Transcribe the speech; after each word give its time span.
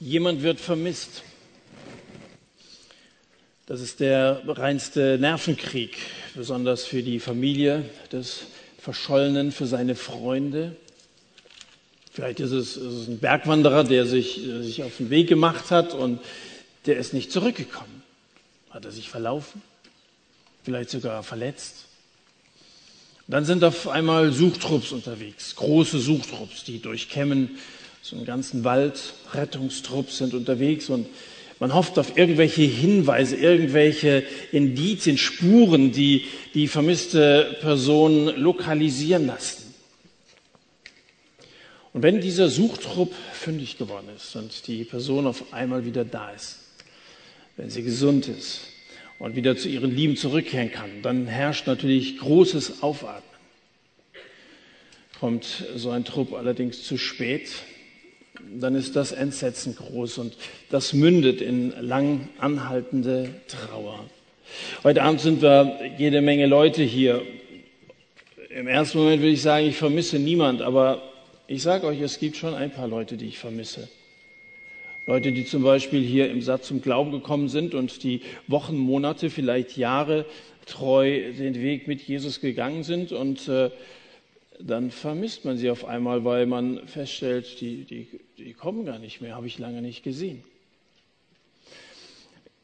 Jemand 0.00 0.42
wird 0.42 0.60
vermisst. 0.60 1.22
Das 3.66 3.80
ist 3.80 3.98
der 3.98 4.42
reinste 4.46 5.18
Nervenkrieg, 5.18 5.96
besonders 6.34 6.84
für 6.84 7.02
die 7.02 7.18
Familie 7.18 7.84
des 8.12 8.42
Verschollenen, 8.78 9.50
für 9.50 9.66
seine 9.66 9.96
Freunde. 9.96 10.76
Vielleicht 12.12 12.38
ist 12.38 12.52
es, 12.52 12.76
ist 12.76 12.92
es 12.92 13.08
ein 13.08 13.18
Bergwanderer, 13.18 13.82
der 13.82 14.06
sich, 14.06 14.40
der 14.44 14.62
sich 14.62 14.84
auf 14.84 14.96
den 14.98 15.10
Weg 15.10 15.28
gemacht 15.28 15.72
hat 15.72 15.94
und 15.94 16.20
der 16.86 16.96
ist 16.96 17.12
nicht 17.12 17.32
zurückgekommen. 17.32 18.02
Hat 18.70 18.84
er 18.84 18.92
sich 18.92 19.10
verlaufen? 19.10 19.62
Vielleicht 20.62 20.90
sogar 20.90 21.24
verletzt? 21.24 21.86
Dann 23.26 23.44
sind 23.44 23.64
auf 23.64 23.88
einmal 23.88 24.32
Suchtrupps 24.32 24.92
unterwegs, 24.92 25.56
große 25.56 25.98
Suchtrupps, 25.98 26.64
die 26.64 26.80
durchkämmen 26.80 27.58
so 28.02 28.16
einen 28.16 28.24
ganzen 28.24 28.64
Wald, 28.64 29.14
Rettungstrupps 29.32 30.18
sind 30.18 30.34
unterwegs 30.34 30.88
und 30.88 31.06
man 31.60 31.74
hofft 31.74 31.98
auf 31.98 32.16
irgendwelche 32.16 32.62
Hinweise, 32.62 33.36
irgendwelche 33.36 34.24
Indizien, 34.52 35.18
Spuren, 35.18 35.90
die 35.90 36.24
die 36.54 36.68
vermisste 36.68 37.56
Person 37.60 38.26
lokalisieren 38.36 39.26
lassen. 39.26 39.74
Und 41.92 42.02
wenn 42.02 42.20
dieser 42.20 42.48
Suchtrupp 42.48 43.12
fündig 43.32 43.76
geworden 43.76 44.06
ist 44.16 44.36
und 44.36 44.68
die 44.68 44.84
Person 44.84 45.26
auf 45.26 45.52
einmal 45.52 45.84
wieder 45.84 46.04
da 46.04 46.30
ist, 46.30 46.58
wenn 47.56 47.70
sie 47.70 47.82
gesund 47.82 48.28
ist, 48.28 48.60
und 49.18 49.34
wieder 49.34 49.56
zu 49.56 49.68
ihren 49.68 49.94
Lieben 49.94 50.16
zurückkehren 50.16 50.70
kann, 50.70 51.02
dann 51.02 51.26
herrscht 51.26 51.66
natürlich 51.66 52.18
großes 52.18 52.82
Aufatmen. 52.82 53.24
Kommt 55.18 55.64
so 55.74 55.90
ein 55.90 56.04
Trupp 56.04 56.32
allerdings 56.32 56.84
zu 56.84 56.96
spät, 56.96 57.50
dann 58.56 58.74
ist 58.74 58.96
das 58.96 59.12
Entsetzen 59.12 59.76
groß 59.76 60.18
und 60.18 60.36
das 60.70 60.92
mündet 60.92 61.40
in 61.40 61.72
lang 61.80 62.28
anhaltende 62.38 63.30
Trauer. 63.46 64.04
Heute 64.82 65.02
Abend 65.02 65.20
sind 65.20 65.42
wir 65.42 65.78
jede 65.98 66.20
Menge 66.20 66.46
Leute 66.46 66.82
hier. 66.82 67.22
Im 68.50 68.66
ersten 68.66 68.98
Moment 68.98 69.20
würde 69.20 69.32
ich 69.32 69.42
sagen, 69.42 69.66
ich 69.66 69.76
vermisse 69.76 70.18
niemand, 70.18 70.62
aber 70.62 71.02
ich 71.46 71.62
sage 71.62 71.86
euch, 71.86 72.00
es 72.00 72.18
gibt 72.18 72.36
schon 72.36 72.54
ein 72.54 72.70
paar 72.70 72.88
Leute, 72.88 73.16
die 73.16 73.26
ich 73.26 73.38
vermisse. 73.38 73.88
Leute, 75.06 75.32
die 75.32 75.46
zum 75.46 75.62
Beispiel 75.62 76.02
hier 76.02 76.30
im 76.30 76.42
Satz 76.42 76.66
zum 76.66 76.82
Glauben 76.82 77.12
gekommen 77.12 77.48
sind 77.48 77.74
und 77.74 78.02
die 78.02 78.20
Wochen, 78.46 78.76
Monate, 78.76 79.30
vielleicht 79.30 79.76
Jahre 79.76 80.26
treu 80.66 81.32
den 81.32 81.54
Weg 81.54 81.88
mit 81.88 82.02
Jesus 82.02 82.40
gegangen 82.40 82.82
sind 82.82 83.12
und 83.12 83.48
äh, 83.48 83.70
dann 84.60 84.90
vermisst 84.90 85.44
man 85.44 85.56
sie 85.56 85.70
auf 85.70 85.84
einmal, 85.84 86.24
weil 86.24 86.46
man 86.46 86.86
feststellt, 86.86 87.60
die, 87.60 87.84
die, 87.84 88.08
die 88.38 88.54
kommen 88.54 88.84
gar 88.84 88.98
nicht 88.98 89.20
mehr, 89.20 89.34
habe 89.36 89.46
ich 89.46 89.58
lange 89.58 89.82
nicht 89.82 90.02
gesehen. 90.02 90.42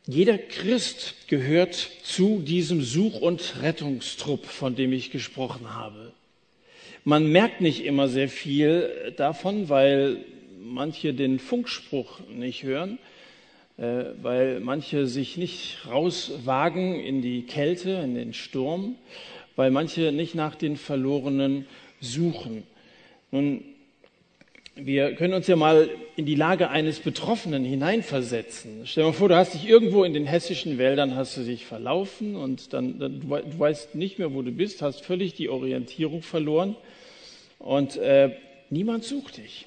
Jeder 0.06 0.37
Christ 0.37 1.28
gehört 1.28 1.75
zu 2.03 2.41
diesem 2.41 2.83
Such- 2.83 3.22
und 3.22 3.62
Rettungstrupp, 3.62 4.45
von 4.45 4.77
dem 4.77 4.92
ich 4.92 5.11
gesprochen 5.11 5.75
habe. 5.75 6.12
Man 7.05 7.31
merkt 7.31 7.61
nicht 7.61 7.84
immer 7.84 8.09
sehr 8.09 8.28
viel 8.28 9.15
davon, 9.17 9.69
weil 9.69 10.25
manche 10.62 11.15
den 11.15 11.39
Funkspruch 11.39 12.20
nicht 12.28 12.65
hören, 12.65 12.98
äh, 13.77 14.05
weil 14.20 14.61
manche 14.61 15.06
sich 15.06 15.37
nicht 15.37 15.87
rauswagen 15.87 17.00
in 17.00 17.22
die 17.22 17.42
Kälte, 17.42 17.91
in 17.91 18.15
den 18.15 18.34
Sturm, 18.34 18.97
weil 19.56 19.70
manche 19.70 20.12
nicht 20.12 20.34
nach 20.34 20.55
den 20.55 20.77
Verlorenen 20.77 21.67
suchen. 22.05 22.62
Nun, 23.30 23.64
wir 24.77 25.14
können 25.14 25.34
uns 25.34 25.47
ja 25.47 25.56
mal 25.56 25.88
in 26.16 26.27
die 26.27 26.34
Lage 26.34 26.69
eines 26.69 26.98
Betroffenen 26.98 27.64
hineinversetzen. 27.64 28.83
Stell 28.86 29.05
dir 29.05 29.08
mal 29.08 29.12
vor, 29.12 29.28
du 29.28 29.36
hast 29.36 29.55
dich 29.55 29.69
irgendwo 29.69 30.05
in 30.05 30.14
den 30.14 30.27
hessischen 30.27 30.78
Wäldern, 30.78 31.14
hast 31.14 31.36
du 31.36 31.42
dich 31.42 31.64
verlaufen 31.64 32.34
und 32.34 32.72
dann, 32.72 32.98
dann 32.98 33.20
du 33.20 33.58
weißt 33.58 33.94
nicht 33.94 34.19
mehr, 34.19 34.34
wo 34.34 34.42
du 34.42 34.50
bist, 34.50 34.82
hast 34.82 35.04
völlig 35.04 35.34
die 35.34 35.48
Orientierung 35.48 36.22
verloren 36.22 36.76
und 37.59 37.97
äh, 37.97 38.37
niemand 38.70 39.04
sucht 39.04 39.37
dich. 39.37 39.66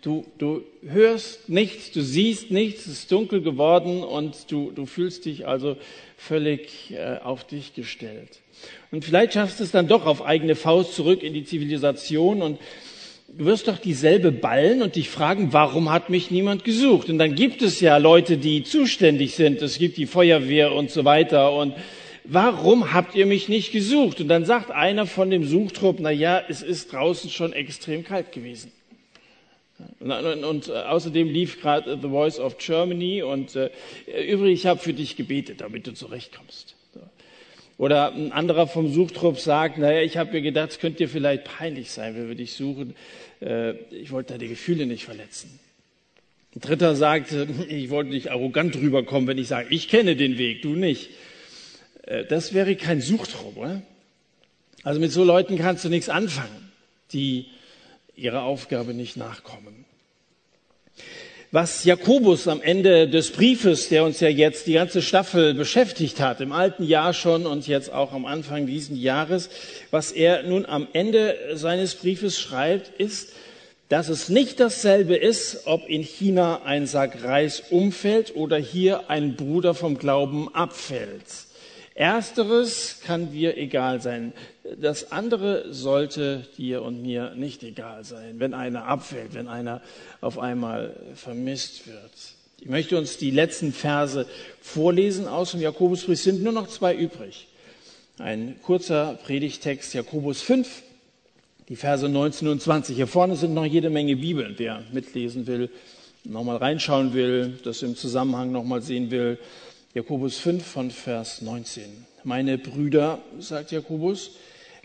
Du, 0.00 0.24
du 0.38 0.64
hörst 0.82 1.48
nichts, 1.48 1.92
du 1.92 2.02
siehst 2.02 2.50
nichts, 2.50 2.86
es 2.86 3.00
ist 3.00 3.12
dunkel 3.12 3.40
geworden 3.40 4.02
und 4.02 4.50
du, 4.50 4.72
du 4.72 4.86
fühlst 4.86 5.26
dich 5.26 5.46
also 5.46 5.76
völlig 6.16 6.90
äh, 6.90 7.18
auf 7.22 7.46
dich 7.46 7.74
gestellt. 7.74 8.41
Und 8.90 9.04
vielleicht 9.04 9.34
schaffst 9.34 9.60
du 9.60 9.64
es 9.64 9.70
dann 9.70 9.88
doch 9.88 10.06
auf 10.06 10.24
eigene 10.24 10.54
Faust 10.54 10.94
zurück 10.94 11.22
in 11.22 11.34
die 11.34 11.44
Zivilisation 11.44 12.42
und 12.42 12.58
du 13.28 13.44
wirst 13.46 13.68
doch 13.68 13.78
dieselbe 13.78 14.32
ballen 14.32 14.82
und 14.82 14.96
dich 14.96 15.08
fragen, 15.08 15.52
warum 15.52 15.90
hat 15.90 16.10
mich 16.10 16.30
niemand 16.30 16.64
gesucht? 16.64 17.08
Und 17.08 17.18
dann 17.18 17.34
gibt 17.34 17.62
es 17.62 17.80
ja 17.80 17.96
Leute, 17.96 18.36
die 18.36 18.64
zuständig 18.64 19.34
sind. 19.34 19.62
Es 19.62 19.78
gibt 19.78 19.96
die 19.96 20.06
Feuerwehr 20.06 20.72
und 20.72 20.90
so 20.90 21.04
weiter 21.04 21.52
und 21.52 21.74
warum 22.24 22.92
habt 22.92 23.14
ihr 23.14 23.26
mich 23.26 23.48
nicht 23.48 23.72
gesucht? 23.72 24.20
Und 24.20 24.28
dann 24.28 24.44
sagt 24.44 24.70
einer 24.70 25.06
von 25.06 25.30
dem 25.30 25.44
Suchtrupp, 25.44 25.98
na 26.00 26.10
ja, 26.10 26.42
es 26.48 26.62
ist 26.62 26.92
draußen 26.92 27.30
schon 27.30 27.52
extrem 27.52 28.04
kalt 28.04 28.32
gewesen. 28.32 28.72
Und, 30.00 30.44
und 30.44 30.68
äh, 30.68 30.72
außerdem 30.72 31.28
lief 31.28 31.60
gerade 31.60 31.98
The 32.00 32.08
Voice 32.08 32.38
of 32.38 32.58
Germany 32.58 33.22
und 33.22 33.56
äh, 33.56 33.70
übrigens, 34.28 34.60
ich 34.60 34.66
habe 34.66 34.78
für 34.78 34.92
dich 34.92 35.16
gebetet, 35.16 35.60
damit 35.60 35.86
du 35.86 35.92
zurechtkommst. 35.92 36.76
Oder 37.82 38.12
ein 38.12 38.30
anderer 38.30 38.68
vom 38.68 38.92
Suchtrupp 38.92 39.40
sagt, 39.40 39.76
naja, 39.76 40.02
ich 40.02 40.16
habe 40.16 40.30
mir 40.30 40.40
gedacht, 40.40 40.70
es 40.70 40.78
könnte 40.78 40.98
dir 40.98 41.08
vielleicht 41.08 41.42
peinlich 41.42 41.90
sein, 41.90 42.14
wenn 42.14 42.28
wir 42.28 42.36
dich 42.36 42.52
suchen. 42.52 42.94
Äh, 43.40 43.72
ich 43.90 44.12
wollte 44.12 44.34
deine 44.34 44.48
Gefühle 44.48 44.86
nicht 44.86 45.04
verletzen. 45.04 45.58
Ein 46.54 46.60
dritter 46.60 46.94
sagt, 46.94 47.32
ich 47.68 47.90
wollte 47.90 48.10
nicht 48.10 48.30
arrogant 48.30 48.76
rüberkommen, 48.76 49.26
wenn 49.26 49.36
ich 49.36 49.48
sage, 49.48 49.66
ich 49.70 49.88
kenne 49.88 50.14
den 50.14 50.38
Weg, 50.38 50.62
du 50.62 50.76
nicht. 50.76 51.10
Äh, 52.04 52.24
das 52.24 52.54
wäre 52.54 52.76
kein 52.76 53.00
Suchtrupp, 53.00 53.56
oder? 53.56 53.82
Also 54.84 55.00
mit 55.00 55.10
so 55.10 55.24
Leuten 55.24 55.58
kannst 55.58 55.84
du 55.84 55.88
nichts 55.88 56.08
anfangen, 56.08 56.70
die 57.12 57.46
ihrer 58.14 58.44
Aufgabe 58.44 58.94
nicht 58.94 59.16
nachkommen. 59.16 59.81
Was 61.54 61.84
Jakobus 61.84 62.48
am 62.48 62.62
Ende 62.62 63.06
des 63.06 63.30
Briefes, 63.30 63.90
der 63.90 64.04
uns 64.04 64.20
ja 64.20 64.28
jetzt 64.28 64.66
die 64.66 64.72
ganze 64.72 65.02
Staffel 65.02 65.52
beschäftigt 65.52 66.18
hat, 66.18 66.40
im 66.40 66.50
alten 66.50 66.82
Jahr 66.82 67.12
schon 67.12 67.44
und 67.44 67.66
jetzt 67.66 67.92
auch 67.92 68.12
am 68.12 68.24
Anfang 68.24 68.66
dieses 68.66 68.98
Jahres, 68.98 69.50
was 69.90 70.12
er 70.12 70.44
nun 70.44 70.64
am 70.64 70.88
Ende 70.94 71.36
seines 71.52 71.94
Briefes 71.96 72.40
schreibt, 72.40 72.98
ist, 72.98 73.34
dass 73.90 74.08
es 74.08 74.30
nicht 74.30 74.60
dasselbe 74.60 75.14
ist, 75.14 75.66
ob 75.66 75.86
in 75.90 76.02
China 76.02 76.62
ein 76.64 76.86
Sack 76.86 77.22
Reis 77.22 77.62
umfällt 77.68 78.34
oder 78.34 78.56
hier 78.56 79.10
ein 79.10 79.36
Bruder 79.36 79.74
vom 79.74 79.98
Glauben 79.98 80.48
abfällt. 80.54 81.26
Ersteres 81.94 83.00
kann 83.04 83.32
dir 83.32 83.56
egal 83.56 84.00
sein. 84.00 84.32
Das 84.80 85.12
andere 85.12 85.72
sollte 85.72 86.46
dir 86.56 86.82
und 86.82 87.02
mir 87.02 87.34
nicht 87.34 87.62
egal 87.62 88.04
sein, 88.04 88.36
wenn 88.38 88.54
einer 88.54 88.86
abfällt, 88.86 89.34
wenn 89.34 89.48
einer 89.48 89.82
auf 90.20 90.38
einmal 90.38 90.96
vermisst 91.14 91.86
wird. 91.86 92.10
Ich 92.60 92.68
möchte 92.68 92.96
uns 92.96 93.18
die 93.18 93.30
letzten 93.30 93.72
Verse 93.72 94.26
vorlesen 94.60 95.26
aus 95.26 95.50
dem 95.50 95.60
Jakobusbrief. 95.60 96.14
Es 96.14 96.24
sind 96.24 96.42
nur 96.42 96.52
noch 96.52 96.68
zwei 96.68 96.94
übrig. 96.94 97.48
Ein 98.18 98.56
kurzer 98.62 99.18
Predigtext, 99.24 99.94
Jakobus 99.94 100.42
5, 100.42 100.82
die 101.68 101.76
Verse 101.76 102.08
19 102.08 102.48
und 102.48 102.62
20. 102.62 102.94
Hier 102.94 103.06
vorne 103.06 103.36
sind 103.36 103.52
noch 103.52 103.64
jede 103.64 103.90
Menge 103.90 104.16
Bibeln. 104.16 104.54
Wer 104.58 104.82
mitlesen 104.92 105.46
will, 105.46 105.70
nochmal 106.24 106.58
reinschauen 106.58 107.14
will, 107.14 107.58
das 107.64 107.82
im 107.82 107.96
Zusammenhang 107.96 108.52
nochmal 108.52 108.80
sehen 108.80 109.10
will, 109.10 109.38
Jakobus 109.94 110.38
5 110.38 110.64
von 110.64 110.90
Vers 110.90 111.42
19. 111.42 111.84
Meine 112.24 112.56
Brüder, 112.56 113.18
sagt 113.38 113.72
Jakobus, 113.72 114.30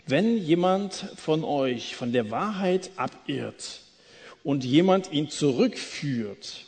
wenn 0.06 0.36
jemand 0.36 0.92
von 1.16 1.44
euch 1.44 1.96
von 1.96 2.12
der 2.12 2.30
Wahrheit 2.30 2.90
abirrt 2.96 3.80
und 4.44 4.66
jemand 4.66 5.10
ihn 5.10 5.30
zurückführt, 5.30 6.66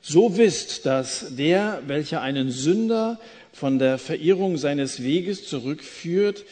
so 0.00 0.36
wisst, 0.36 0.86
dass 0.86 1.34
der, 1.34 1.82
welcher 1.88 2.22
einen 2.22 2.52
Sünder 2.52 3.18
von 3.52 3.80
der 3.80 3.98
Verirrung 3.98 4.58
seines 4.58 5.02
Weges 5.02 5.48
zurückführt, 5.48 6.44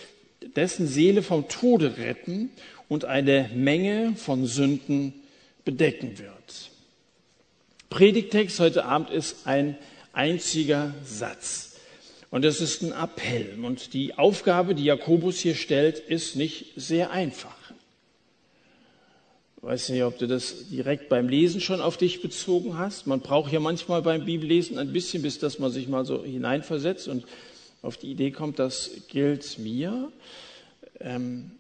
dessen 0.57 0.89
Seele 0.89 1.23
vom 1.23 1.47
Tode 1.47 1.97
retten 1.97 2.51
und 2.89 3.05
eine 3.05 3.49
Menge 3.55 4.15
von 4.17 4.47
Sünden 4.47 5.15
bedecken 5.65 6.19
wird. 6.19 6.71
Predigtext 7.89 8.59
heute 8.59 8.85
Abend 8.85 9.11
ist 9.11 9.47
ein 9.47 9.77
einziger 10.13 10.95
Satz. 11.05 11.77
Und 12.31 12.45
es 12.45 12.61
ist 12.61 12.83
ein 12.83 12.93
Appell. 12.93 13.59
Und 13.63 13.93
die 13.93 14.17
Aufgabe, 14.17 14.75
die 14.75 14.85
Jakobus 14.85 15.39
hier 15.39 15.55
stellt, 15.55 15.99
ist 15.99 16.37
nicht 16.37 16.73
sehr 16.77 17.11
einfach. 17.11 17.57
Ich 19.57 19.63
weiß 19.63 19.89
nicht, 19.91 20.03
ob 20.05 20.17
du 20.17 20.27
das 20.27 20.69
direkt 20.71 21.09
beim 21.11 21.29
Lesen 21.29 21.61
schon 21.61 21.83
auf 21.83 21.97
dich 21.99 22.23
bezogen 22.23 22.79
hast. 22.79 23.07
Man 23.07 23.21
braucht 23.21 23.53
ja 23.53 23.61
manchmal 23.61 24.01
beim 24.01 24.25
Bibellesen 24.25 24.79
ein 24.79 24.93
bisschen, 24.93 25.23
bis 25.23 25.39
dass 25.39 25.59
man 25.59 25.71
sich 25.71 25.87
mal 25.87 26.07
so 26.07 26.25
hineinversetzt 26.25 27.09
und 27.09 27.25
auf 27.83 27.97
die 27.97 28.11
Idee 28.11 28.31
kommt, 28.31 28.59
das 28.59 28.91
gilt 29.09 29.59
mir. 29.59 30.11
Ähm, 31.01 31.53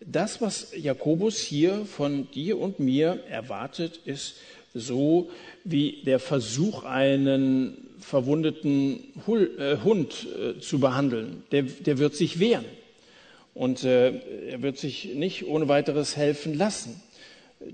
das, 0.00 0.40
was 0.40 0.72
Jakobus 0.76 1.38
hier 1.38 1.86
von 1.86 2.30
dir 2.30 2.58
und 2.58 2.80
mir 2.80 3.22
erwartet, 3.28 4.00
ist 4.04 4.36
so 4.74 5.30
wie 5.64 6.02
der 6.04 6.18
Versuch, 6.18 6.84
einen 6.84 7.83
verwundeten 8.00 9.12
äh, 9.26 9.76
Hund 9.82 10.26
äh, 10.26 10.60
zu 10.60 10.78
behandeln. 10.78 11.42
Der, 11.52 11.62
der 11.62 11.98
wird 11.98 12.14
sich 12.14 12.40
wehren 12.40 12.64
und 13.54 13.84
äh, 13.84 14.20
er 14.50 14.62
wird 14.62 14.78
sich 14.78 15.14
nicht 15.14 15.46
ohne 15.46 15.68
weiteres 15.68 16.16
helfen 16.16 16.54
lassen. 16.54 17.00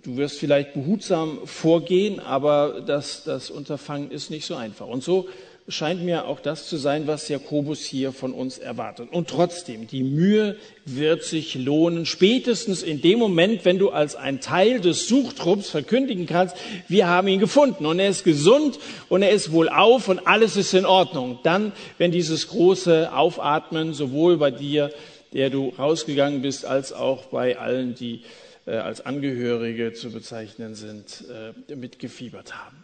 Du 0.02 0.16
wirst 0.16 0.38
vielleicht 0.38 0.74
behutsam 0.74 1.40
vorgehen, 1.46 2.20
aber 2.20 2.82
das, 2.86 3.24
das 3.24 3.50
Unterfangen 3.50 4.10
ist 4.10 4.30
nicht 4.30 4.46
so 4.46 4.54
einfach. 4.54 4.86
Und 4.86 5.02
so 5.02 5.28
scheint 5.70 6.02
mir 6.02 6.26
auch 6.26 6.40
das 6.40 6.66
zu 6.66 6.76
sein, 6.76 7.06
was 7.06 7.28
Jakobus 7.28 7.82
hier 7.84 8.12
von 8.12 8.32
uns 8.32 8.58
erwartet. 8.58 9.08
Und 9.12 9.28
trotzdem, 9.28 9.86
die 9.86 10.02
Mühe 10.02 10.56
wird 10.84 11.24
sich 11.24 11.54
lohnen, 11.54 12.06
spätestens 12.06 12.82
in 12.82 13.00
dem 13.00 13.18
Moment, 13.18 13.64
wenn 13.64 13.78
du 13.78 13.90
als 13.90 14.16
ein 14.16 14.40
Teil 14.40 14.80
des 14.80 15.08
Suchtrupps 15.08 15.70
verkündigen 15.70 16.26
kannst, 16.26 16.56
wir 16.88 17.06
haben 17.08 17.28
ihn 17.28 17.40
gefunden 17.40 17.86
und 17.86 17.98
er 17.98 18.08
ist 18.08 18.24
gesund 18.24 18.78
und 19.08 19.22
er 19.22 19.30
ist 19.30 19.52
wohlauf 19.52 20.08
und 20.08 20.26
alles 20.26 20.56
ist 20.56 20.74
in 20.74 20.86
Ordnung. 20.86 21.38
Dann, 21.42 21.72
wenn 21.98 22.12
dieses 22.12 22.48
große 22.48 23.12
Aufatmen 23.12 23.94
sowohl 23.94 24.36
bei 24.36 24.50
dir, 24.50 24.90
der 25.32 25.50
du 25.50 25.72
rausgegangen 25.78 26.42
bist, 26.42 26.64
als 26.64 26.92
auch 26.92 27.26
bei 27.26 27.58
allen, 27.58 27.94
die 27.94 28.22
äh, 28.66 28.72
als 28.72 29.04
Angehörige 29.04 29.92
zu 29.92 30.10
bezeichnen 30.10 30.74
sind, 30.74 31.24
äh, 31.68 31.74
mitgefiebert 31.74 32.54
haben. 32.54 32.76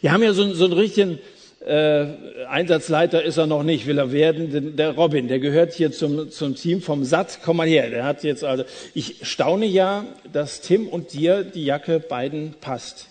Wir 0.00 0.12
haben 0.12 0.22
ja 0.22 0.32
so, 0.32 0.52
so 0.54 0.64
einen 0.64 0.74
richtigen 0.74 1.18
äh, 1.66 2.06
Einsatzleiter 2.48 3.24
ist 3.24 3.38
er 3.38 3.48
noch 3.48 3.64
nicht, 3.64 3.86
will 3.86 3.98
er 3.98 4.12
werden. 4.12 4.76
Der 4.76 4.92
Robin, 4.92 5.26
der 5.26 5.40
gehört 5.40 5.72
hier 5.72 5.90
zum, 5.90 6.30
zum 6.30 6.54
Team 6.54 6.80
vom 6.80 7.04
SAT. 7.04 7.40
Komm 7.44 7.56
mal 7.56 7.66
her. 7.66 7.90
Der 7.90 8.04
hat 8.04 8.22
jetzt 8.22 8.44
also, 8.44 8.64
ich 8.94 9.16
staune 9.22 9.66
ja, 9.66 10.04
dass 10.32 10.60
Tim 10.60 10.86
und 10.86 11.12
dir 11.12 11.42
die 11.42 11.64
Jacke 11.64 11.98
beiden 11.98 12.54
passt. 12.60 13.08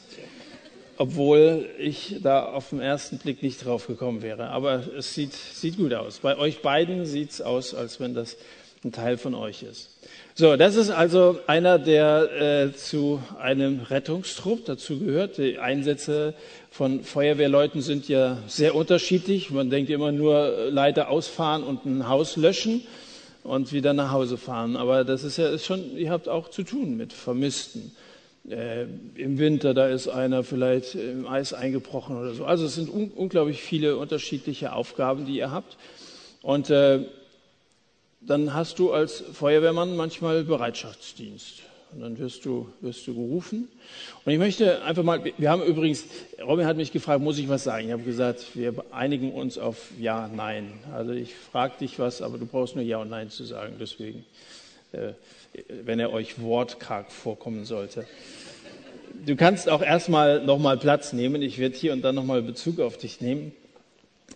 Obwohl 0.97 1.65
ich 1.77 2.15
da 2.23 2.45
auf 2.45 2.69
den 2.69 2.79
ersten 2.79 3.17
Blick 3.17 3.43
nicht 3.43 3.65
drauf 3.65 3.87
gekommen 3.87 4.21
wäre. 4.21 4.47
Aber 4.47 4.83
es 4.97 5.13
sieht, 5.13 5.33
sieht 5.33 5.75
gut 5.75 5.93
aus. 5.93 6.19
Bei 6.19 6.37
euch 6.37 6.61
beiden 6.61 7.05
sieht 7.05 7.31
es 7.31 7.41
aus, 7.41 7.75
als 7.75 7.99
wenn 7.99 8.13
das 8.13 8.37
ein 8.85 8.93
Teil 8.93 9.17
von 9.17 9.35
euch 9.35 9.63
ist. 9.63 9.89
So, 10.35 10.55
das 10.55 10.75
ist 10.75 10.91
also 10.91 11.39
einer, 11.47 11.79
der 11.79 12.67
äh, 12.67 12.73
zu 12.73 13.21
einem 13.39 13.81
Rettungstrupp 13.81 14.65
dazu 14.65 14.99
gehört. 14.99 15.37
Die 15.37 15.57
Einsätze 15.57 16.35
von 16.75 17.05
Feuerwehrleuten 17.05 17.81
sind 17.81 18.09
ja 18.09 18.37
sehr 18.49 18.75
unterschiedlich. 18.75 19.49
Man 19.49 19.69
denkt 19.69 19.89
immer 19.89 20.11
nur 20.11 20.69
Leiter 20.69 21.09
ausfahren 21.09 21.63
und 21.63 21.85
ein 21.85 22.09
Haus 22.09 22.35
löschen 22.35 22.81
und 23.43 23.71
wieder 23.71 23.93
nach 23.93 24.11
Hause 24.11 24.35
fahren. 24.35 24.75
Aber 24.75 25.05
das 25.05 25.23
ist 25.23 25.37
ja 25.37 25.47
ist 25.47 25.65
schon, 25.65 25.95
ihr 25.95 26.11
habt 26.11 26.27
auch 26.27 26.49
zu 26.49 26.63
tun 26.63 26.97
mit 26.97 27.13
Vermissten. 27.13 27.95
Äh, 28.49 28.87
Im 29.15 29.37
Winter, 29.37 29.73
da 29.73 29.87
ist 29.87 30.09
einer 30.09 30.43
vielleicht 30.43 30.95
im 30.95 31.25
Eis 31.25 31.53
eingebrochen 31.53 32.17
oder 32.17 32.33
so. 32.33 32.43
Also 32.43 32.65
es 32.65 32.75
sind 32.75 32.89
un 32.89 33.09
unglaublich 33.09 33.61
viele 33.61 33.95
unterschiedliche 33.95 34.73
Aufgaben, 34.73 35.25
die 35.25 35.37
ihr 35.37 35.51
habt. 35.51 35.77
Und 36.41 36.69
äh, 36.71 37.05
dann 38.19 38.53
hast 38.53 38.79
du 38.79 38.91
als 38.91 39.23
Feuerwehrmann 39.31 39.95
manchmal 39.95 40.43
Bereitschaftsdienst. 40.43 41.61
Und 41.95 42.01
dann 42.01 42.17
wirst 42.19 42.43
du, 42.43 42.67
wirst 42.81 43.07
du 43.07 43.13
gerufen. 43.13 43.69
Und 44.25 44.31
ich 44.33 44.37
möchte 44.37 44.81
einfach 44.83 45.03
mal, 45.03 45.23
wir 45.37 45.49
haben 45.49 45.63
übrigens, 45.63 46.03
Robin 46.45 46.65
hat 46.65 46.75
mich 46.75 46.91
gefragt, 46.91 47.21
muss 47.21 47.37
ich 47.37 47.47
was 47.47 47.63
sagen? 47.63 47.85
Ich 47.85 47.93
habe 47.93 48.03
gesagt, 48.03 48.47
wir 48.53 48.73
einigen 48.91 49.31
uns 49.31 49.57
auf 49.57 49.91
Ja, 49.97 50.29
Nein. 50.33 50.73
Also 50.93 51.13
ich 51.13 51.33
frage 51.33 51.77
dich 51.79 51.97
was, 51.97 52.21
aber 52.21 52.37
du 52.37 52.45
brauchst 52.45 52.75
nur 52.75 52.83
Ja 52.83 52.97
und 52.97 53.09
Nein 53.09 53.29
zu 53.29 53.45
sagen. 53.45 53.75
Deswegen, 53.79 54.25
äh, 54.91 55.13
wenn 55.85 56.01
er 56.01 56.11
euch 56.11 56.41
wortkarg 56.41 57.13
vorkommen 57.13 57.63
sollte. 57.63 58.05
Du 59.25 59.37
kannst 59.37 59.69
auch 59.69 59.81
erstmal 59.81 60.43
nochmal 60.43 60.77
Platz 60.77 61.13
nehmen. 61.13 61.41
Ich 61.41 61.59
werde 61.59 61.77
hier 61.77 61.93
und 61.93 62.01
dann 62.01 62.15
nochmal 62.15 62.41
Bezug 62.41 62.81
auf 62.81 62.97
dich 62.97 63.21
nehmen. 63.21 63.53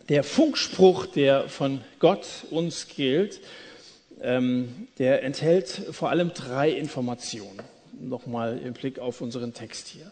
Der 0.07 0.23
Funkspruch, 0.23 1.07
der 1.07 1.49
von 1.49 1.81
Gott 1.99 2.25
uns 2.51 2.87
gilt, 2.87 3.41
ähm, 4.21 4.87
der 4.97 5.23
enthält 5.23 5.69
vor 5.91 6.09
allem 6.09 6.33
drei 6.33 6.71
Informationen. 6.71 7.61
Nochmal 7.99 8.59
im 8.59 8.73
Blick 8.73 8.99
auf 8.99 9.21
unseren 9.21 9.53
Text 9.53 9.87
hier. 9.87 10.11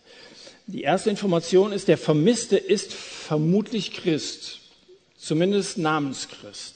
Die 0.67 0.81
erste 0.81 1.09
Information 1.09 1.71
ist, 1.71 1.87
der 1.87 1.97
Vermisste 1.97 2.57
ist 2.57 2.93
vermutlich 2.93 3.93
Christ, 3.93 4.59
zumindest 5.17 5.77
Namenschrist. 5.77 6.75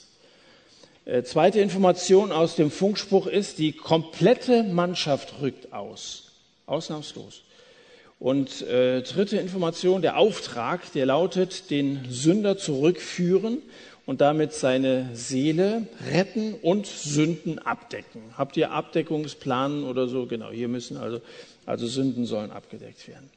Äh, 1.03 1.23
zweite 1.23 1.59
Information 1.59 2.31
aus 2.31 2.55
dem 2.55 2.71
Funkspruch 2.71 3.27
ist, 3.27 3.57
die 3.57 3.73
komplette 3.73 4.63
Mannschaft 4.63 5.41
rückt 5.41 5.73
aus, 5.73 6.31
ausnahmslos. 6.67 7.41
Und 8.19 8.61
äh, 8.61 9.01
dritte 9.01 9.37
Information, 9.37 10.03
der 10.03 10.17
Auftrag, 10.17 10.93
der 10.93 11.07
lautet, 11.07 11.71
den 11.71 12.05
Sünder 12.07 12.55
zurückführen 12.57 13.57
und 14.05 14.21
damit 14.21 14.53
seine 14.53 15.09
Seele 15.13 15.87
retten 16.11 16.55
und 16.55 16.87
Sünden 16.87 17.59
abdecken. 17.59 18.21
Habt 18.37 18.57
ihr 18.57 18.71
Abdeckungsplanen 18.71 19.83
oder 19.83 20.07
so? 20.07 20.25
Genau, 20.25 20.49
hier 20.49 20.67
müssen 20.67 20.97
also, 20.97 21.21
also 21.65 21.87
Sünden 21.87 22.25
sollen 22.25 22.51
abgedeckt 22.51 23.07
werden. 23.07 23.29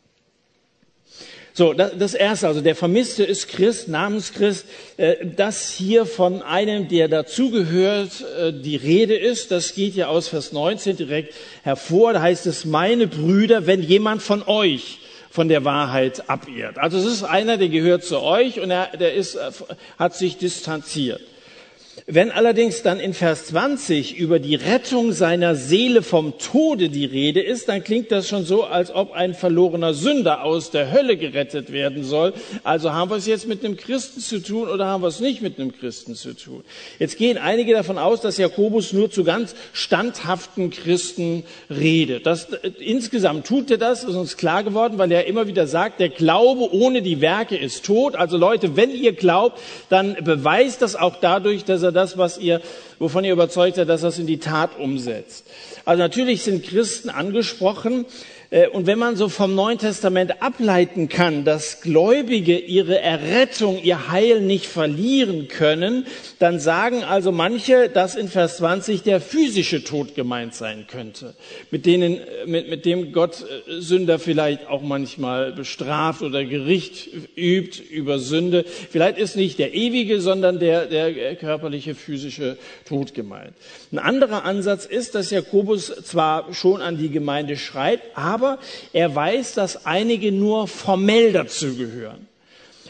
So, 1.57 1.73
das 1.73 2.15
erste, 2.15 2.49
also 2.49 2.61
der 2.61 2.75
Vermisste 2.75 3.23
ist 3.23 3.47
Christ, 3.47 3.87
Namenschrist. 3.87 4.67
Äh, 4.97 5.25
dass 5.25 5.71
hier 5.71 6.05
von 6.05 6.43
einem, 6.43 6.89
der 6.89 7.07
dazugehört, 7.07 8.25
äh, 8.37 8.53
die 8.53 8.75
Rede 8.75 9.15
ist, 9.15 9.53
das 9.53 9.75
geht 9.75 9.95
ja 9.95 10.09
aus 10.09 10.27
Vers 10.27 10.51
19 10.51 10.97
direkt 10.97 11.33
hervor. 11.63 12.15
Da 12.15 12.23
heißt 12.23 12.47
es, 12.47 12.65
meine 12.65 13.07
Brüder, 13.07 13.69
wenn 13.69 13.83
jemand 13.83 14.21
von 14.21 14.43
euch 14.43 14.99
von 15.35 15.49
der 15.49 15.65
Wahrheit 15.65 16.31
abirrt. 16.31 16.79
Also 16.79 16.97
es 16.97 17.07
ist 17.07 17.25
einer, 17.25 17.57
der 17.57 17.69
gehört 17.69 18.05
zu 18.05 18.23
euch 18.23 18.61
und 18.61 18.71
er, 18.71 18.97
der 18.97 19.15
ist, 19.15 19.35
äh, 19.35 19.51
hat 19.99 20.15
sich 20.15 20.39
distanziert. 20.39 21.21
Wenn 22.07 22.33
allerdings 22.33 22.83
dann 22.83 22.99
in 22.99 23.15
Vers 23.15 23.47
20 23.47 24.17
über 24.17 24.39
die 24.39 24.57
Rettung 24.57 25.13
seiner 25.13 25.55
Seele 25.55 26.03
vom 26.03 26.39
Tode 26.39 26.89
die 26.89 27.05
Rede 27.05 27.41
ist, 27.41 27.69
dann 27.69 27.85
klingt 27.85 28.11
das 28.11 28.29
schon 28.29 28.45
so, 28.45 28.65
als 28.65 28.93
ob 28.95 29.13
ein 29.13 29.33
verlorener 29.33 29.95
Sünder 29.95 30.43
aus 30.43 30.71
der 30.71 30.93
Hölle 30.93 31.17
gerettet 31.17 31.73
werden 31.73 32.03
soll. 32.03 32.35
Also 32.65 32.93
haben 32.93 33.11
wir 33.11 33.17
es 33.17 33.27
jetzt 33.27 33.47
mit 33.47 33.65
einem 33.65 33.77
Christen 33.77 34.21
zu 34.21 34.43
tun 34.43 34.69
oder 34.69 34.87
haben 34.87 35.03
wir 35.03 35.09
es 35.09 35.21
nicht 35.21 35.41
mit 35.41 35.59
einem 35.59 35.73
Christen 35.73 36.15
zu 36.17 36.35
tun? 36.35 36.65
Jetzt 36.99 37.17
gehen 37.17 37.39
einige 37.39 37.73
davon 37.73 37.97
aus, 37.97 38.21
dass 38.21 38.39
Jakobus 38.39 38.93
nur 38.93 39.11
zu 39.11 39.23
ganz 39.23 39.55
standhaften 39.73 40.71
Christen 40.71 41.45
redet. 41.71 42.27
Das, 42.27 42.49
insgesamt 42.81 43.47
tut 43.47 43.71
er 43.71 43.79
das, 43.79 44.03
ist 44.03 44.17
uns 44.17 44.37
klar 44.37 44.65
geworden, 44.65 44.99
weil 44.99 45.13
er 45.13 45.27
immer 45.27 45.47
wieder 45.47 45.67
sagt, 45.67 46.01
der 46.01 46.09
Glaube 46.09 46.75
ohne 46.75 47.03
die 47.03 47.21
Werke 47.21 47.57
ist 47.57 47.85
tot. 47.85 48.17
Also 48.17 48.37
Leute, 48.37 48.77
wenn 48.77 48.91
ihr 48.91 49.13
glaubt, 49.13 49.61
dann 49.91 50.17
beweist 50.23 50.83
das 50.83 50.97
auch 50.97 51.17
dadurch, 51.21 51.65
dass 51.65 51.84
er 51.85 51.93
das, 51.93 52.19
was 52.19 52.39
ihr, 52.39 52.61
wovon 52.99 53.25
ihr 53.25 53.33
überzeugt 53.33 53.77
seid, 53.77 53.89
dass 53.89 54.01
das 54.01 54.19
in 54.19 54.27
die 54.27 54.39
Tat 54.39 54.79
umsetzt. 54.79 55.47
Also 55.85 56.03
natürlich 56.03 56.43
sind 56.43 56.65
Christen 56.65 57.11
angesprochen, 57.11 58.07
und 58.73 58.87
wenn 58.87 58.99
man 58.99 59.17
so 59.17 59.29
vom 59.29 59.55
Neuen 59.55 59.79
Testament 59.79 60.43
ableiten 60.43 61.09
kann, 61.09 61.45
dass 61.45 61.81
Gläubige 61.81 62.57
ihre 62.59 63.01
Errettung, 63.01 63.83
ihr 63.83 64.11
Heil 64.11 64.41
nicht 64.41 64.67
verlieren 64.67 65.49
können, 65.49 66.07
dann 66.39 66.61
sagen 66.61 67.03
also 67.03 67.33
manche, 67.33 67.89
dass 67.89 68.15
in 68.15 68.29
Vers 68.29 68.59
20 68.59 69.03
der 69.03 69.21
physische 69.21 69.83
Tod 69.83 70.15
gemeint 70.15 70.55
sein 70.55 70.87
könnte, 70.87 71.35
mit, 71.71 71.87
denen, 71.87 72.21
mit, 72.47 72.69
mit 72.69 72.85
dem 72.85 73.13
Gott 73.13 73.43
äh, 73.43 73.81
Sünder 73.81 74.19
vielleicht 74.19 74.69
auch 74.69 74.83
manchmal 74.83 75.53
bestraft 75.53 76.23
oder 76.23 76.45
Gericht 76.45 77.09
übt 77.37 77.83
über 77.83 78.19
Sünde. 78.19 78.65
Vielleicht 78.65 79.19
ist 79.19 79.37
nicht 79.37 79.59
der 79.59 79.75
ewige, 79.75 80.21
sondern 80.21 80.59
der, 80.59 80.87
der 80.87 81.35
körperliche, 81.37 81.95
physische 81.95 82.57
Tod 82.87 83.15
gemeint. 83.15 83.55
Ein 83.91 83.99
anderer 83.99 84.45
Ansatz 84.45 84.85
ist, 84.85 85.15
dass 85.15 85.31
Jakobus 85.31 85.87
zwar 86.05 86.53
schon 86.53 86.81
an 86.83 86.99
die 86.99 87.11
Gemeinde 87.11 87.57
schreibt, 87.57 88.17
aber 88.17 88.34
aber 88.35 88.59
er 88.93 89.15
weiß, 89.15 89.55
dass 89.55 89.87
einige 89.87 90.33
nur 90.33 90.67
formell 90.67 91.33
dazugehören. 91.33 92.27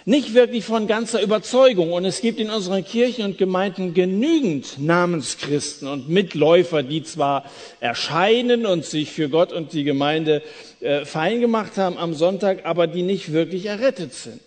Nicht 0.06 0.34
wirklich 0.34 0.64
von 0.64 0.86
ganzer 0.86 1.22
Überzeugung. 1.22 1.92
Und 1.92 2.04
es 2.04 2.20
gibt 2.20 2.38
in 2.38 2.50
unseren 2.50 2.84
Kirchen 2.84 3.24
und 3.24 3.38
Gemeinden 3.38 3.94
genügend 3.94 4.78
Namenschristen 4.78 5.88
und 5.88 6.10
Mitläufer, 6.10 6.82
die 6.82 7.02
zwar 7.02 7.44
erscheinen 7.80 8.66
und 8.66 8.84
sich 8.84 9.12
für 9.12 9.30
Gott 9.30 9.52
und 9.52 9.72
die 9.72 9.84
Gemeinde 9.84 10.42
äh, 10.80 11.06
fein 11.06 11.40
gemacht 11.40 11.78
haben 11.78 11.96
am 11.96 12.12
Sonntag, 12.12 12.66
aber 12.66 12.86
die 12.86 13.02
nicht 13.02 13.32
wirklich 13.32 13.66
errettet 13.66 14.12
sind. 14.12 14.40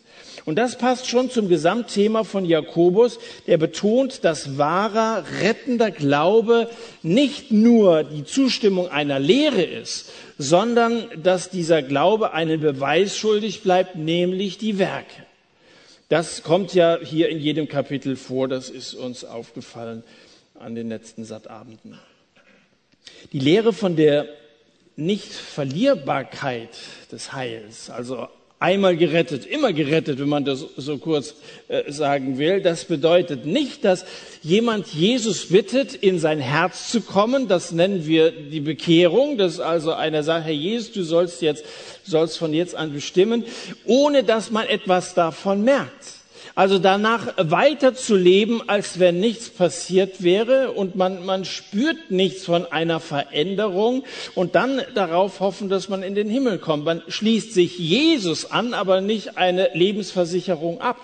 Und 0.46 0.56
das 0.58 0.78
passt 0.78 1.08
schon 1.08 1.30
zum 1.30 1.50
Gesamtthema 1.50 2.24
von 2.24 2.46
Jakobus, 2.46 3.20
der 3.48 3.58
betont, 3.58 4.24
dass 4.24 4.58
wahrer, 4.58 5.26
rettender 5.42 5.92
Glaube 5.92 6.70
nicht 7.04 7.52
nur 7.52 8.06
die 8.06 8.24
Zustimmung 8.24 8.88
einer 8.90 9.20
Lehre 9.20 9.62
ist, 9.62 10.10
sondern 10.38 11.10
dass 11.22 11.50
dieser 11.50 11.82
Glaube 11.82 12.34
einen 12.34 12.60
Beweis 12.62 13.18
schuldig 13.18 13.64
bleibt, 13.64 13.96
nämlich 13.96 14.58
die 14.58 14.78
Werke. 14.78 15.26
Das 16.10 16.44
kommt 16.44 16.74
ja 16.74 17.00
hier 17.02 17.30
in 17.30 17.40
jedem 17.40 17.68
Kapitel 17.68 18.16
vor, 18.16 18.48
das 18.48 18.70
ist 18.70 18.94
uns 18.94 19.26
aufgefallen 19.26 20.04
an 20.56 20.76
den 20.76 20.90
letzten 20.90 21.26
Sattabenden. 21.26 22.00
Die 23.34 23.40
Lehre 23.40 23.74
von 23.74 23.96
der 23.96 24.28
Nichtverlierbarkeit 24.96 26.78
des 27.12 27.34
Heils, 27.34 27.90
also 27.90 28.28
einmal 28.60 28.98
gerettet, 28.98 29.46
immer 29.46 29.72
gerettet, 29.72 30.20
wenn 30.20 30.30
man 30.30 30.46
das 30.46 30.66
so 30.78 30.98
kurz 30.98 31.36
äh, 31.68 31.92
sagen 31.92 32.38
will. 32.38 32.62
Das 32.62 32.86
bedeutet 32.86 33.46
nicht, 33.46 33.86
dass 33.86 34.06
jemand 34.42 34.88
Jesus 34.88 35.50
bittet, 35.50 35.94
in 35.94 36.20
sein 36.20 36.40
Herz 36.40 36.90
zu 36.92 37.02
kommen. 37.02 37.48
Das 37.48 37.72
nennen 37.72 38.08
wir 38.08 38.32
die 38.32 38.62
Bekehrung. 38.62 39.38
Dass 39.38 39.60
also 39.60 39.94
einer 39.94 40.24
sagt, 40.24 40.46
Herr 40.46 40.54
Jesus, 40.54 40.92
du 40.92 41.04
sollst 41.04 41.42
jetzt, 41.42 41.66
sollst 42.04 42.38
von 42.38 42.54
jetzt 42.54 42.76
an 42.76 42.94
bestimmen, 42.94 43.44
ohne 43.86 44.24
dass 44.24 44.50
man 44.50 44.68
etwas 44.68 45.14
davon 45.14 45.64
merkt. 45.64 46.17
Also 46.58 46.80
danach 46.80 47.36
weiter 47.38 47.94
zu 47.94 48.16
leben, 48.16 48.68
als 48.68 48.98
wenn 48.98 49.20
nichts 49.20 49.48
passiert 49.48 50.24
wäre 50.24 50.72
und 50.72 50.96
man, 50.96 51.24
man 51.24 51.46
spürt 51.46 52.10
nichts 52.10 52.46
von 52.46 52.66
einer 52.66 53.00
Veränderung 53.00 54.04
und 54.34 54.56
dann 54.56 54.82
darauf 54.96 55.40
hoffen, 55.40 55.70
dass 55.70 55.88
man 55.88 56.02
in 56.02 56.16
den 56.16 56.28
Himmel 56.28 56.58
kommt. 56.58 56.84
Man 56.84 57.04
schließt 57.08 57.54
sich 57.54 57.78
Jesus 57.78 58.50
an, 58.50 58.74
aber 58.74 59.02
nicht 59.02 59.38
eine 59.38 59.70
Lebensversicherung 59.76 60.82
ab. 60.82 60.98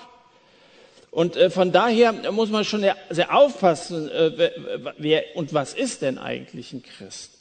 Und 1.12 1.36
äh, 1.36 1.51
von 1.51 1.72
daher 1.72 2.13
muss 2.31 2.50
man 2.50 2.65
schon 2.65 2.83
sehr 3.12 3.38
aufpassen, 3.38 4.10
äh, 4.10 4.50
wer 4.98 5.24
und 5.36 5.53
was 5.53 5.75
ist 5.75 6.01
denn 6.01 6.17
eigentlich 6.17 6.74
ein 6.74 6.81
Christ? 6.81 7.32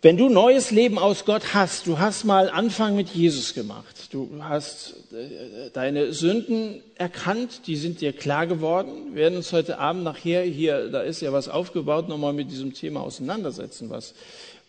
Wenn 0.00 0.16
du 0.16 0.28
neues 0.28 0.70
Leben 0.70 0.96
aus 0.96 1.24
Gott 1.24 1.54
hast, 1.54 1.88
du 1.88 1.98
hast 1.98 2.22
mal 2.22 2.48
Anfang 2.50 2.94
mit 2.94 3.08
Jesus 3.08 3.52
gemacht, 3.52 3.96
du 4.12 4.30
hast 4.38 4.94
äh, 5.12 5.70
deine 5.72 6.12
Sünden 6.12 6.80
erkannt, 6.94 7.66
die 7.66 7.74
sind 7.74 8.00
dir 8.00 8.12
klar 8.12 8.46
geworden, 8.46 9.14
wir 9.14 9.22
werden 9.22 9.38
uns 9.38 9.52
heute 9.52 9.78
Abend 9.80 10.04
nachher 10.04 10.42
hier, 10.42 10.88
da 10.88 11.00
ist 11.00 11.20
ja 11.20 11.32
was 11.32 11.48
aufgebaut, 11.48 12.08
nochmal 12.08 12.32
mit 12.32 12.48
diesem 12.52 12.74
Thema 12.74 13.00
auseinandersetzen, 13.00 13.90
was, 13.90 14.14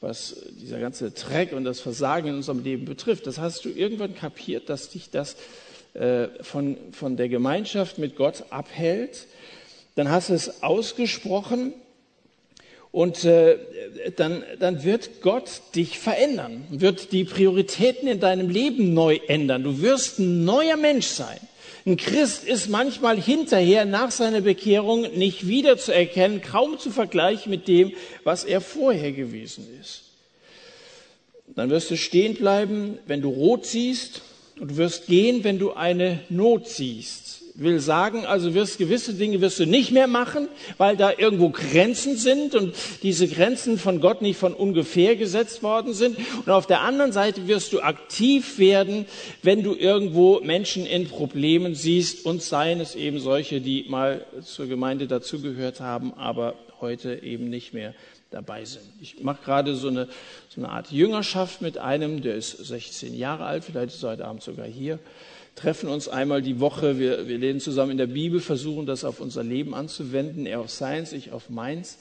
was 0.01 0.35
dieser 0.59 0.79
ganze 0.79 1.11
Dreck 1.11 1.53
und 1.53 1.63
das 1.63 1.79
Versagen 1.79 2.29
in 2.29 2.35
unserem 2.37 2.63
Leben 2.63 2.85
betrifft. 2.85 3.27
Das 3.27 3.37
hast 3.37 3.63
du 3.65 3.69
irgendwann 3.69 4.15
kapiert, 4.15 4.67
dass 4.67 4.89
dich 4.89 5.11
das 5.11 5.35
äh, 5.93 6.27
von, 6.41 6.75
von 6.91 7.17
der 7.17 7.29
Gemeinschaft 7.29 7.99
mit 7.99 8.15
Gott 8.15 8.45
abhält. 8.49 9.27
Dann 9.93 10.09
hast 10.09 10.29
du 10.29 10.33
es 10.33 10.63
ausgesprochen 10.63 11.73
und 12.91 13.23
äh, 13.23 13.57
dann, 14.15 14.43
dann 14.59 14.83
wird 14.83 15.21
Gott 15.21 15.61
dich 15.75 15.99
verändern, 15.99 16.65
wird 16.69 17.11
die 17.11 17.23
Prioritäten 17.23 18.07
in 18.07 18.19
deinem 18.19 18.49
Leben 18.49 18.93
neu 18.93 19.19
ändern. 19.27 19.63
Du 19.63 19.81
wirst 19.81 20.19
ein 20.19 20.43
neuer 20.43 20.75
Mensch 20.75 21.05
sein. 21.05 21.39
Ein 21.85 21.97
Christ 21.97 22.43
ist 22.43 22.69
manchmal 22.69 23.19
hinterher 23.19 23.85
nach 23.85 24.11
seiner 24.11 24.41
Bekehrung 24.41 25.01
nicht 25.17 25.47
wiederzuerkennen, 25.47 26.41
kaum 26.41 26.77
zu 26.77 26.91
vergleichen 26.91 27.49
mit 27.51 27.67
dem, 27.67 27.93
was 28.23 28.43
er 28.43 28.59
vorher 28.59 29.11
gewesen 29.11 29.67
ist. 29.79 30.03
Dann 31.55 31.69
wirst 31.69 31.89
du 31.89 31.97
stehen 31.97 32.35
bleiben, 32.35 32.99
wenn 33.07 33.21
du 33.21 33.29
rot 33.29 33.65
siehst, 33.65 34.21
und 34.59 34.71
du 34.71 34.77
wirst 34.77 35.07
gehen, 35.07 35.43
wenn 35.45 35.57
du 35.57 35.71
eine 35.71 36.19
Not 36.29 36.67
siehst 36.67 37.28
will 37.55 37.79
sagen, 37.79 38.25
also 38.25 38.53
wirst 38.53 38.77
gewisse 38.77 39.13
Dinge 39.13 39.41
wirst 39.41 39.59
du 39.59 39.65
nicht 39.65 39.91
mehr 39.91 40.07
machen, 40.07 40.47
weil 40.77 40.97
da 40.97 41.11
irgendwo 41.17 41.49
Grenzen 41.49 42.15
sind 42.15 42.55
und 42.55 42.73
diese 43.03 43.27
Grenzen 43.27 43.77
von 43.77 44.01
Gott 44.01 44.21
nicht 44.21 44.37
von 44.37 44.53
ungefähr 44.53 45.15
gesetzt 45.15 45.63
worden 45.63 45.93
sind. 45.93 46.17
Und 46.45 46.49
auf 46.49 46.67
der 46.67 46.81
anderen 46.81 47.11
Seite 47.11 47.47
wirst 47.47 47.73
du 47.73 47.81
aktiv 47.81 48.59
werden, 48.59 49.05
wenn 49.43 49.63
du 49.63 49.75
irgendwo 49.75 50.39
Menschen 50.41 50.85
in 50.85 51.07
Problemen 51.07 51.75
siehst 51.75 52.25
und 52.25 52.41
seien 52.41 52.79
es 52.79 52.95
eben 52.95 53.19
solche, 53.19 53.61
die 53.61 53.85
mal 53.89 54.25
zur 54.43 54.67
Gemeinde 54.67 55.07
dazugehört 55.07 55.79
haben, 55.79 56.13
aber 56.13 56.55
heute 56.81 57.23
eben 57.23 57.49
nicht 57.49 57.73
mehr 57.73 57.93
dabei 58.31 58.63
sind. 58.63 58.83
Ich 59.01 59.21
mache 59.21 59.43
gerade 59.43 59.75
so 59.75 59.87
eine, 59.87 60.07
so 60.49 60.61
eine 60.61 60.69
Art 60.69 60.91
Jüngerschaft 60.91 61.61
mit 61.61 61.77
einem, 61.77 62.21
der 62.21 62.35
ist 62.35 62.51
16 62.51 63.15
Jahre 63.15 63.45
alt, 63.45 63.63
vielleicht 63.63 63.95
ist 63.95 64.03
er 64.03 64.11
heute 64.11 64.25
Abend 64.25 64.43
sogar 64.43 64.67
hier 64.67 64.99
treffen 65.55 65.89
uns 65.89 66.07
einmal 66.07 66.41
die 66.41 66.59
Woche, 66.59 66.99
wir, 66.99 67.27
wir 67.27 67.37
lesen 67.37 67.59
zusammen 67.59 67.91
in 67.91 67.97
der 67.97 68.07
Bibel, 68.07 68.39
versuchen 68.39 68.85
das 68.85 69.03
auf 69.03 69.19
unser 69.19 69.43
Leben 69.43 69.73
anzuwenden, 69.73 70.45
er 70.45 70.59
auf 70.59 70.69
seins, 70.69 71.13
ich 71.13 71.31
auf 71.31 71.49
meins. 71.49 71.97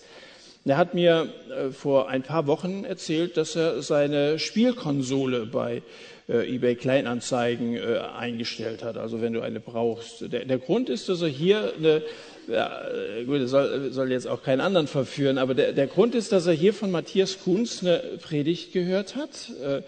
Er 0.65 0.77
hat 0.77 0.95
mir 0.95 1.33
äh, 1.51 1.71
vor 1.71 2.09
ein 2.09 2.23
paar 2.23 2.47
Wochen 2.47 2.85
erzählt, 2.85 3.37
dass 3.37 3.57
er 3.57 3.81
seine 3.81 4.39
Spielkonsole 4.39 5.47
bei 5.47 5.83
äh, 6.29 6.55
eBay 6.55 6.75
Kleinanzeigen 6.75 7.75
äh, 7.75 8.01
eingestellt 8.17 8.83
hat. 8.85 8.99
Also 8.99 9.23
wenn 9.23 9.33
du 9.33 9.41
eine 9.41 9.61
brauchst. 9.61 10.31
Der, 10.33 10.45
der 10.45 10.59
Grund 10.59 10.91
ist, 10.91 11.09
dass 11.09 11.23
er 11.23 11.29
hier 11.29 11.73
eine, 11.79 12.03
ja, 12.49 12.83
gut, 13.25 13.41
er 13.41 13.49
soll, 13.49 13.93
soll 13.93 14.11
jetzt 14.11 14.27
auch 14.27 14.43
keinen 14.43 14.61
anderen 14.61 14.89
verführen, 14.89 15.39
aber 15.39 15.55
der, 15.55 15.73
der 15.73 15.87
Grund 15.87 16.15
ist, 16.15 16.33
dass 16.33 16.47
er 16.47 16.53
hier 16.53 16.75
von 16.75 16.91
Matthias 16.91 17.39
Kunz 17.43 17.83
eine 17.83 18.03
Predigt 18.23 18.73
gehört 18.73 19.17
hat. 19.17 19.51
Äh, 19.63 19.83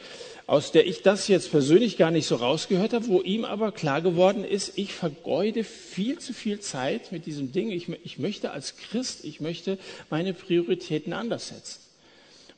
aus 0.50 0.72
der 0.72 0.84
ich 0.84 1.02
das 1.02 1.28
jetzt 1.28 1.52
persönlich 1.52 1.96
gar 1.96 2.10
nicht 2.10 2.26
so 2.26 2.34
rausgehört 2.34 2.92
habe, 2.92 3.06
wo 3.06 3.20
ihm 3.20 3.44
aber 3.44 3.70
klar 3.70 4.02
geworden 4.02 4.42
ist, 4.42 4.72
ich 4.74 4.92
vergeude 4.92 5.62
viel 5.62 6.18
zu 6.18 6.32
viel 6.32 6.58
Zeit 6.58 7.12
mit 7.12 7.24
diesem 7.24 7.52
Ding. 7.52 7.70
Ich, 7.70 7.88
ich 8.02 8.18
möchte 8.18 8.50
als 8.50 8.74
Christ, 8.76 9.24
ich 9.24 9.40
möchte 9.40 9.78
meine 10.10 10.34
Prioritäten 10.34 11.12
anders 11.12 11.50
setzen. 11.50 11.78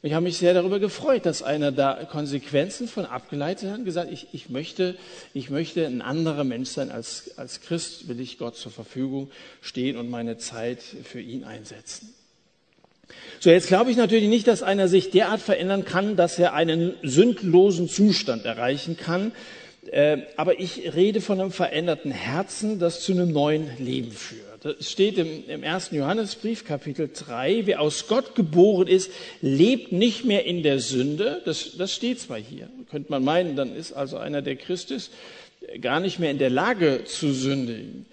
Und 0.01 0.09
ich 0.09 0.15
habe 0.15 0.25
mich 0.25 0.39
sehr 0.39 0.55
darüber 0.55 0.81
gefreut, 0.81 1.27
dass 1.27 1.43
einer 1.43 1.71
da 1.71 2.07
Konsequenzen 2.07 2.89
von 2.89 3.05
abgeleitet 3.05 3.71
hat 3.71 3.81
und 3.81 3.85
gesagt, 3.85 4.11
ich, 4.11 4.29
ich, 4.33 4.49
möchte, 4.49 4.97
ich 5.35 5.51
möchte 5.51 5.87
ein 5.87 6.01
anderer 6.01 6.45
Mensch 6.45 6.71
sein. 6.71 6.91
Als, 6.91 7.37
als 7.37 7.61
Christ 7.61 8.09
will 8.09 8.21
ich 8.21 8.39
Gott 8.39 8.57
zur 8.57 8.73
Verfügung 8.73 9.31
stehen 9.61 9.99
und 9.99 10.09
meine 10.09 10.39
Zeit 10.39 10.81
für 10.81 11.21
ihn 11.21 11.45
einsetzen. 11.45 12.15
So, 13.41 13.51
jetzt 13.51 13.67
glaube 13.67 13.91
ich 13.91 13.97
natürlich 13.97 14.29
nicht, 14.29 14.47
dass 14.47 14.63
einer 14.63 14.89
sich 14.89 15.11
derart 15.11 15.41
verändern 15.41 15.85
kann, 15.85 16.17
dass 16.17 16.39
er 16.39 16.55
einen 16.55 16.95
sündlosen 17.03 17.89
Zustand 17.89 18.45
erreichen 18.45 18.97
kann. 18.97 19.33
Äh, 19.91 20.19
aber 20.37 20.61
ich 20.61 20.95
rede 20.95 21.21
von 21.21 21.41
einem 21.41 21.51
veränderten 21.51 22.13
Herzen, 22.13 22.79
das 22.79 23.01
zu 23.01 23.13
einem 23.13 23.33
neuen 23.33 23.69
Leben 23.79 24.13
führt. 24.13 24.65
Das 24.65 24.89
steht 24.89 25.19
im, 25.19 25.65
ersten 25.65 25.97
Johannesbrief, 25.97 26.65
Kapitel 26.65 27.11
3. 27.13 27.63
Wer 27.67 27.81
aus 27.81 28.07
Gott 28.07 28.37
geboren 28.37 28.87
ist, 28.87 29.11
lebt 29.41 29.91
nicht 29.91 30.25
mehr 30.25 30.47
in 30.47 30.63
der 30.63 30.79
Sünde. 30.79 31.43
Das, 31.45 31.77
das 31.77 31.93
steht 31.93 32.21
zwar 32.21 32.39
hier. 32.39 32.69
Könnte 32.93 33.11
man 33.11 33.25
meinen, 33.25 33.57
dann 33.57 33.75
ist 33.75 33.93
also 33.93 34.19
einer, 34.19 34.41
der 34.41 34.55
Christ 34.55 34.93
ist, 34.93 35.11
gar 35.81 35.99
nicht 35.99 36.21
mehr 36.21 36.31
in 36.31 36.39
der 36.39 36.51
Lage 36.51 37.03
zu 37.05 37.33
sündigen 37.33 38.07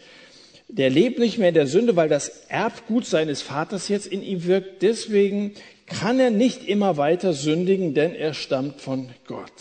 der 0.70 0.90
lebt 0.90 1.20
nicht 1.20 1.38
mehr 1.38 1.50
in 1.50 1.56
der 1.56 1.68
Sünde, 1.68 1.96
weil 1.96 2.10
das 2.10 2.44
Erbgut 2.48 3.06
seines 3.06 3.42
Vaters 3.42 3.90
jetzt 3.90 4.08
in 4.08 4.22
ihm 4.22 4.46
wirkt. 4.46 4.84
Deswegen 4.84 5.54
kann 5.88 6.20
er 6.20 6.30
nicht 6.30 6.68
immer 6.68 6.98
weiter 6.98 7.34
sündigen, 7.34 7.96
denn 7.96 8.14
er 8.14 8.36
stammt 8.36 8.80
von 8.80 9.10
Gott. 9.26 9.52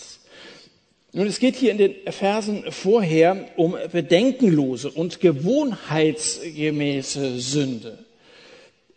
Nun, 1.12 1.26
es 1.26 1.40
geht 1.40 1.56
hier 1.56 1.72
in 1.72 1.78
den 1.78 1.94
Versen 2.10 2.64
vorher 2.70 3.46
um 3.56 3.74
bedenkenlose 3.90 4.90
und 4.90 5.20
gewohnheitsgemäße 5.20 7.40
Sünde. 7.40 8.04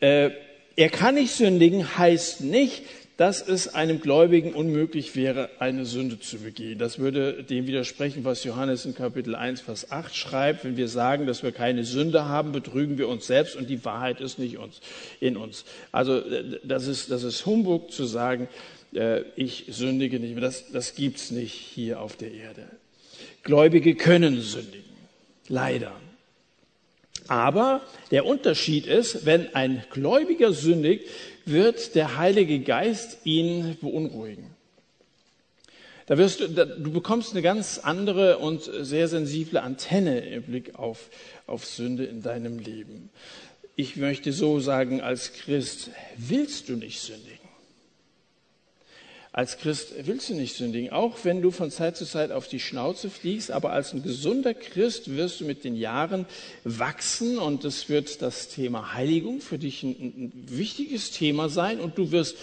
Äh, 0.01 0.31
er 0.75 0.89
kann 0.89 1.15
nicht 1.15 1.31
sündigen, 1.31 1.97
heißt 1.97 2.41
nicht, 2.41 2.83
dass 3.21 3.39
es 3.47 3.75
einem 3.75 4.01
Gläubigen 4.01 4.51
unmöglich 4.55 5.15
wäre, 5.15 5.51
eine 5.59 5.85
Sünde 5.85 6.19
zu 6.19 6.39
begehen. 6.39 6.79
Das 6.79 6.97
würde 6.97 7.43
dem 7.43 7.67
widersprechen, 7.67 8.25
was 8.25 8.43
Johannes 8.43 8.83
in 8.83 8.95
Kapitel 8.95 9.35
1, 9.35 9.61
Vers 9.61 9.91
8 9.91 10.15
schreibt. 10.15 10.63
Wenn 10.65 10.75
wir 10.75 10.87
sagen, 10.87 11.27
dass 11.27 11.43
wir 11.43 11.51
keine 11.51 11.83
Sünde 11.83 12.25
haben, 12.25 12.51
betrügen 12.51 12.97
wir 12.97 13.07
uns 13.07 13.27
selbst 13.27 13.55
und 13.55 13.69
die 13.69 13.85
Wahrheit 13.85 14.21
ist 14.21 14.39
nicht 14.39 14.57
uns, 14.57 14.81
in 15.19 15.37
uns. 15.37 15.65
Also 15.91 16.19
das 16.63 16.87
ist, 16.87 17.11
das 17.11 17.21
ist 17.21 17.45
Humbug 17.45 17.91
zu 17.91 18.05
sagen, 18.05 18.47
äh, 18.95 19.21
ich 19.35 19.65
sündige 19.69 20.19
nicht 20.19 20.33
mehr. 20.33 20.41
Das, 20.41 20.71
das 20.71 20.95
gibt's 20.95 21.29
nicht 21.29 21.53
hier 21.53 22.01
auf 22.01 22.15
der 22.15 22.33
Erde. 22.33 22.65
Gläubige 23.43 23.93
können 23.93 24.41
sündigen. 24.41 24.89
Leider. 25.47 25.91
Aber 27.27 27.81
der 28.09 28.25
Unterschied 28.25 28.87
ist, 28.87 29.25
wenn 29.27 29.53
ein 29.53 29.83
Gläubiger 29.91 30.53
sündigt, 30.53 31.05
wird 31.51 31.95
der 31.95 32.17
Heilige 32.17 32.59
Geist 32.59 33.19
ihn 33.23 33.77
beunruhigen. 33.81 34.51
Da 36.07 36.17
wirst 36.17 36.41
du, 36.41 36.47
da, 36.49 36.65
du 36.65 36.91
bekommst 36.91 37.31
eine 37.31 37.41
ganz 37.41 37.77
andere 37.77 38.39
und 38.39 38.63
sehr 38.63 39.07
sensible 39.07 39.61
Antenne 39.61 40.19
im 40.19 40.43
Blick 40.43 40.75
auf, 40.75 41.09
auf 41.47 41.65
Sünde 41.65 42.05
in 42.05 42.21
deinem 42.21 42.59
Leben. 42.59 43.09
Ich 43.75 43.95
möchte 43.95 44.33
so 44.33 44.59
sagen, 44.59 45.01
als 45.01 45.33
Christ 45.33 45.91
willst 46.17 46.69
du 46.69 46.73
nicht 46.73 46.99
sündigen. 46.99 47.40
Als 49.33 49.57
Christ 49.57 49.93
willst 50.03 50.29
du 50.29 50.33
nicht 50.33 50.57
sündigen, 50.57 50.91
auch 50.91 51.19
wenn 51.23 51.41
du 51.41 51.51
von 51.51 51.71
Zeit 51.71 51.95
zu 51.95 52.05
Zeit 52.05 52.33
auf 52.33 52.49
die 52.49 52.59
Schnauze 52.59 53.09
fliegst, 53.09 53.49
aber 53.49 53.71
als 53.71 53.93
ein 53.93 54.03
gesunder 54.03 54.53
Christ 54.53 55.15
wirst 55.15 55.39
du 55.39 55.45
mit 55.45 55.63
den 55.63 55.77
Jahren 55.77 56.25
wachsen 56.65 57.37
und 57.37 57.63
es 57.63 57.87
wird 57.87 58.21
das 58.21 58.49
Thema 58.49 58.93
Heiligung 58.93 59.39
für 59.39 59.57
dich 59.57 59.83
ein, 59.83 59.91
ein 59.91 60.31
wichtiges 60.47 61.11
Thema 61.11 61.47
sein 61.47 61.79
und 61.79 61.97
du 61.97 62.11
wirst 62.11 62.35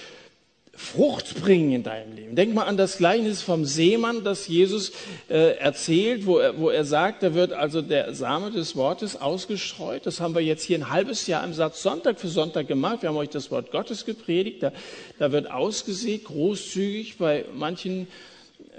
Frucht 0.79 1.43
bringen 1.43 1.73
in 1.73 1.83
deinem 1.83 2.15
Leben. 2.15 2.37
Denk 2.37 2.55
mal 2.55 2.63
an 2.63 2.77
das 2.77 2.99
Gleichnis 2.99 3.43
vom 3.43 3.65
Seemann, 3.65 4.23
das 4.23 4.47
Jesus 4.47 4.93
äh, 5.29 5.57
erzählt, 5.57 6.25
wo 6.25 6.39
er, 6.39 6.57
wo 6.57 6.71
er 6.71 6.85
sagt, 6.85 7.25
da 7.25 7.35
wird 7.35 7.53
also 7.53 7.83
der 7.83 8.15
Same 8.15 8.53
des 8.53 8.77
Wortes 8.77 9.21
ausgestreut. 9.21 10.07
Das 10.07 10.21
haben 10.21 10.37
wir 10.37 10.41
jetzt 10.41 10.63
hier 10.63 10.79
ein 10.79 10.89
halbes 10.89 11.27
Jahr 11.27 11.43
im 11.43 11.53
Satz 11.53 11.83
Sonntag 11.83 12.21
für 12.21 12.29
Sonntag 12.29 12.69
gemacht. 12.69 13.03
Wir 13.03 13.09
haben 13.09 13.17
euch 13.17 13.29
das 13.29 13.51
Wort 13.51 13.73
Gottes 13.73 14.05
gepredigt. 14.05 14.63
Da, 14.63 14.73
da 15.19 15.33
wird 15.33 15.51
ausgesät, 15.51 16.25
großzügig 16.27 17.19
bei 17.19 17.45
manchen 17.53 18.07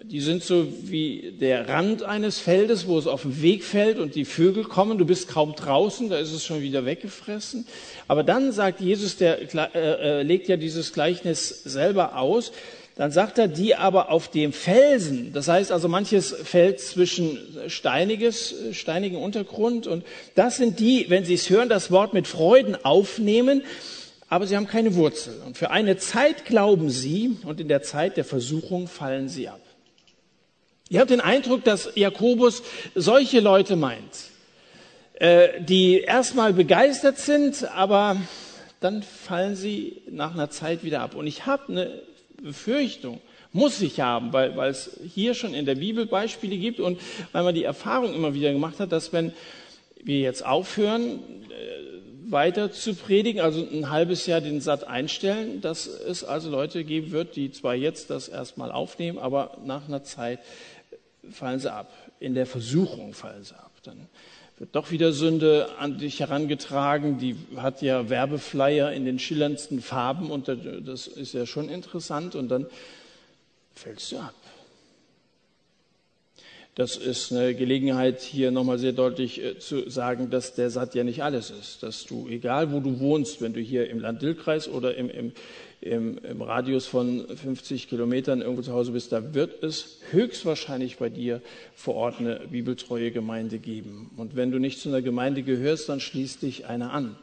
die 0.04 0.22
sind 0.22 0.44
so 0.44 0.68
wie 0.84 1.34
der 1.40 1.68
Rand 1.68 2.04
eines 2.04 2.40
Feldes, 2.40 2.88
wo 2.88 2.98
es 2.98 3.08
auf 3.08 3.24
den 3.24 3.42
Weg 3.42 3.64
fällt 3.64 4.00
und 4.00 4.16
die 4.16 4.26
Vögel 4.26 4.64
kommen. 4.64 4.98
Du 4.98 5.06
bist 5.06 5.28
kaum 5.28 5.56
draußen, 5.56 6.10
da 6.10 6.18
ist 6.18 6.32
es 6.32 6.46
schon 6.46 6.62
wieder 6.62 6.86
weggefressen. 6.86 7.66
Aber 8.08 8.24
dann 8.24 8.52
sagt 8.52 8.82
Jesus, 8.82 9.18
der 9.18 9.40
äh, 9.54 10.20
äh, 10.20 10.24
legt 10.24 10.48
ja 10.48 10.58
dieses 10.58 10.94
Gleichnis 10.94 11.64
selber 11.64 12.18
aus. 12.18 12.52
Dann 12.96 13.12
sagt 13.12 13.38
er, 13.38 13.48
die 13.48 13.76
aber 13.76 14.12
auf 14.12 14.30
dem 14.30 14.52
Felsen, 14.52 15.32
das 15.32 15.48
heißt 15.48 15.72
also 15.72 15.88
manches 15.88 16.36
fällt 16.44 16.82
zwischen 16.82 17.38
steiniges, 17.68 18.54
steinigen 18.74 19.16
Untergrund 19.16 19.88
und 19.88 20.04
das 20.36 20.58
sind 20.58 20.82
die, 20.82 21.06
wenn 21.08 21.24
sie 21.24 21.36
es 21.36 21.50
hören, 21.50 21.70
das 21.70 21.92
Wort 21.92 22.14
mit 22.14 22.28
Freuden 22.28 22.76
aufnehmen, 22.84 23.64
aber 24.28 24.48
sie 24.48 24.58
haben 24.58 24.68
keine 24.68 24.96
Wurzel. 24.96 25.34
Und 25.46 25.58
für 25.58 25.72
eine 25.72 25.96
Zeit 25.96 26.44
glauben 26.44 26.90
sie 26.90 27.38
und 27.46 27.62
in 27.62 27.70
der 27.70 27.84
Zeit 27.84 28.18
der 28.18 28.26
Versuchung 28.26 28.90
fallen 28.90 29.30
sie 29.30 29.48
ab. 29.48 29.62
Ich 30.92 30.98
habe 30.98 31.06
den 31.06 31.22
Eindruck, 31.22 31.64
dass 31.64 31.92
Jakobus 31.94 32.64
solche 32.96 33.42
Leute 33.42 33.76
meint, 33.76 34.32
äh, 35.14 35.62
die 35.62 36.00
erstmal 36.00 36.52
begeistert 36.52 37.20
sind, 37.20 37.70
aber 37.76 38.18
dann 38.80 39.04
fallen 39.04 39.56
sie 39.56 40.02
nach 40.10 40.34
einer 40.34 40.50
Zeit 40.50 40.84
wieder 40.84 41.02
ab. 41.02 41.14
Und 41.14 41.28
ich 41.28 41.46
habe 41.46 41.72
eine 41.72 42.02
Befürchtung, 42.42 43.22
muss 43.54 43.82
ich 43.82 44.00
haben, 44.00 44.34
weil, 44.34 44.58
weil 44.58 44.72
es 44.72 45.00
hier 45.14 45.36
schon 45.36 45.54
in 45.54 45.68
der 45.68 45.76
Bibel 45.76 46.08
Beispiele 46.08 46.58
gibt 46.58 46.80
und 46.80 47.00
weil 47.34 47.44
man 47.44 47.54
die 47.54 47.66
Erfahrung 47.66 48.16
immer 48.16 48.34
wieder 48.34 48.52
gemacht 48.52 48.80
hat, 48.80 48.92
dass 48.92 49.14
wenn 49.14 49.32
wir 50.04 50.20
jetzt 50.20 50.44
aufhören, 50.44 51.20
äh, 51.50 52.32
weiter 52.32 52.72
zu 52.72 52.96
predigen, 52.96 53.42
also 53.42 53.62
ein 53.62 53.90
halbes 53.90 54.26
Jahr 54.26 54.42
den 54.42 54.62
Satt 54.62 54.88
einstellen, 54.88 55.62
dass 55.62 55.88
es 55.88 56.24
also 56.24 56.50
Leute 56.50 56.84
geben 56.84 57.12
wird, 57.12 57.36
die 57.36 57.52
zwar 57.52 57.76
jetzt 57.76 58.10
das 58.10 58.28
erstmal 58.28 58.72
aufnehmen, 58.72 59.18
aber 59.18 59.58
nach 59.66 59.88
einer 59.88 60.04
Zeit 60.04 60.40
fallen 61.32 61.60
sie 61.60 61.72
ab. 61.72 61.92
In 62.20 62.34
der 62.34 62.46
Versuchung 62.46 63.14
fallen 63.14 63.44
sie 63.44 63.56
ab. 63.56 63.72
Dann 63.84 64.08
wird 64.58 64.76
doch 64.76 64.92
wieder 64.92 65.14
Sünde 65.14 65.70
an 65.80 65.98
dich 65.98 66.20
herangetragen. 66.20 67.18
Die 67.18 67.36
hat 67.56 67.82
ja 67.82 68.10
Werbeflyer 68.10 68.92
in 68.92 69.06
den 69.06 69.20
schillerndsten 69.20 69.82
Farben 69.82 70.32
und 70.32 70.48
das 70.48 71.08
ist 71.08 71.34
ja 71.34 71.46
schon 71.46 71.70
interessant 71.70 72.36
und 72.36 72.50
dann 72.50 72.68
fällst 73.74 74.12
du 74.12 74.20
ab. 74.20 74.36
Das 76.80 76.96
ist 76.96 77.34
eine 77.34 77.56
Gelegenheit, 77.56 78.22
hier 78.22 78.52
nochmal 78.52 78.80
sehr 78.80 78.94
deutlich 78.94 79.44
äh, 79.44 79.60
zu 79.60 79.90
sagen, 79.90 80.30
dass 80.30 80.54
der 80.54 80.70
Satt 80.70 80.96
ja 80.96 81.04
nicht 81.04 81.24
alles 81.24 81.50
ist. 81.50 81.84
Dass 81.84 82.06
du, 82.06 82.30
egal 82.30 82.72
wo 82.72 82.80
du 82.80 83.02
wohnst, 83.02 83.42
wenn 83.42 83.52
du 83.52 83.60
hier 83.60 83.90
im 83.90 84.00
Land-Dill-Kreis 84.00 84.70
oder 84.70 84.96
im, 84.96 85.10
im 85.10 85.34
im, 85.82 86.18
im 86.20 86.42
Radius 86.42 86.86
von 86.86 87.26
50 87.28 87.88
Kilometern 87.88 88.42
irgendwo 88.42 88.62
zu 88.62 88.74
Hause 88.74 88.92
bist, 88.92 89.12
da 89.12 89.34
wird 89.34 89.64
es 89.64 90.00
höchstwahrscheinlich 90.12 90.98
bei 90.98 91.10
dir 91.10 91.42
vor 91.74 91.96
Ort 91.96 92.20
eine 92.20 92.42
bibeltreue 92.52 93.12
Gemeinde 93.12 93.60
geben. 93.60 94.12
Und 94.18 94.36
wenn 94.36 94.52
du 94.52 94.60
nicht 94.60 94.80
zu 94.80 94.90
einer 94.90 95.02
Gemeinde 95.02 95.44
gehörst, 95.44 95.90
dann 95.90 96.00
schließ 96.00 96.40
dich 96.40 96.66
einer 96.68 96.92
an 96.92 97.16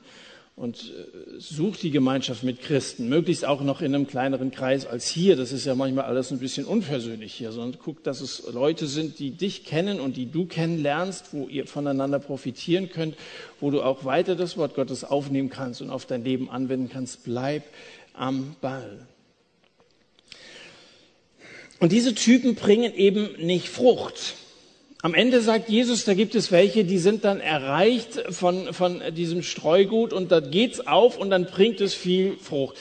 und 0.56 0.90
äh, 0.90 1.38
such 1.38 1.76
die 1.76 1.90
Gemeinschaft 1.90 2.42
mit 2.42 2.62
Christen, 2.62 3.10
möglichst 3.10 3.44
auch 3.44 3.60
noch 3.60 3.82
in 3.82 3.94
einem 3.94 4.06
kleineren 4.06 4.50
Kreis 4.50 4.86
als 4.86 5.06
hier. 5.06 5.36
Das 5.36 5.52
ist 5.52 5.66
ja 5.66 5.74
manchmal 5.74 6.06
alles 6.06 6.30
ein 6.30 6.38
bisschen 6.38 6.64
unpersönlich 6.64 7.34
hier, 7.34 7.52
sondern 7.52 7.78
guck, 7.78 8.02
dass 8.02 8.22
es 8.22 8.42
Leute 8.50 8.86
sind, 8.86 9.18
die 9.18 9.32
dich 9.32 9.64
kennen 9.64 10.00
und 10.00 10.16
die 10.16 10.30
du 10.30 10.46
kennenlernst, 10.46 11.34
wo 11.34 11.46
ihr 11.46 11.66
voneinander 11.66 12.18
profitieren 12.18 12.88
könnt, 12.88 13.16
wo 13.60 13.70
du 13.70 13.82
auch 13.82 14.06
weiter 14.06 14.34
das 14.34 14.56
Wort 14.56 14.74
Gottes 14.74 15.04
aufnehmen 15.04 15.50
kannst 15.50 15.82
und 15.82 15.90
auf 15.90 16.06
dein 16.06 16.24
Leben 16.24 16.48
anwenden 16.48 16.88
kannst. 16.88 17.24
Bleib 17.24 17.64
am 18.16 18.56
Ball. 18.60 19.06
Und 21.78 21.92
diese 21.92 22.14
Typen 22.14 22.54
bringen 22.54 22.94
eben 22.94 23.34
nicht 23.38 23.68
Frucht. 23.68 24.34
Am 25.02 25.14
Ende 25.14 25.40
sagt 25.40 25.68
Jesus, 25.68 26.04
da 26.04 26.14
gibt 26.14 26.34
es 26.34 26.50
welche, 26.50 26.84
die 26.84 26.98
sind 26.98 27.24
dann 27.24 27.38
erreicht 27.38 28.24
von, 28.30 28.72
von 28.72 29.02
diesem 29.14 29.42
Streugut 29.42 30.12
und 30.12 30.32
da 30.32 30.40
geht's 30.40 30.86
auf 30.86 31.18
und 31.18 31.30
dann 31.30 31.46
bringt 31.46 31.80
es 31.80 31.94
viel 31.94 32.36
Frucht 32.38 32.76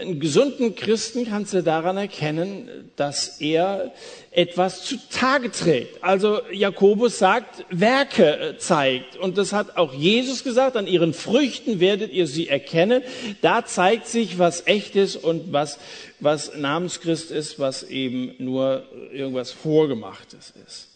einen 0.00 0.20
gesunden 0.20 0.74
Christen 0.74 1.26
kannst 1.26 1.52
du 1.52 1.62
daran 1.62 1.96
erkennen, 1.96 2.90
dass 2.96 3.40
er 3.40 3.92
etwas 4.30 4.84
zutage 4.84 5.50
trägt. 5.50 6.02
Also 6.02 6.40
Jakobus 6.50 7.18
sagt, 7.18 7.66
Werke 7.70 8.56
zeigt. 8.58 9.16
Und 9.16 9.36
das 9.36 9.52
hat 9.52 9.76
auch 9.76 9.92
Jesus 9.92 10.44
gesagt, 10.44 10.76
an 10.76 10.86
ihren 10.86 11.12
Früchten 11.12 11.80
werdet 11.80 12.12
ihr 12.12 12.26
sie 12.26 12.48
erkennen. 12.48 13.02
Da 13.42 13.64
zeigt 13.64 14.06
sich, 14.08 14.38
was 14.38 14.66
echt 14.66 14.96
ist 14.96 15.16
und 15.16 15.52
was, 15.52 15.78
was 16.20 16.56
Namenschrist 16.56 17.30
ist, 17.30 17.58
was 17.58 17.82
eben 17.82 18.34
nur 18.38 18.84
irgendwas 19.12 19.50
Vorgemachtes 19.50 20.54
ist. 20.66 20.91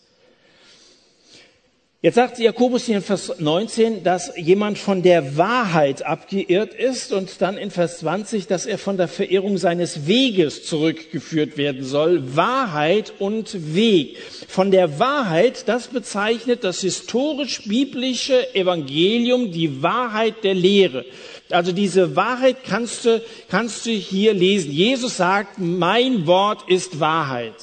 Jetzt 2.02 2.16
sagt 2.16 2.38
Jakobus 2.38 2.84
hier 2.84 2.96
in 2.96 3.02
Vers 3.02 3.32
19, 3.38 4.02
dass 4.04 4.30
jemand 4.36 4.76
von 4.76 5.02
der 5.02 5.38
Wahrheit 5.38 6.04
abgeirrt 6.04 6.74
ist 6.74 7.10
und 7.10 7.40
dann 7.40 7.56
in 7.56 7.70
Vers 7.70 8.00
20, 8.00 8.46
dass 8.46 8.66
er 8.66 8.76
von 8.76 8.98
der 8.98 9.08
Verehrung 9.08 9.56
seines 9.56 10.06
Weges 10.06 10.66
zurückgeführt 10.66 11.56
werden 11.56 11.84
soll. 11.84 12.36
Wahrheit 12.36 13.14
und 13.18 13.74
Weg. 13.74 14.18
Von 14.46 14.70
der 14.70 14.98
Wahrheit, 14.98 15.68
das 15.68 15.88
bezeichnet 15.88 16.64
das 16.64 16.82
historisch-biblische 16.82 18.54
Evangelium, 18.54 19.50
die 19.50 19.82
Wahrheit 19.82 20.44
der 20.44 20.54
Lehre. 20.54 21.06
Also 21.48 21.72
diese 21.72 22.14
Wahrheit 22.14 22.58
kannst 22.62 23.06
du, 23.06 23.22
kannst 23.48 23.86
du 23.86 23.90
hier 23.90 24.34
lesen. 24.34 24.70
Jesus 24.70 25.16
sagt, 25.16 25.58
mein 25.58 26.26
Wort 26.26 26.68
ist 26.68 27.00
Wahrheit. 27.00 27.54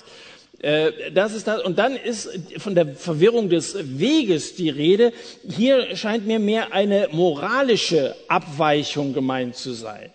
Äh, 0.64 1.12
das 1.14 1.34
ist 1.34 1.46
das. 1.46 1.62
Und 1.62 1.78
dann 1.78 1.98
ist 1.98 2.30
von 2.58 2.74
der 2.74 2.88
Verwirrung 2.88 3.50
des 3.50 3.76
Weges 4.00 4.56
die 4.56 4.70
Rede. 4.70 5.12
Hier 5.48 5.96
scheint 5.96 6.26
mir 6.26 6.40
mehr 6.40 6.74
eine 6.74 7.10
moralische 7.12 8.16
Abweichung 8.30 9.14
gemeint 9.14 9.58
zu 9.58 9.74
sein. 9.74 10.10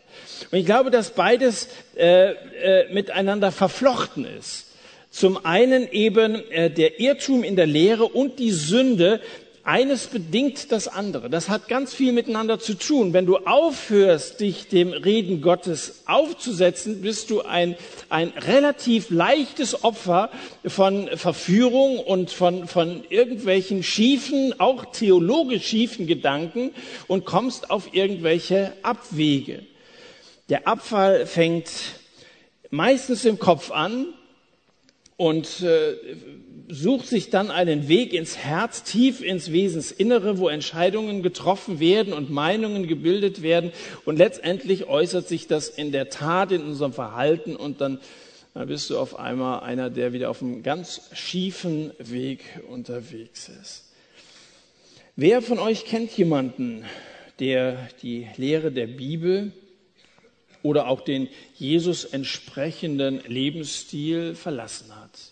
Und 0.51 0.59
ich 0.59 0.65
glaube, 0.65 0.91
dass 0.91 1.11
beides 1.11 1.69
äh, 1.97 2.31
äh, 2.31 2.93
miteinander 2.93 3.53
verflochten 3.53 4.25
ist. 4.25 4.69
Zum 5.11 5.45
einen 5.45 5.91
eben 5.93 6.37
äh, 6.51 6.71
der 6.71 6.99
Irrtum 6.99 7.45
in 7.45 7.55
der 7.55 7.67
Lehre 7.67 8.07
und 8.07 8.39
die 8.39 8.51
Sünde, 8.51 9.21
eines 9.69 10.07
bedingt 10.07 10.73
das 10.73 10.89
andere. 10.89 11.29
Das 11.29 11.51
hat 11.51 11.69
ganz 11.69 11.93
viel 11.93 12.13
miteinander 12.13 12.59
zu 12.59 12.73
tun. 12.73 13.13
Wenn 13.13 13.27
du 13.27 13.37
aufhörst, 13.37 14.41
dich 14.41 14.69
dem 14.69 14.95
Reden 14.95 15.43
Gottes 15.43 16.05
aufzusetzen, 16.07 17.03
bist 17.03 17.29
du 17.29 17.43
ein, 17.43 17.77
ein 18.09 18.29
relativ 18.31 19.11
leichtes 19.11 19.85
Opfer 19.85 20.31
von 20.67 21.11
Verführung 21.15 21.99
und 21.99 22.31
von, 22.31 22.67
von 22.67 23.05
irgendwelchen 23.11 23.83
schiefen, 23.83 24.59
auch 24.59 24.87
theologisch 24.87 25.67
schiefen 25.67 26.07
Gedanken 26.07 26.71
und 27.07 27.27
kommst 27.27 27.71
auf 27.71 27.93
irgendwelche 27.93 28.73
Abwege. 28.83 29.67
Der 30.49 30.67
Abfall 30.67 31.27
fängt 31.27 31.69
meistens 32.71 33.27
im 33.27 33.39
Kopf 33.39 33.71
an 33.71 34.07
und 35.19 35.61
äh, 35.61 35.95
sucht 36.69 37.07
sich 37.07 37.31
dann 37.31 37.51
einen 37.51 37.89
Weg 37.89 38.13
ins 38.13 38.37
Herz, 38.37 38.83
tief 38.83 39.23
ins 39.23 39.53
Wesensinnere, 39.53 40.39
wo 40.39 40.49
Entscheidungen 40.49 41.23
getroffen 41.23 41.81
werden 41.81 42.13
und 42.13 42.31
Meinungen 42.31 42.87
gebildet 42.87 43.43
werden. 43.43 43.73
Und 44.05 44.19
letztendlich 44.19 44.87
äußert 44.87 45.27
sich 45.27 45.47
das 45.47 45.69
in 45.69 45.93
der 45.93 46.11
Tat, 46.11 46.53
in 46.53 46.63
unserem 46.63 46.93
Verhalten 46.93 47.57
und 47.57 47.81
dann, 47.81 47.99
dann 48.55 48.69
bist 48.69 48.91
du 48.91 48.99
auf 48.99 49.19
einmal 49.19 49.61
einer, 49.61 49.91
der 49.91 50.13
wieder 50.13 50.31
auf 50.31 50.43
einem 50.43 50.63
ganz 50.63 51.11
schiefen 51.13 51.93
Weg 51.99 52.45
unterwegs 52.69 53.49
ist. 53.49 53.85
Wer 55.17 55.43
von 55.43 55.59
euch 55.59 55.85
kennt 55.85 56.17
jemanden, 56.17 56.85
der 57.41 57.89
die 58.03 58.29
Lehre 58.37 58.71
der 58.71 58.87
Bibel 58.87 59.53
oder 60.63 60.87
auch 60.89 61.01
den 61.01 61.29
Jesus 61.55 62.05
entsprechenden 62.05 63.21
Lebensstil 63.27 64.35
verlassen 64.35 64.95
hat? 64.95 65.28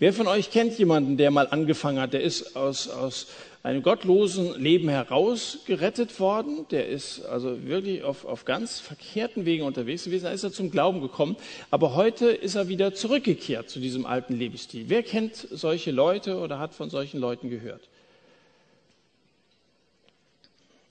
Wer 0.00 0.14
von 0.14 0.28
euch 0.28 0.50
kennt 0.50 0.78
jemanden, 0.78 1.18
der 1.18 1.30
mal 1.30 1.46
angefangen 1.48 2.00
hat, 2.00 2.14
der 2.14 2.22
ist 2.22 2.56
aus, 2.56 2.88
aus 2.88 3.26
einem 3.62 3.82
gottlosen 3.82 4.58
Leben 4.58 4.88
herausgerettet 4.88 6.18
worden, 6.18 6.64
der 6.70 6.88
ist 6.88 7.20
also 7.26 7.66
wirklich 7.66 8.02
auf, 8.02 8.24
auf 8.24 8.46
ganz 8.46 8.80
verkehrten 8.80 9.44
Wegen 9.44 9.62
unterwegs 9.62 10.04
gewesen, 10.04 10.24
da 10.24 10.30
ist 10.30 10.42
er 10.42 10.52
zum 10.52 10.70
Glauben 10.70 11.02
gekommen, 11.02 11.36
aber 11.70 11.96
heute 11.96 12.30
ist 12.30 12.54
er 12.54 12.68
wieder 12.68 12.94
zurückgekehrt 12.94 13.68
zu 13.68 13.78
diesem 13.78 14.06
alten 14.06 14.34
Lebensstil. 14.34 14.86
Wer 14.88 15.02
kennt 15.02 15.36
solche 15.50 15.90
Leute 15.90 16.38
oder 16.38 16.58
hat 16.58 16.72
von 16.72 16.88
solchen 16.88 17.20
Leuten 17.20 17.50
gehört? 17.50 17.86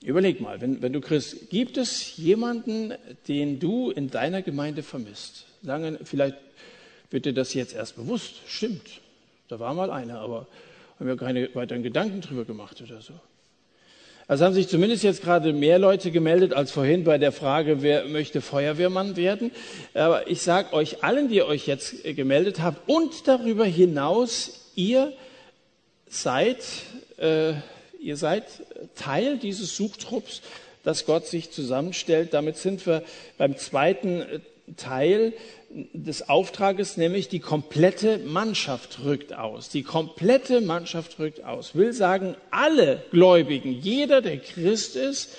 Überleg 0.04 0.40
mal, 0.40 0.60
wenn, 0.60 0.82
wenn 0.82 0.92
du 0.92 1.00
Christ, 1.00 1.50
gibt 1.50 1.78
es 1.78 2.16
jemanden, 2.16 2.94
den 3.26 3.58
du 3.58 3.90
in 3.90 4.08
deiner 4.08 4.40
Gemeinde 4.40 4.84
vermisst? 4.84 5.46
Lange, 5.62 5.98
vielleicht 6.04 6.36
wird 7.10 7.26
dir 7.26 7.34
das 7.34 7.54
jetzt 7.54 7.74
erst 7.74 7.96
bewusst. 7.96 8.36
Stimmt, 8.46 8.99
da 9.50 9.58
war 9.58 9.74
mal 9.74 9.90
einer, 9.90 10.20
aber 10.20 10.46
haben 10.98 11.08
wir 11.08 11.16
keine 11.16 11.52
weiteren 11.54 11.82
Gedanken 11.82 12.20
drüber 12.20 12.44
gemacht 12.44 12.80
oder 12.82 13.00
so. 13.00 13.14
Also 14.28 14.44
haben 14.44 14.54
sich 14.54 14.68
zumindest 14.68 15.02
jetzt 15.02 15.22
gerade 15.22 15.52
mehr 15.52 15.80
Leute 15.80 16.12
gemeldet 16.12 16.54
als 16.54 16.70
vorhin 16.70 17.02
bei 17.02 17.18
der 17.18 17.32
Frage, 17.32 17.82
wer 17.82 18.04
möchte 18.04 18.42
Feuerwehrmann 18.42 19.16
werden. 19.16 19.50
Aber 19.92 20.30
ich 20.30 20.42
sage 20.42 20.72
euch 20.72 21.02
allen, 21.02 21.28
die 21.28 21.42
euch 21.42 21.66
jetzt 21.66 22.04
gemeldet 22.04 22.62
habt 22.62 22.88
und 22.88 23.26
darüber 23.26 23.64
hinaus, 23.64 24.70
ihr 24.76 25.12
seid, 26.08 26.58
äh, 27.18 27.54
ihr 28.00 28.16
seid 28.16 28.44
Teil 28.94 29.36
dieses 29.38 29.76
Suchtrupps, 29.76 30.42
dass 30.84 31.06
Gott 31.06 31.26
sich 31.26 31.50
zusammenstellt. 31.50 32.32
Damit 32.32 32.56
sind 32.56 32.86
wir 32.86 33.02
beim 33.36 33.56
zweiten 33.56 34.24
Teil 34.76 35.32
des 35.92 36.28
Auftrages, 36.28 36.96
nämlich 36.96 37.28
die 37.28 37.38
komplette 37.38 38.18
Mannschaft 38.18 39.04
rückt 39.04 39.32
aus. 39.32 39.68
Die 39.68 39.82
komplette 39.82 40.60
Mannschaft 40.60 41.18
rückt 41.18 41.44
aus. 41.44 41.74
Will 41.74 41.92
sagen, 41.92 42.36
alle 42.50 43.04
Gläubigen, 43.10 43.72
jeder, 43.72 44.20
der 44.20 44.38
Christ 44.38 44.96
ist, 44.96 45.36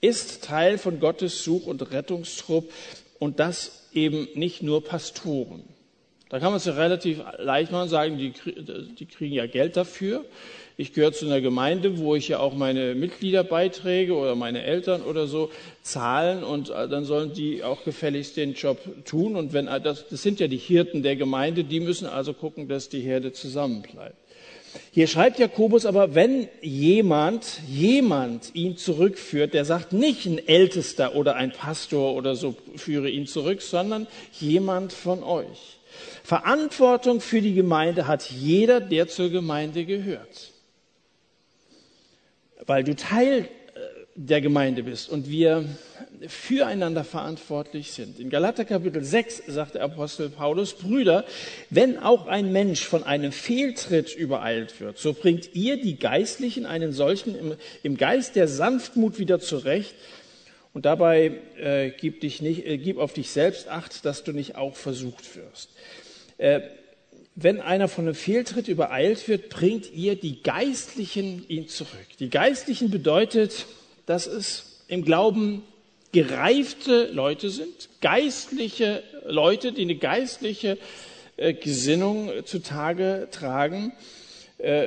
ist 0.00 0.44
Teil 0.44 0.78
von 0.78 1.00
Gottes 1.00 1.44
Such- 1.44 1.66
und 1.66 1.90
Rettungstrupp 1.90 2.72
und 3.18 3.40
das 3.40 3.88
eben 3.92 4.28
nicht 4.34 4.62
nur 4.62 4.84
Pastoren. 4.84 5.62
Da 6.32 6.38
kann 6.38 6.50
man 6.50 6.56
es 6.56 6.64
ja 6.64 6.72
relativ 6.72 7.20
leicht 7.36 7.72
machen 7.72 7.90
sagen, 7.90 8.16
die, 8.16 8.32
die 8.98 9.04
kriegen 9.04 9.34
ja 9.34 9.46
Geld 9.46 9.76
dafür. 9.76 10.24
Ich 10.78 10.94
gehöre 10.94 11.12
zu 11.12 11.26
einer 11.26 11.42
Gemeinde, 11.42 11.98
wo 11.98 12.14
ich 12.14 12.28
ja 12.28 12.38
auch 12.38 12.54
meine 12.54 12.94
Mitgliederbeiträge 12.94 14.14
oder 14.14 14.34
meine 14.34 14.62
Eltern 14.62 15.02
oder 15.02 15.26
so 15.26 15.50
zahlen 15.82 16.42
und 16.42 16.70
äh, 16.70 16.88
dann 16.88 17.04
sollen 17.04 17.34
die 17.34 17.62
auch 17.62 17.84
gefälligst 17.84 18.38
den 18.38 18.54
Job 18.54 18.78
tun. 19.04 19.36
Und 19.36 19.52
wenn 19.52 19.66
äh, 19.66 19.78
das, 19.78 20.08
das 20.08 20.22
sind 20.22 20.40
ja 20.40 20.48
die 20.48 20.56
Hirten 20.56 21.02
der 21.02 21.16
Gemeinde, 21.16 21.64
die 21.64 21.80
müssen 21.80 22.06
also 22.06 22.32
gucken, 22.32 22.66
dass 22.66 22.88
die 22.88 23.00
Herde 23.00 23.34
zusammenbleibt. 23.34 24.16
Hier 24.90 25.08
schreibt 25.08 25.38
Jakobus 25.38 25.84
aber, 25.84 26.14
wenn 26.14 26.48
jemand, 26.62 27.60
jemand 27.68 28.54
ihn 28.54 28.78
zurückführt, 28.78 29.52
der 29.52 29.66
sagt 29.66 29.92
nicht 29.92 30.24
ein 30.24 30.38
Ältester 30.48 31.14
oder 31.14 31.36
ein 31.36 31.52
Pastor 31.52 32.14
oder 32.14 32.36
so 32.36 32.56
führe 32.76 33.10
ihn 33.10 33.26
zurück, 33.26 33.60
sondern 33.60 34.06
jemand 34.40 34.94
von 34.94 35.22
euch. 35.22 35.81
Verantwortung 36.22 37.20
für 37.20 37.40
die 37.40 37.54
Gemeinde 37.54 38.06
hat 38.06 38.30
jeder, 38.30 38.80
der 38.80 39.08
zur 39.08 39.30
Gemeinde 39.30 39.84
gehört 39.84 40.52
weil 42.66 42.84
du 42.84 42.94
Teil 42.94 43.40
äh, 43.40 43.80
der 44.14 44.40
Gemeinde 44.40 44.82
bist 44.82 45.08
und 45.08 45.28
wir 45.28 45.64
füreinander 46.26 47.02
verantwortlich 47.04 47.92
sind. 47.92 48.20
In 48.20 48.30
Galater 48.30 48.64
Kapitel 48.64 49.02
6 49.02 49.44
sagt 49.48 49.74
der 49.74 49.82
Apostel 49.82 50.28
Paulus, 50.28 50.74
Brüder, 50.74 51.24
wenn 51.70 51.98
auch 51.98 52.26
ein 52.26 52.52
Mensch 52.52 52.84
von 52.84 53.02
einem 53.02 53.32
Fehltritt 53.32 54.14
übereilt 54.14 54.80
wird, 54.80 54.98
so 54.98 55.14
bringt 55.14 55.54
ihr 55.54 55.80
die 55.80 55.96
Geistlichen 55.96 56.66
einen 56.66 56.92
solchen 56.92 57.36
im, 57.36 57.54
im 57.82 57.96
Geist 57.96 58.36
der 58.36 58.46
Sanftmut 58.46 59.18
wieder 59.18 59.40
zurecht 59.40 59.94
und 60.74 60.84
dabei 60.84 61.32
äh, 61.58 61.90
gib, 61.90 62.20
dich 62.20 62.40
nicht, 62.40 62.66
äh, 62.66 62.78
gib 62.78 62.98
auf 62.98 63.12
dich 63.12 63.30
selbst 63.30 63.68
acht, 63.68 64.04
dass 64.04 64.22
du 64.22 64.32
nicht 64.32 64.56
auch 64.56 64.76
versucht 64.76 65.36
wirst. 65.36 65.70
Äh, 66.42 66.60
wenn 67.36 67.60
einer 67.60 67.86
von 67.86 68.04
einem 68.04 68.16
Fehltritt 68.16 68.66
übereilt 68.66 69.28
wird, 69.28 69.48
bringt 69.48 69.92
ihr 69.92 70.16
die 70.16 70.42
Geistlichen 70.42 71.48
ihn 71.48 71.68
zurück. 71.68 72.18
Die 72.18 72.30
Geistlichen 72.30 72.90
bedeutet, 72.90 73.66
dass 74.06 74.26
es 74.26 74.82
im 74.88 75.04
Glauben 75.04 75.62
gereifte 76.10 77.06
Leute 77.12 77.48
sind, 77.48 77.88
geistliche 78.00 79.04
Leute, 79.24 79.70
die 79.70 79.82
eine 79.82 79.94
geistliche 79.94 80.78
äh, 81.36 81.54
Gesinnung 81.54 82.30
zutage 82.44 83.28
tragen 83.30 83.92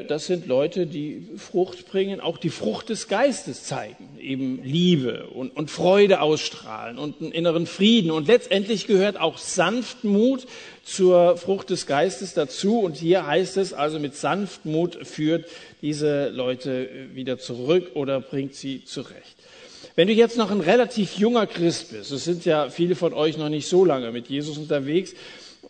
das 0.07 0.25
sind 0.25 0.47
Leute, 0.47 0.85
die 0.85 1.27
Frucht 1.37 1.87
bringen, 1.87 2.21
auch 2.21 2.37
die 2.37 2.49
Frucht 2.49 2.87
des 2.87 3.09
Geistes 3.09 3.63
zeigen, 3.63 4.07
eben 4.21 4.63
Liebe 4.63 5.27
und, 5.27 5.55
und, 5.57 5.69
Freude 5.69 6.21
ausstrahlen 6.21 6.97
und 6.97 7.21
einen 7.21 7.33
inneren 7.33 7.67
Frieden. 7.67 8.11
Und 8.11 8.27
letztendlich 8.27 8.87
gehört 8.87 9.19
auch 9.19 9.37
Sanftmut 9.37 10.47
zur 10.85 11.35
Frucht 11.35 11.71
des 11.71 11.87
Geistes 11.87 12.33
dazu. 12.33 12.79
Und 12.79 12.95
hier 12.95 13.27
heißt 13.27 13.57
es 13.57 13.73
also, 13.73 13.99
mit 13.99 14.15
Sanftmut 14.15 15.05
führt 15.05 15.45
diese 15.81 16.29
Leute 16.29 16.89
wieder 17.13 17.37
zurück 17.37 17.91
oder 17.95 18.21
bringt 18.21 18.55
sie 18.55 18.85
zurecht. 18.85 19.35
Wenn 19.97 20.07
du 20.07 20.13
jetzt 20.13 20.37
noch 20.37 20.51
ein 20.51 20.61
relativ 20.61 21.17
junger 21.17 21.47
Christ 21.47 21.91
bist, 21.91 22.11
es 22.11 22.23
sind 22.23 22.45
ja 22.45 22.69
viele 22.69 22.95
von 22.95 23.13
euch 23.13 23.37
noch 23.37 23.49
nicht 23.49 23.67
so 23.67 23.83
lange 23.83 24.11
mit 24.11 24.27
Jesus 24.29 24.57
unterwegs, 24.57 25.13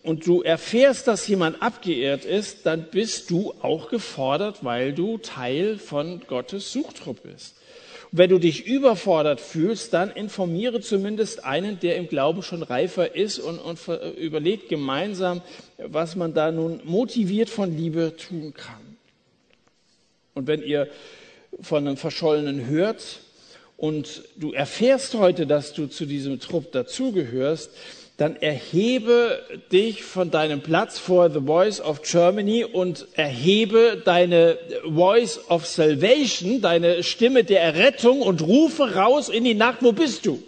und 0.04 0.28
du 0.28 0.42
erfährst, 0.42 1.08
dass 1.08 1.28
jemand 1.28 1.62
abgeehrt 1.62 2.26
ist, 2.26 2.66
dann 2.66 2.88
bist 2.92 3.30
du 3.30 3.54
auch 3.62 3.90
gefordert, 3.90 4.64
weil 4.64 4.94
du 4.94 5.18
Teil 5.18 5.78
von 5.78 6.22
Gottes 6.28 6.72
Suchtrupp 6.72 7.24
bist. 7.24 7.56
Und 8.12 8.20
wenn 8.20 8.30
du 8.30 8.40
dich 8.40 8.66
überfordert 8.66 9.42
fühlst, 9.42 9.94
dann 9.94 10.12
informiere 10.12 10.82
zumindest 10.82 11.44
einen, 11.44 11.80
der 11.80 11.98
im 11.98 12.08
Glauben 12.08 12.44
schon 12.44 12.64
reifer 12.64 13.16
ist 13.16 13.40
und, 13.40 13.60
und 13.60 13.80
überlegt 14.18 14.70
gemeinsam, 14.70 15.42
was 15.78 16.16
man 16.16 16.34
da 16.34 16.52
nun 16.52 16.82
motiviert 16.86 17.50
von 17.50 17.76
Liebe 17.76 18.16
tun 18.16 18.54
kann. 18.54 18.98
Und 20.34 20.48
wenn 20.48 20.62
ihr 20.62 20.90
von 21.62 21.88
einem 21.88 21.98
Verschollenen 21.98 22.68
hört 22.68 23.22
und 23.78 24.24
du 24.36 24.52
erfährst 24.52 25.16
heute, 25.16 25.48
dass 25.48 25.74
du 25.74 25.88
zu 25.88 26.06
diesem 26.06 26.40
Trupp 26.40 26.72
dazugehörst, 26.72 27.72
dann 28.18 28.38
erhebe 28.38 29.44
dich 29.74 30.04
von 30.04 30.32
deinem 30.32 30.62
Platz 30.62 30.98
vor 30.98 31.30
The 31.30 31.42
Voice 31.42 31.82
of 31.82 32.02
Germany 32.02 32.64
und 32.64 33.08
erhebe 33.14 34.02
deine 34.06 34.58
Voice 34.88 35.40
of 35.50 35.66
Salvation, 35.66 36.62
deine 36.62 37.04
Stimme 37.04 37.44
der 37.44 37.62
Errettung 37.62 38.22
und 38.22 38.42
rufe 38.42 38.96
raus 38.96 39.28
in 39.28 39.44
die 39.44 39.54
Nacht, 39.54 39.80
wo 39.82 39.92
bist 39.92 40.26
du? 40.26 40.42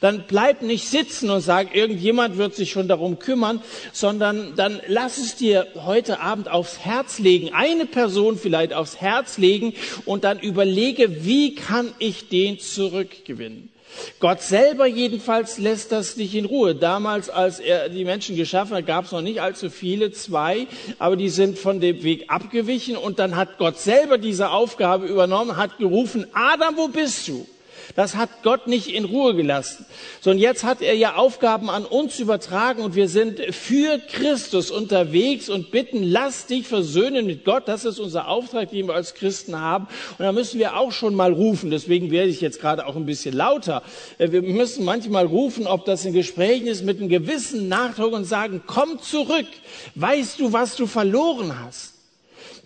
Dann 0.00 0.24
bleib 0.28 0.62
nicht 0.62 0.86
sitzen 0.88 1.30
und 1.30 1.40
sag, 1.40 1.74
irgendjemand 1.74 2.36
wird 2.36 2.54
sich 2.54 2.70
schon 2.70 2.86
darum 2.86 3.18
kümmern, 3.18 3.60
sondern 3.92 4.54
dann 4.54 4.80
lass 4.86 5.18
es 5.18 5.34
dir 5.34 5.66
heute 5.84 6.20
Abend 6.20 6.48
aufs 6.48 6.78
Herz 6.78 7.18
legen, 7.18 7.50
eine 7.52 7.86
Person 7.86 8.38
vielleicht 8.38 8.72
aufs 8.72 9.00
Herz 9.00 9.36
legen 9.36 9.74
und 10.04 10.22
dann 10.22 10.38
überlege, 10.38 11.24
wie 11.24 11.56
kann 11.56 11.92
ich 11.98 12.28
den 12.28 12.60
zurückgewinnen? 12.60 13.70
Gott 14.18 14.42
selber 14.42 14.86
jedenfalls 14.86 15.58
lässt 15.58 15.92
das 15.92 16.16
nicht 16.16 16.34
in 16.34 16.44
Ruhe. 16.44 16.74
Damals, 16.74 17.30
als 17.30 17.58
er 17.58 17.88
die 17.88 18.04
Menschen 18.04 18.36
geschaffen 18.36 18.76
hat, 18.76 18.86
gab 18.86 19.06
es 19.06 19.12
noch 19.12 19.22
nicht 19.22 19.40
allzu 19.40 19.70
viele, 19.70 20.12
zwei, 20.12 20.66
aber 20.98 21.16
die 21.16 21.28
sind 21.28 21.58
von 21.58 21.80
dem 21.80 22.02
Weg 22.02 22.24
abgewichen 22.28 22.96
und 22.96 23.18
dann 23.18 23.36
hat 23.36 23.58
Gott 23.58 23.78
selber 23.78 24.18
diese 24.18 24.50
Aufgabe 24.50 25.06
übernommen, 25.06 25.56
hat 25.56 25.78
gerufen, 25.78 26.26
Adam, 26.32 26.76
wo 26.76 26.88
bist 26.88 27.28
du? 27.28 27.46
Das 27.96 28.16
hat 28.16 28.42
Gott 28.42 28.66
nicht 28.66 28.94
in 28.94 29.04
Ruhe 29.04 29.34
gelassen. 29.34 29.86
Sondern 30.20 30.40
jetzt 30.40 30.64
hat 30.64 30.82
er 30.82 30.94
ja 30.94 31.16
Aufgaben 31.16 31.70
an 31.70 31.84
uns 31.84 32.18
übertragen 32.18 32.82
und 32.82 32.94
wir 32.94 33.08
sind 33.08 33.40
für 33.54 33.98
Christus 33.98 34.70
unterwegs 34.70 35.48
und 35.48 35.70
bitten, 35.70 36.02
lass 36.02 36.46
dich 36.46 36.66
versöhnen 36.66 37.26
mit 37.26 37.44
Gott. 37.44 37.64
Das 37.66 37.84
ist 37.84 37.98
unser 37.98 38.28
Auftrag, 38.28 38.70
den 38.70 38.86
wir 38.86 38.94
als 38.94 39.14
Christen 39.14 39.60
haben. 39.60 39.88
Und 40.18 40.24
da 40.24 40.32
müssen 40.32 40.58
wir 40.58 40.76
auch 40.76 40.92
schon 40.92 41.14
mal 41.14 41.32
rufen. 41.32 41.70
Deswegen 41.70 42.10
werde 42.10 42.30
ich 42.30 42.40
jetzt 42.40 42.60
gerade 42.60 42.86
auch 42.86 42.96
ein 42.96 43.06
bisschen 43.06 43.34
lauter. 43.34 43.82
Äh, 44.18 44.32
wir 44.32 44.42
müssen 44.42 44.84
manchmal 44.84 45.26
rufen, 45.26 45.66
ob 45.66 45.84
das 45.84 46.04
in 46.04 46.12
Gesprächen 46.12 46.66
ist, 46.66 46.84
mit 46.84 46.98
einem 46.98 47.08
gewissen 47.08 47.68
Nachdruck 47.68 48.12
und 48.12 48.24
sagen, 48.24 48.62
komm 48.66 49.00
zurück. 49.00 49.46
Weißt 49.94 50.40
du, 50.40 50.52
was 50.52 50.76
du 50.76 50.86
verloren 50.86 51.54
hast? 51.64 51.99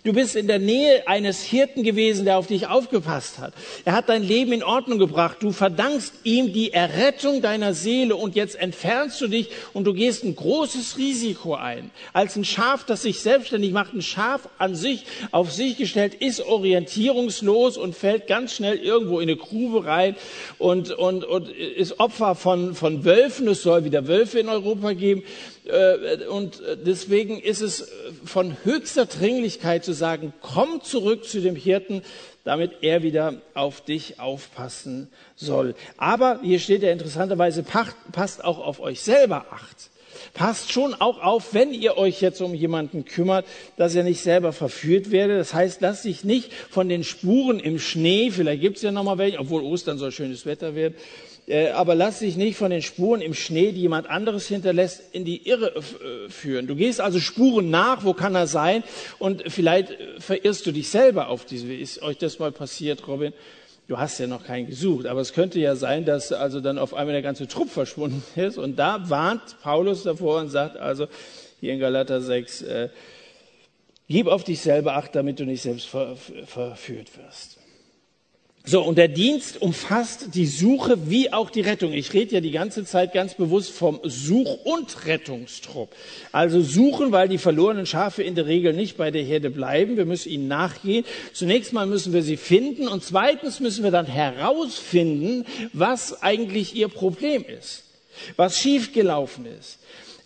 Du 0.05 0.13
bist 0.13 0.35
in 0.35 0.45
der 0.45 0.59
Nähe 0.59 1.07
eines 1.07 1.41
Hirten 1.41 1.81
gewesen, 1.81 2.25
der 2.25 2.37
auf 2.37 2.45
dich 2.45 2.67
aufgepasst 2.67 3.39
hat. 3.39 3.55
Er 3.85 3.93
hat 3.93 4.07
dein 4.07 4.21
Leben 4.21 4.53
in 4.53 4.61
Ordnung 4.61 4.99
gebracht. 4.99 5.37
Du 5.39 5.51
verdankst 5.51 6.13
ihm 6.23 6.53
die 6.53 6.71
Errettung 6.71 7.41
deiner 7.41 7.73
Seele 7.73 8.15
und 8.15 8.35
jetzt 8.35 8.55
entfernst 8.55 9.19
du 9.19 9.27
dich 9.27 9.49
und 9.73 9.85
du 9.85 9.95
gehst 9.95 10.23
ein 10.23 10.35
großes 10.35 10.99
Risiko 10.99 11.55
ein. 11.55 11.89
Als 12.13 12.35
ein 12.35 12.45
Schaf, 12.45 12.85
das 12.85 13.01
sich 13.01 13.19
selbstständig 13.21 13.71
macht, 13.71 13.95
ein 13.95 14.03
Schaf 14.03 14.47
an 14.59 14.75
sich, 14.75 15.05
auf 15.31 15.51
sich 15.51 15.75
gestellt, 15.75 16.13
ist 16.13 16.39
orientierungslos 16.39 17.75
und 17.75 17.95
fällt 17.95 18.27
ganz 18.27 18.53
schnell 18.53 18.77
irgendwo 18.77 19.19
in 19.19 19.27
eine 19.27 19.37
Grube 19.37 19.85
rein 19.85 20.15
und, 20.59 20.91
und, 20.91 21.23
und 21.23 21.49
ist 21.49 21.99
Opfer 21.99 22.35
von, 22.35 22.75
von 22.75 23.05
Wölfen. 23.05 23.47
Es 23.47 23.63
soll 23.63 23.85
wieder 23.85 24.07
Wölfe 24.07 24.37
in 24.37 24.49
Europa 24.49 24.93
geben. 24.93 25.23
Äh, 25.67 26.25
und 26.27 26.61
deswegen 26.85 27.39
ist 27.39 27.61
es 27.61 27.91
von 28.23 28.55
höchster 28.63 29.05
Dringlichkeit 29.05 29.83
zu 29.83 29.93
sagen, 29.93 30.33
komm 30.41 30.81
zurück 30.81 31.25
zu 31.25 31.41
dem 31.41 31.55
Hirten, 31.55 32.01
damit 32.43 32.71
er 32.81 33.03
wieder 33.03 33.41
auf 33.53 33.81
dich 33.81 34.19
aufpassen 34.19 35.09
soll. 35.35 35.75
Aber 35.97 36.39
hier 36.43 36.59
steht 36.59 36.83
ja 36.83 36.91
interessanterweise, 36.91 37.63
passt 38.11 38.43
auch 38.43 38.59
auf 38.59 38.79
euch 38.79 39.01
selber 39.01 39.47
acht. 39.51 39.89
Passt 40.33 40.71
schon 40.71 40.93
auch 40.93 41.21
auf, 41.21 41.53
wenn 41.53 41.73
ihr 41.73 41.97
euch 41.97 42.21
jetzt 42.21 42.41
um 42.41 42.53
jemanden 42.53 43.05
kümmert, 43.05 43.45
dass 43.77 43.95
ihr 43.95 44.03
nicht 44.03 44.21
selber 44.21 44.53
verführt 44.53 45.11
werdet. 45.11 45.39
Das 45.39 45.53
heißt, 45.53 45.81
lasst 45.81 46.03
sich 46.03 46.23
nicht 46.23 46.53
von 46.53 46.89
den 46.89 47.03
Spuren 47.03 47.59
im 47.59 47.79
Schnee, 47.79 48.31
vielleicht 48.31 48.61
gibt 48.61 48.77
es 48.77 48.83
ja 48.83 48.91
noch 48.91 49.03
mal 49.03 49.17
welche, 49.17 49.39
obwohl 49.39 49.61
Ostern 49.63 49.97
soll 49.97 50.11
schönes 50.11 50.45
Wetter 50.45 50.75
äh, 50.75 50.91
aber 51.73 51.93
lass 51.93 52.19
dich 52.19 52.37
nicht 52.37 52.57
von 52.57 52.71
den 52.71 52.81
Spuren 52.81 53.21
im 53.21 53.35
Schnee, 53.35 53.71
die 53.71 53.81
jemand 53.81 54.09
anderes 54.09 54.47
hinterlässt, 54.47 55.03
in 55.11 55.25
die 55.25 55.47
Irre 55.47 55.75
äh, 55.75 56.29
führen. 56.29 56.65
Du 56.65 56.75
gehst 56.75 56.99
also 56.99 57.19
Spuren 57.19 57.69
nach, 57.69 58.03
wo 58.03 58.13
kann 58.13 58.33
er 58.33 58.47
sein? 58.47 58.83
Und 59.19 59.43
vielleicht 59.47 59.91
äh, 59.91 60.19
verirrst 60.19 60.65
du 60.65 60.71
dich 60.71 60.89
selber 60.89 61.27
auf 61.27 61.45
diese. 61.45 61.71
Ist 61.71 62.01
euch 62.01 62.17
das 62.17 62.39
mal 62.39 62.51
passiert, 62.51 63.07
Robin? 63.07 63.31
Du 63.87 63.99
hast 63.99 64.17
ja 64.17 64.25
noch 64.25 64.43
keinen 64.43 64.65
gesucht, 64.65 65.05
aber 65.05 65.21
es 65.21 65.33
könnte 65.33 65.59
ja 65.59 65.75
sein, 65.75 66.05
dass 66.05 66.31
also 66.31 66.59
dann 66.59 66.79
auf 66.79 66.95
einmal 66.95 67.13
der 67.13 67.21
ganze 67.21 67.47
Trupp 67.47 67.69
verschwunden 67.69 68.23
ist. 68.35 68.57
Und 68.57 68.77
da 68.77 69.07
warnt 69.09 69.61
Paulus 69.61 70.01
davor 70.01 70.39
und 70.39 70.49
sagt 70.49 70.77
also 70.77 71.07
hier 71.59 71.73
in 71.73 71.79
Galater 71.79 72.21
6, 72.21 72.61
äh, 72.63 72.89
gib 74.07 74.25
auf 74.25 74.43
dich 74.43 74.61
selber 74.61 74.95
Acht, 74.95 75.13
damit 75.13 75.39
du 75.39 75.45
nicht 75.45 75.61
selbst 75.61 75.87
ver 75.87 76.15
verführt 76.47 77.15
wirst. 77.19 77.59
So, 78.67 78.81
und 78.81 78.97
der 78.97 79.09
Dienst 79.09 79.61
umfasst 79.61 80.33
die 80.33 80.47
Suche 80.47 81.07
wie 81.07 81.31
auch 81.31 81.51
die 81.51 81.61
Rettung. 81.61 81.93
Ich 81.93 82.13
rede 82.13 82.33
ja 82.33 82.41
die 82.41 82.49
ganze 82.49 82.83
Zeit 82.83 83.13
ganz 83.13 83.35
bewusst 83.35 83.69
vom 83.69 83.99
Such- 84.03 84.65
und 84.65 85.05
Rettungstrupp. 85.05 85.89
Also 86.31 86.61
suchen, 86.61 87.11
weil 87.11 87.29
die 87.29 87.37
verlorenen 87.37 87.85
Schafe 87.85 88.23
in 88.23 88.33
der 88.33 88.47
Regel 88.47 88.73
nicht 88.73 88.97
bei 88.97 89.11
der 89.11 89.21
Herde 89.21 89.51
bleiben. 89.51 89.97
Wir 89.97 90.05
müssen 90.05 90.29
ihnen 90.29 90.47
nachgehen. 90.47 91.05
Zunächst 91.31 91.73
mal 91.73 91.85
müssen 91.85 92.11
wir 92.11 92.23
sie 92.23 92.37
finden 92.37 92.87
und 92.87 93.03
zweitens 93.03 93.59
müssen 93.59 93.83
wir 93.83 93.91
dann 93.91 94.07
herausfinden, 94.07 95.45
was 95.73 96.23
eigentlich 96.23 96.75
ihr 96.75 96.87
Problem 96.87 97.45
ist, 97.45 97.83
was 98.35 98.57
schiefgelaufen 98.57 99.45
ist. 99.45 99.77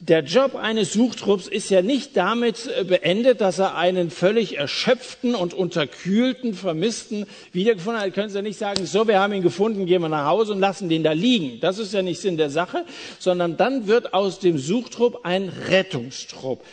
Der 0.01 0.23
Job 0.23 0.55
eines 0.55 0.93
Suchtrupps 0.93 1.47
ist 1.47 1.69
ja 1.69 1.81
nicht 1.81 2.15
damit 2.15 2.67
äh, 2.67 2.85
beendet, 2.85 3.41
dass 3.41 3.59
er 3.59 3.75
einen 3.75 4.11
völlig 4.11 4.57
erschöpften 4.57 5.35
und 5.35 5.53
unterkühlten, 5.53 6.53
vermissten 6.53 7.25
wiedergefunden 7.51 8.01
hat. 8.01 8.13
Können 8.13 8.29
Sie 8.29 8.37
ja 8.37 8.41
nicht 8.41 8.57
sagen, 8.57 8.85
so, 8.85 9.09
wir 9.09 9.19
haben 9.19 9.33
ihn 9.33 9.41
gefunden, 9.41 9.85
gehen 9.85 10.01
wir 10.01 10.07
nach 10.07 10.25
Hause 10.25 10.53
und 10.53 10.61
lassen 10.61 10.87
den 10.87 11.03
da 11.03 11.11
liegen. 11.11 11.59
Das 11.59 11.79
ist 11.79 11.93
ja 11.93 12.01
nicht 12.01 12.21
Sinn 12.21 12.37
der 12.37 12.49
Sache, 12.49 12.85
sondern 13.19 13.57
dann 13.57 13.87
wird 13.87 14.13
aus 14.13 14.39
dem 14.39 14.57
Suchtrupp 14.57 15.25
ein 15.25 15.49
Rettungstrupp. 15.49 16.63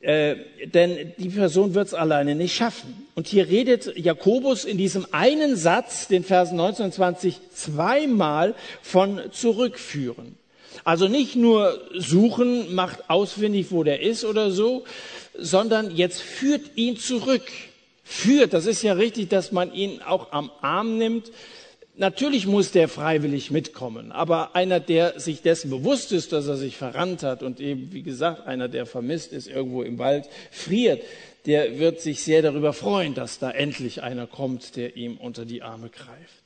Äh, 0.00 0.36
denn 0.64 1.12
die 1.16 1.28
Person 1.28 1.74
wird 1.74 1.86
es 1.86 1.94
alleine 1.94 2.34
nicht 2.34 2.56
schaffen. 2.56 3.06
Und 3.14 3.28
hier 3.28 3.48
redet 3.48 3.96
Jakobus 3.96 4.64
in 4.64 4.78
diesem 4.78 5.06
einen 5.12 5.54
Satz, 5.54 6.08
den 6.08 6.24
Versen 6.24 6.56
19 6.56 6.86
und 6.86 6.94
20, 6.94 7.36
zweimal 7.52 8.56
von 8.82 9.20
zurückführen. 9.30 10.37
Also 10.88 11.06
nicht 11.06 11.36
nur 11.36 11.82
suchen, 11.92 12.74
macht 12.74 13.10
ausfindig, 13.10 13.66
wo 13.72 13.84
der 13.84 14.00
ist 14.00 14.24
oder 14.24 14.50
so, 14.50 14.84
sondern 15.38 15.94
jetzt 15.94 16.22
führt 16.22 16.62
ihn 16.76 16.96
zurück. 16.96 17.42
Führt, 18.04 18.54
das 18.54 18.64
ist 18.64 18.82
ja 18.82 18.94
richtig, 18.94 19.28
dass 19.28 19.52
man 19.52 19.74
ihn 19.74 20.00
auch 20.00 20.32
am 20.32 20.50
Arm 20.62 20.96
nimmt. 20.96 21.30
Natürlich 21.98 22.46
muss 22.46 22.70
der 22.70 22.88
freiwillig 22.88 23.50
mitkommen, 23.50 24.12
aber 24.12 24.56
einer, 24.56 24.80
der 24.80 25.20
sich 25.20 25.42
dessen 25.42 25.68
bewusst 25.68 26.10
ist, 26.10 26.32
dass 26.32 26.46
er 26.46 26.56
sich 26.56 26.78
verrannt 26.78 27.22
hat 27.22 27.42
und 27.42 27.60
eben, 27.60 27.92
wie 27.92 28.02
gesagt, 28.02 28.46
einer, 28.46 28.68
der 28.68 28.86
vermisst 28.86 29.34
ist, 29.34 29.46
irgendwo 29.46 29.82
im 29.82 29.98
Wald 29.98 30.24
friert, 30.50 31.02
der 31.44 31.78
wird 31.78 32.00
sich 32.00 32.22
sehr 32.22 32.40
darüber 32.40 32.72
freuen, 32.72 33.12
dass 33.12 33.38
da 33.38 33.50
endlich 33.50 34.02
einer 34.02 34.26
kommt, 34.26 34.74
der 34.76 34.96
ihm 34.96 35.18
unter 35.18 35.44
die 35.44 35.60
Arme 35.60 35.90
greift. 35.90 36.37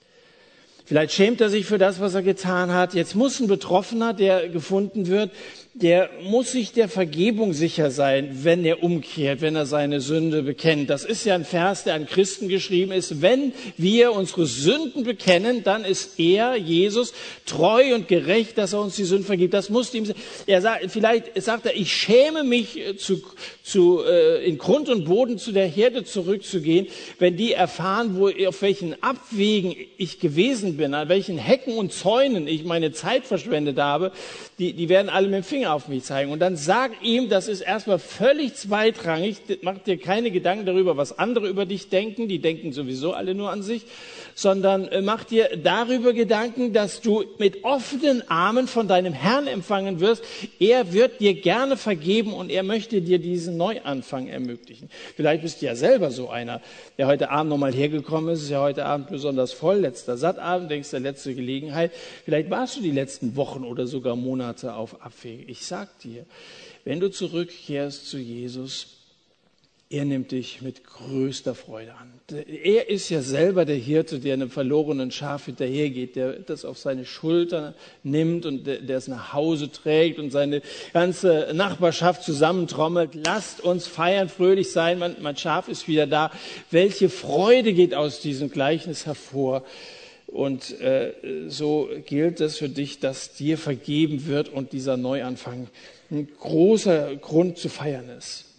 Vielleicht 0.93 1.15
schämt 1.15 1.41
er 1.41 1.49
sich 1.49 1.65
für 1.65 1.79
das, 1.79 2.01
was 2.01 2.15
er 2.15 2.21
getan 2.21 2.75
hat. 2.75 2.93
Jetzt 2.93 3.15
muss 3.15 3.41
ein 3.41 3.47
Betroffener, 3.47 4.13
der 4.13 4.51
gefunden 4.51 5.07
wird, 5.07 5.31
der 5.75 6.11
muss 6.23 6.53
sich 6.53 6.73
der 6.73 6.87
Vergebung 6.87 7.55
sicher 7.55 7.91
sein, 7.91 8.41
wenn 8.43 8.63
er 8.63 8.83
umkehrt, 8.83 9.41
wenn 9.41 9.57
er 9.57 9.65
seine 9.65 10.03
Sünde 10.03 10.43
bekennt. 10.43 10.91
Das 10.91 11.03
ist 11.03 11.25
ja 11.25 11.35
ein 11.35 11.47
Vers, 11.47 11.85
der 11.85 11.95
an 11.95 12.07
Christen 12.07 12.49
geschrieben 12.49 12.93
ist. 12.93 13.23
Wenn 13.23 13.55
wir 13.79 14.13
unsere 14.13 14.45
Sünden 14.45 15.03
bekennen, 15.03 15.65
dann 15.65 15.87
ist 15.87 16.21
er, 16.21 16.57
Jesus, 16.57 17.15
treu 17.47 17.95
und 17.95 18.07
gerecht, 18.07 18.59
dass 18.59 18.75
er 18.75 18.83
uns 18.83 18.97
die 18.97 19.05
Sünden 19.05 19.25
vergibt. 19.25 19.55
Das 19.55 19.71
muss 19.71 19.95
ihm, 19.95 20.13
er 20.47 20.61
sagt, 20.61 20.91
vielleicht 20.91 21.41
sagt 21.43 21.65
er, 21.65 21.75
ich 21.75 21.91
schäme 21.91 22.45
mich 22.45 22.79
äh, 22.79 22.97
zu, 22.97 23.23
zu, 23.63 24.03
äh, 24.05 24.45
in 24.45 24.59
Grund 24.59 24.91
und 24.91 25.07
Boden 25.07 25.39
zu 25.39 25.53
der 25.53 25.67
Herde 25.67 26.05
zurückzugehen, 26.05 26.89
wenn 27.19 27.39
die 27.39 27.55
erfahren, 27.55 28.17
wo, 28.17 28.29
auf 28.47 28.61
welchen 28.61 29.03
Abwegen 29.03 29.75
ich 29.97 30.21
gewesen 30.21 30.77
bin, 30.77 30.93
an 30.93 31.09
welchen 31.09 31.39
Hecken 31.39 31.79
und 31.79 31.95
Zäunen 31.95 32.47
ich 32.47 32.65
meine 32.65 32.93
Zeit 32.93 33.25
verschwendet 33.25 33.79
habe, 33.79 34.13
die, 34.59 34.75
die 34.75 34.91
werden 34.91 35.09
alle 35.09 35.29
mit 35.29 35.37
dem 35.37 35.45
Finger 35.45 35.62
auf 35.67 35.89
mich 35.89 36.05
zeigen. 36.05 36.33
Und 36.33 36.41
dann 36.41 36.57
sag 36.57 36.93
ihm, 37.03 37.29
das 37.29 37.49
ist 37.49 37.61
erstmal 37.61 37.99
völlig 37.99 38.55
zweitrangig, 38.55 39.37
mach 39.63 39.79
dir 39.79 39.99
keine 39.99 40.31
Gedanken 40.31 40.67
darüber, 40.67 40.97
was 40.97 41.19
andere 41.19 41.49
über 41.49 41.67
dich 41.67 41.89
denken, 41.89 42.29
die 42.29 42.41
denken 42.41 42.73
sowieso 42.73 43.13
alle 43.13 43.35
nur 43.35 43.51
an 43.51 43.63
sich, 43.63 43.85
sondern 44.35 44.89
äh, 44.89 45.03
mach 45.03 45.25
dir 45.25 45.51
darüber 45.63 46.13
Gedanken, 46.13 46.73
dass 46.73 47.01
du 47.01 47.25
mit 47.39 47.65
offenen 47.65 48.29
Armen 48.29 48.67
von 48.67 48.89
deinem 48.89 49.13
Herrn 49.13 49.47
empfangen 49.47 50.01
wirst. 50.01 50.25
Er 50.59 50.93
wird 50.93 51.21
dir 51.21 51.35
gerne 51.35 51.77
vergeben 51.77 52.33
und 52.33 52.51
er 52.51 52.63
möchte 52.63 53.03
dir 53.03 53.19
diesen 53.19 53.57
Neuanfang 53.57 54.29
ermöglichen. 54.29 54.89
Vielleicht 55.17 55.43
bist 55.43 55.63
du 55.63 55.67
ja 55.67 55.75
selber 55.75 56.11
so 56.11 56.29
einer, 56.31 56.61
der 56.99 57.07
heute 57.07 57.31
Abend 57.31 57.51
nochmal 57.51 57.73
hergekommen 57.73 58.35
ist, 58.35 58.43
ist 58.43 58.51
ja 58.51 58.61
heute 58.61 58.85
Abend 58.85 59.09
besonders 59.09 59.53
voll, 59.53 59.79
letzter 59.79 60.17
Sattabend, 60.17 60.71
denkst 60.71 60.91
der 60.91 61.01
letzte 61.01 61.35
Gelegenheit. 61.35 61.93
Vielleicht 62.25 62.51
warst 62.51 62.77
du 62.77 62.81
die 62.81 62.91
letzten 62.91 63.37
Wochen 63.37 63.65
oder 63.65 63.87
sogar 63.87 64.17
Monate 64.17 64.75
auf 64.75 65.03
Abwege. 65.03 65.45
Ich 65.45 65.67
sag 65.67 65.99
dir, 66.01 66.25
wenn 66.85 67.01
du 67.01 67.11
zurückkehrst 67.11 68.09
zu 68.09 68.19
Jesus, 68.19 69.02
er 69.93 70.07
nimmt 70.07 70.33
dich 70.33 70.63
mit 70.63 70.85
größter 70.85 71.55
Freude 71.55 71.93
an. 71.93 72.11
Er 72.65 72.89
ist 72.89 73.11
ja 73.11 73.21
selber 73.21 73.67
der 73.67 73.77
Hirte, 73.77 74.21
der 74.21 74.33
einem 74.33 74.49
verlorenen 74.49 75.11
Schaf 75.11 75.45
hinterhergeht, 75.45 76.17
der 76.17 76.33
das 76.33 76.65
auf 76.65 76.79
seine 76.79 77.05
Schulter 77.05 77.75
nimmt 78.03 78.47
und 78.47 78.67
der, 78.67 78.89
es 78.89 79.07
nach 79.07 79.35
Hause 79.35 79.71
trägt 79.71 80.19
und 80.19 80.31
seine 80.31 80.63
ganze 80.95 81.51
Nachbarschaft 81.53 82.23
zusammentrommelt. 82.23 83.11
Lasst 83.27 83.61
uns 83.61 83.87
feiern, 83.87 84.31
fröhlich 84.31 84.73
sein, 84.73 84.99
mein, 84.99 85.17
mein 85.21 85.37
Schaf 85.37 85.69
ist 85.69 85.87
wieder 85.89 86.07
da. 86.07 86.33
Welche 86.71 87.11
Freude 87.11 87.75
geht 87.75 87.95
aus 87.95 88.21
diesem 88.21 88.51
Gleichnis 88.51 89.05
hervor? 89.05 89.63
Und 90.27 90.81
äh, 90.81 91.13
so 91.49 91.91
gilt 92.07 92.41
es 92.41 92.57
für 92.57 92.71
dich, 92.71 92.99
dass 92.99 93.35
dir 93.35 93.59
vergeben 93.59 94.27
wird 94.27 94.49
und 94.49 94.73
dieser 94.73 94.97
Neuanfang 94.97 95.69
ein 96.11 96.29
großer 96.41 97.15
Grund 97.17 97.59
zu 97.59 97.69
feiern 97.69 98.09
ist. 98.09 98.52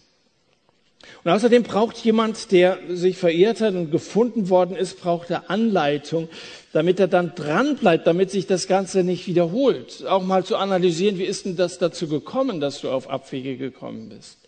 Und 1.22 1.30
außerdem 1.30 1.62
braucht 1.62 1.96
jemand, 1.98 2.52
der 2.52 2.78
sich 2.88 3.16
verirrt 3.16 3.60
hat 3.60 3.74
und 3.74 3.90
gefunden 3.90 4.50
worden 4.50 4.76
ist, 4.76 5.00
braucht 5.00 5.30
er 5.30 5.50
Anleitung, 5.50 6.28
damit 6.72 7.00
er 7.00 7.08
dann 7.08 7.34
dran 7.34 7.76
bleibt, 7.76 8.06
damit 8.06 8.30
sich 8.30 8.46
das 8.46 8.66
Ganze 8.66 9.04
nicht 9.04 9.26
wiederholt. 9.26 10.04
Auch 10.06 10.22
mal 10.22 10.44
zu 10.44 10.56
analysieren, 10.56 11.18
wie 11.18 11.24
ist 11.24 11.46
denn 11.46 11.56
das 11.56 11.78
dazu 11.78 12.08
gekommen, 12.08 12.60
dass 12.60 12.80
du 12.80 12.90
auf 12.90 13.08
Abwege 13.08 13.56
gekommen 13.56 14.10
bist. 14.10 14.38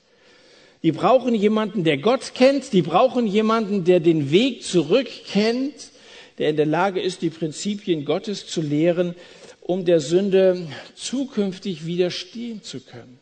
Die 0.82 0.92
brauchen 0.92 1.34
jemanden, 1.34 1.84
der 1.84 1.98
Gott 1.98 2.32
kennt, 2.34 2.72
die 2.72 2.82
brauchen 2.82 3.26
jemanden, 3.26 3.84
der 3.84 4.00
den 4.00 4.30
Weg 4.30 4.62
zurück 4.62 5.08
kennt, 5.26 5.90
der 6.38 6.50
in 6.50 6.56
der 6.56 6.66
Lage 6.66 7.00
ist, 7.00 7.22
die 7.22 7.30
Prinzipien 7.30 8.04
Gottes 8.04 8.46
zu 8.46 8.60
lehren, 8.60 9.14
um 9.62 9.84
der 9.84 10.00
Sünde 10.00 10.68
zukünftig 10.94 11.86
widerstehen 11.86 12.62
zu 12.62 12.80
können. 12.80 13.18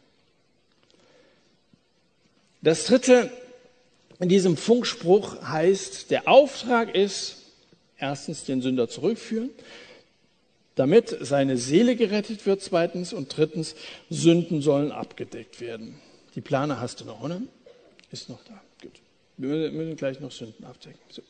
Das 2.64 2.84
dritte 2.84 3.30
in 4.20 4.30
diesem 4.30 4.56
Funkspruch 4.56 5.42
heißt, 5.42 6.10
der 6.10 6.28
Auftrag 6.28 6.94
ist, 6.94 7.42
erstens 7.98 8.44
den 8.44 8.62
Sünder 8.62 8.88
zurückführen, 8.88 9.50
damit 10.74 11.14
seine 11.20 11.58
Seele 11.58 11.94
gerettet 11.94 12.46
wird, 12.46 12.62
zweitens 12.62 13.12
und 13.12 13.36
drittens, 13.36 13.74
Sünden 14.08 14.62
sollen 14.62 14.92
abgedeckt 14.92 15.60
werden. 15.60 16.00
Die 16.36 16.40
Plane 16.40 16.80
hast 16.80 17.02
du 17.02 17.04
noch, 17.04 17.22
oder? 17.22 17.42
Ist 18.10 18.30
noch 18.30 18.42
da. 18.44 18.62
Gut. 18.80 18.98
Wir 19.36 19.70
müssen 19.70 19.96
gleich 19.96 20.20
noch 20.20 20.32
Sünden 20.32 20.64
abdecken. 20.64 20.98
So. 21.10 21.20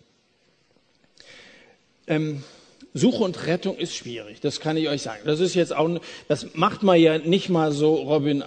Ähm, 2.06 2.44
Suche 2.92 3.24
und 3.24 3.46
Rettung 3.46 3.76
ist 3.76 3.94
schwierig, 3.94 4.40
das 4.40 4.60
kann 4.60 4.76
ich 4.76 4.88
euch 4.88 5.02
sagen. 5.02 5.22
Das 5.24 5.40
ist 5.40 5.54
jetzt 5.54 5.74
auch, 5.74 5.88
das 6.28 6.54
macht 6.54 6.82
man 6.82 6.98
ja 6.98 7.18
nicht 7.18 7.48
mal 7.48 7.72
so, 7.72 7.94
Robin, 7.94 8.44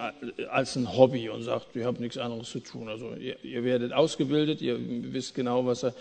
als 0.49 0.75
ein 0.75 0.95
Hobby 0.97 1.29
und 1.29 1.43
sagt, 1.43 1.75
ihr 1.75 1.85
habt 1.85 1.99
nichts 1.99 2.17
anderes 2.17 2.49
zu 2.49 2.59
tun. 2.59 2.87
Also 2.87 3.13
ihr, 3.19 3.43
ihr 3.43 3.63
werdet 3.63 3.93
ausgebildet, 3.93 4.61
ihr 4.61 4.77
wisst 4.79 5.35
genau, 5.35 5.65
was 5.65 5.83
er, 5.83 5.93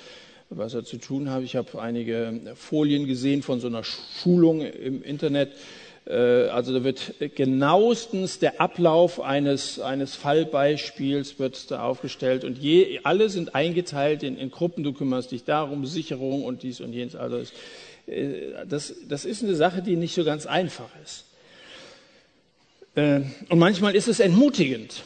was 0.51 0.75
er 0.75 0.85
zu 0.85 0.99
tun 0.99 1.31
hat. 1.31 1.43
Ich 1.43 1.57
habe 1.57 1.81
einige 1.81 2.41
Folien 2.55 3.07
gesehen 3.07 3.43
von 3.43 3.61
so 3.61 3.67
einer 3.67 3.83
Schulung 3.85 4.61
im 4.61 5.03
Internet. 5.03 5.53
Äh, 6.07 6.49
also 6.49 6.73
da 6.73 6.85
wird 6.85 7.15
genauestens 7.35 8.39
der 8.39 8.61
Ablauf 8.61 9.21
eines, 9.21 9.81
eines 9.81 10.15
Fallbeispiels 10.15 11.39
wird 11.39 11.71
da 11.71 11.83
aufgestellt 11.83 12.45
und 12.45 12.59
je, 12.59 13.01
alle 13.03 13.29
sind 13.29 13.55
eingeteilt 13.55 14.23
in, 14.23 14.39
in 14.39 14.51
Gruppen. 14.51 14.85
Du 14.85 14.93
kümmerst 14.93 15.33
dich 15.33 15.45
darum, 15.45 15.85
Sicherung 15.85 16.45
und 16.45 16.63
dies 16.63 16.81
und 16.81 16.93
jenes. 16.93 17.17
Also 17.17 17.39
äh, 17.39 17.45
das, 18.07 18.95
das 19.09 19.25
ist 19.25 19.43
eine 19.43 19.57
Sache, 19.57 19.83
die 19.83 19.97
nicht 19.97 20.15
so 20.15 20.25
ganz 20.25 20.47
einfach 20.47 20.89
ist. 21.05 21.25
Äh, 22.95 23.23
und 23.49 23.59
manchmal 23.59 23.97
ist 23.97 24.09
es 24.09 24.21
entmutigend, 24.21 25.03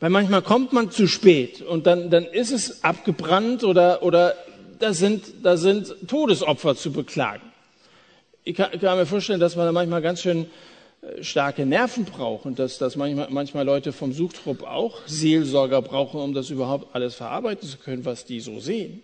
weil 0.00 0.10
manchmal 0.10 0.42
kommt 0.42 0.72
man 0.72 0.90
zu 0.90 1.06
spät 1.06 1.62
und 1.62 1.86
dann, 1.86 2.10
dann 2.10 2.24
ist 2.24 2.52
es 2.52 2.84
abgebrannt 2.84 3.64
oder, 3.64 4.02
oder 4.02 4.34
da, 4.78 4.92
sind, 4.92 5.24
da 5.42 5.56
sind 5.56 5.94
Todesopfer 6.06 6.76
zu 6.76 6.92
beklagen. 6.92 7.42
Ich 8.44 8.54
kann, 8.54 8.68
ich 8.72 8.80
kann 8.80 8.98
mir 8.98 9.06
vorstellen, 9.06 9.40
dass 9.40 9.56
man 9.56 9.64
da 9.64 9.72
manchmal 9.72 10.02
ganz 10.02 10.20
schön 10.20 10.46
äh, 11.00 11.24
starke 11.24 11.64
Nerven 11.64 12.04
braucht 12.04 12.44
und 12.44 12.58
dass, 12.58 12.76
dass 12.76 12.96
manchmal, 12.96 13.28
manchmal 13.30 13.64
Leute 13.64 13.92
vom 13.92 14.12
Suchtrupp 14.12 14.62
auch 14.62 14.98
Seelsorger 15.06 15.80
brauchen, 15.80 16.20
um 16.20 16.34
das 16.34 16.50
überhaupt 16.50 16.94
alles 16.94 17.14
verarbeiten 17.14 17.66
zu 17.66 17.78
können, 17.78 18.04
was 18.04 18.26
die 18.26 18.40
so 18.40 18.60
sehen 18.60 19.02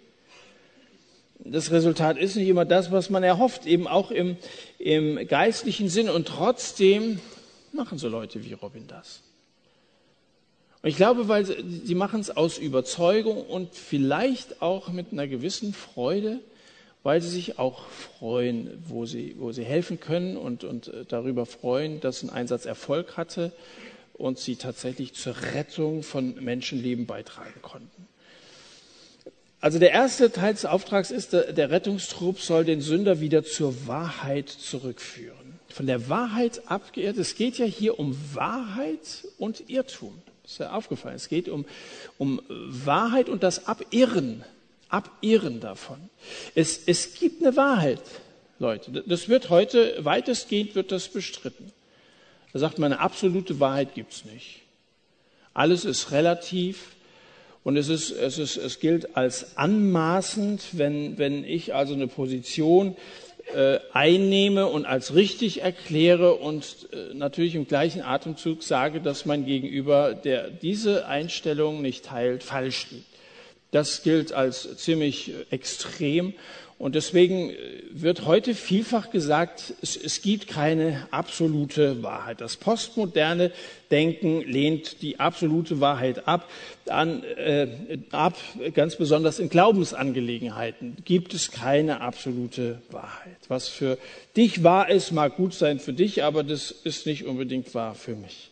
das 1.45 1.71
Resultat 1.71 2.19
ist 2.19 2.37
nicht 2.37 2.49
immer 2.49 2.65
das, 2.65 2.93
was 2.93 3.11
man 3.11 3.23
erhofft, 3.23 3.67
eben 3.67 3.89
auch 3.89 4.11
im, 4.11 4.37
im 4.79 5.27
geistlichen 5.27 5.89
Sinn. 5.89 6.09
Und 6.09 6.29
trotzdem 6.29 7.21
machen 7.73 7.99
so 7.99 8.09
Leute 8.09 8.45
wie 8.45 8.53
Robin 8.53 8.87
das. 8.87 9.23
Und 10.83 10.89
ich 10.89 10.97
glaube, 10.97 11.29
weil 11.29 11.45
sie, 11.45 11.57
sie 11.85 11.95
machen 11.95 12.21
es 12.21 12.31
aus 12.31 12.59
Überzeugung 12.59 13.45
und 13.45 13.75
vielleicht 13.75 14.63
auch 14.63 14.89
mit 14.89 15.13
einer 15.13 15.29
gewissen 15.29 15.73
Freude, 15.73 16.41
weil 17.03 17.21
sie 17.21 17.29
sich 17.29 17.59
auch 17.59 17.87
freuen, 18.19 18.83
wo 18.87 19.07
sie, 19.07 19.37
wo 19.39 19.53
sie 19.53 19.65
helfen 19.65 20.01
können 20.01 20.37
und, 20.37 20.65
und 20.65 20.89
äh, 20.89 21.05
darüber 21.07 21.47
freuen, 21.47 22.01
dass 22.01 22.23
ein 22.23 22.31
Einsatz 22.31 22.67
Erfolg 22.67 23.17
hatte 23.17 23.53
und 24.15 24.39
sie 24.39 24.57
tatsächlich 24.57 25.15
zur 25.15 25.35
Rettung 25.55 26.03
von 26.03 26.35
Menschenleben 26.43 27.07
beitragen 27.07 27.61
konnten. 27.63 28.09
Also 29.63 29.79
der 29.79 29.93
erste 29.93 30.31
Teil 30.31 30.53
des 30.53 30.67
Auftrags 30.67 31.11
ist, 31.11 31.33
der 31.33 31.71
Rettungstrupp 31.71 32.41
soll 32.41 32.65
den 32.65 32.83
Sünder 32.83 33.21
wieder 33.21 33.45
zur 33.45 33.87
Wahrheit 33.87 34.51
zurückführen 34.51 35.43
von 35.73 35.87
der 35.87 36.09
Wahrheit 36.09 36.63
abgeirrt. 36.67 37.17
Es 37.17 37.35
geht 37.35 37.59
ja 37.59 37.65
hier 37.65 37.99
um 37.99 38.17
Wahrheit 38.35 39.27
und 39.39 39.69
Irrtum. 39.69 40.21
Ist 40.45 40.59
ja 40.59 40.73
aufgefallen. 40.73 41.17
Es 41.17 41.29
geht 41.29 41.49
um, 41.49 41.65
um 42.19 42.41
Wahrheit 42.49 43.29
und 43.29 43.43
das 43.43 43.67
Abirren. 43.67 44.45
Abirren 44.89 45.61
davon. 45.61 45.99
Es, 46.55 46.83
es 46.87 47.15
gibt 47.15 47.43
eine 47.43 47.57
Wahrheit, 47.57 48.03
Leute. 48.59 49.03
Das 49.07 49.29
wird 49.29 49.49
heute, 49.49 50.05
weitestgehend 50.05 50.75
wird 50.75 50.93
das 50.93 51.09
bestritten. 51.09 51.73
Da 52.53 52.59
sagt 52.59 52.79
man, 52.79 52.93
eine 52.93 53.01
absolute 53.01 53.59
Wahrheit 53.61 53.95
gibt 53.95 54.13
es 54.13 54.25
nicht. 54.27 54.61
Alles 55.55 55.85
ist 55.85 56.11
relativ. 56.11 56.91
Und 57.65 57.77
es, 57.77 57.89
ist, 57.89 58.11
es, 58.11 58.39
ist, 58.39 58.57
es 58.57 58.81
gilt 58.81 59.17
als 59.17 59.57
anmaßend, 59.57 60.61
wenn, 60.73 61.19
wenn 61.19 61.45
ich 61.45 61.75
also 61.75 61.95
eine 61.95 62.09
Position 62.09 62.97
äh, 63.55 63.79
einnehme 63.93 64.67
und 64.67 64.85
als 64.87 65.15
richtig 65.15 65.63
erkläre 65.63 66.35
und 66.35 66.89
äh, 66.93 67.15
natürlich 67.15 67.55
im 67.55 67.67
gleichen 67.67 68.03
Atemzug 68.03 68.63
sage, 68.63 69.01
dass 69.01 69.27
mein 69.27 69.47
Gegenüber, 69.47 70.15
der 70.15 70.51
diese 70.51 71.07
Einstellung 71.07 71.83
nicht 71.83 72.05
teilt, 72.05 72.43
falsch 72.43 72.89
liegt. 72.91 73.07
Das 73.71 74.03
gilt 74.03 74.33
als 74.33 74.77
ziemlich 74.77 75.33
extrem 75.51 76.35
und 76.83 76.97
deswegen 76.97 77.51
äh, 77.51 77.55
wird 77.93 78.27
heute 78.27 78.57
vielfach 78.57 79.13
gesagt, 79.13 79.73
es, 79.83 79.95
es, 79.95 80.21
gibt 80.21 80.49
keine 80.49 81.07
absolute 81.13 82.03
Wahrheit. 82.03 82.41
Das 82.41 82.57
postmoderne 82.57 83.53
Denken 83.93 84.41
lehnt 84.41 85.01
die 85.01 85.21
absolute 85.21 85.79
Wahrheit 85.79 86.27
ab, 86.27 86.51
an, 86.89 87.23
äh, 87.23 87.69
ab. 88.11 88.37
Ganz 88.75 88.97
besonders 88.97 89.39
in 89.39 89.49
Glaubensangelegenheiten 89.49 90.97
gibt 91.05 91.35
es 91.35 91.53
keine 91.53 92.01
absolute 92.01 92.83
Wahrheit. 92.91 93.39
Was 93.47 93.69
für 93.69 93.97
dich 94.37 94.65
wahr 94.65 94.91
ist, 94.91 95.13
mag 95.13 95.37
gut 95.37 95.55
sein 95.55 95.79
für 95.79 95.93
dich, 95.93 96.25
aber 96.25 96.43
das 96.43 96.73
ist 96.73 97.07
nicht 97.07 97.27
unbedingt 97.27 97.73
wahr 97.77 97.95
für 97.95 98.17
mich. 98.17 98.51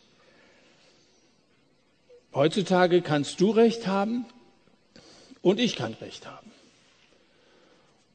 Heutzutage 2.33 3.03
kannst 3.03 3.41
du 3.41 3.51
Recht 3.51 3.89
haben 3.89 4.25
und 5.43 5.59
ich 5.59 5.75
kann 5.75 5.95
Recht 5.95 6.29
haben. 6.29 6.50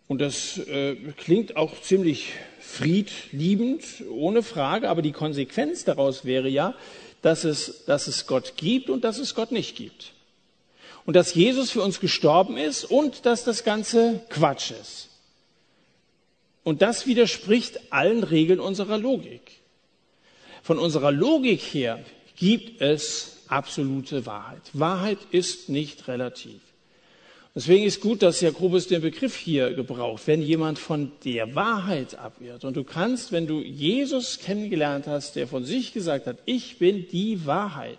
Und 0.08 0.22
das 0.22 0.58
äh, 0.60 0.96
klingt 1.18 1.56
auch 1.56 1.82
ziemlich 1.82 2.34
friedliebend, 2.60 3.84
ohne 4.10 4.44
Frage, 4.44 4.90
aber 4.90 5.02
die 5.02 5.12
Konsequenz 5.12 5.84
daraus 5.84 6.26
wäre 6.26 6.48
ja, 6.48 6.76
dass 7.22 7.44
es, 7.44 7.86
dass 7.86 8.08
es 8.08 8.28
Gott 8.28 8.54
gibt 8.56 8.90
und 8.90 9.04
dass 9.04 9.18
es 9.18 9.34
Gott 9.34 9.52
nicht 9.52 9.76
gibt. 9.76 10.14
Und 11.06 11.16
dass 11.16 11.34
Jesus 11.34 11.72
für 11.72 11.82
uns 11.82 12.00
gestorben 12.00 12.58
ist 12.58 12.86
und 12.86 13.26
dass 13.26 13.44
das 13.44 13.64
Ganze 13.64 14.22
Quatsch 14.30 14.72
ist. 14.72 15.10
Und 16.64 16.82
das 16.82 17.06
widerspricht 17.06 17.92
allen 17.92 18.24
Regeln 18.24 18.60
unserer 18.60 18.98
Logik. 18.98 19.60
Von 20.64 20.80
unserer 20.80 21.12
Logik 21.12 21.62
her 21.62 22.04
gibt 22.36 22.82
es 22.82 23.44
absolute 23.48 24.26
Wahrheit. 24.26 24.64
Wahrheit 24.74 25.20
ist 25.32 25.70
nicht 25.70 26.08
relativ. 26.08 26.60
Deswegen 27.56 27.86
ist 27.86 28.02
gut, 28.02 28.22
dass 28.22 28.42
Jakobus 28.42 28.88
den 28.88 29.02
Begriff 29.02 29.38
hier 29.38 29.74
gebraucht, 29.74 30.24
wenn 30.26 30.42
jemand 30.42 30.78
von 30.78 31.14
der 31.24 31.56
Wahrheit 31.56 32.20
abirrt. 32.20 32.66
Und 32.66 32.76
du 32.76 32.84
kannst, 32.84 33.32
wenn 33.32 33.48
du 33.48 33.62
Jesus 33.62 34.40
kennengelernt 34.40 35.08
hast, 35.08 35.38
der 35.38 35.48
von 35.48 35.64
sich 35.64 35.94
gesagt 35.94 36.28
hat, 36.28 36.38
ich 36.44 36.80
bin 36.80 37.08
die 37.08 37.46
Wahrheit, 37.46 37.98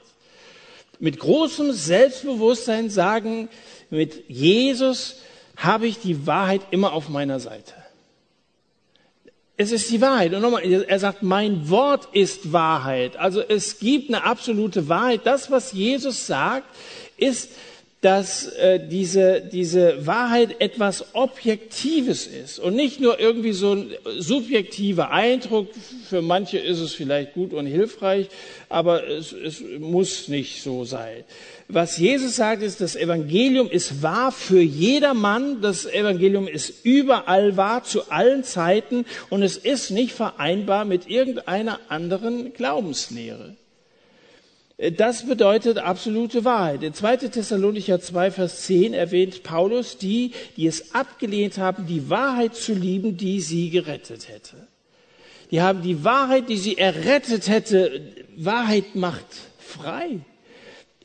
mit 0.99 1.19
großem 1.19 1.73
Selbstbewusstsein 1.73 2.91
sagen, 2.91 3.49
mit 3.89 4.29
Jesus 4.29 5.17
habe 5.57 5.87
ich 5.87 5.99
die 6.01 6.27
Wahrheit 6.27 6.61
immer 6.71 6.93
auf 6.93 7.09
meiner 7.09 7.41
Seite. 7.41 7.73
Es 9.57 9.73
ist 9.73 9.91
die 9.91 10.03
Wahrheit. 10.03 10.35
Und 10.35 10.43
nochmal, 10.43 10.71
er 10.71 10.99
sagt, 10.99 11.23
mein 11.23 11.71
Wort 11.71 12.09
ist 12.13 12.53
Wahrheit. 12.53 13.17
Also 13.17 13.41
es 13.41 13.79
gibt 13.79 14.11
eine 14.11 14.25
absolute 14.25 14.89
Wahrheit. 14.91 15.23
Das, 15.25 15.51
was 15.51 15.73
Jesus 15.73 16.27
sagt, 16.27 16.67
ist 17.17 17.51
dass 18.07 18.47
äh, 18.47 18.79
diese, 18.79 19.41
diese 19.41 20.07
Wahrheit 20.07 20.61
etwas 20.61 21.13
Objektives 21.13 22.29
ist 22.29 22.61
und 22.61 22.77
nicht 22.77 23.01
nur 23.01 23.19
irgendwie 23.19 23.51
so 23.51 23.73
ein 23.73 23.91
subjektiver 24.17 25.11
Eindruck. 25.11 25.71
Für 26.09 26.23
manche 26.23 26.57
ist 26.59 26.79
es 26.79 26.95
vielleicht 26.95 27.35
gut 27.35 27.53
und 27.53 27.67
hilfreich, 27.67 28.29
aber 28.69 29.09
es, 29.09 29.33
es 29.33 29.61
muss 29.81 30.29
nicht 30.29 30.63
so 30.63 30.85
sein. 30.85 31.25
Was 31.67 31.99
Jesus 31.99 32.37
sagt, 32.37 32.63
ist, 32.63 32.81
das 32.81 32.95
Evangelium 32.95 33.69
ist 33.69 34.05
wahr 34.05 34.31
für 34.31 34.61
jedermann. 34.61 35.61
Das 35.61 35.85
Evangelium 35.85 36.47
ist 36.47 36.85
überall 36.85 37.57
wahr, 37.57 37.83
zu 37.83 38.09
allen 38.09 38.45
Zeiten 38.45 39.05
und 39.31 39.43
es 39.43 39.57
ist 39.57 39.91
nicht 39.91 40.13
vereinbar 40.13 40.85
mit 40.85 41.11
irgendeiner 41.11 41.81
anderen 41.89 42.53
Glaubenslehre. 42.53 43.57
Das 44.79 45.27
bedeutet 45.27 45.79
absolute 45.79 46.45
Wahrheit. 46.45 46.83
In 46.83 46.93
2. 46.93 47.17
Thessalonicher 47.17 47.99
2, 47.99 48.31
Vers 48.31 48.63
10 48.63 48.93
erwähnt 48.93 49.43
Paulus 49.43 49.97
die, 49.97 50.33
die 50.59 50.67
es 50.67 50.95
abgelehnt 50.95 51.57
haben, 51.57 51.87
die 51.87 52.11
Wahrheit 52.11 52.55
zu 52.55 52.75
lieben, 52.75 53.17
die 53.17 53.41
sie 53.41 53.71
gerettet 53.71 54.29
hätte. 54.29 54.69
Die 55.51 55.63
haben 55.63 55.81
die 55.81 56.05
Wahrheit, 56.05 56.51
die 56.51 56.59
sie 56.59 56.77
errettet 56.77 57.49
hätte, 57.49 58.03
Wahrheit 58.37 58.95
macht 58.95 59.25
frei, 59.59 60.21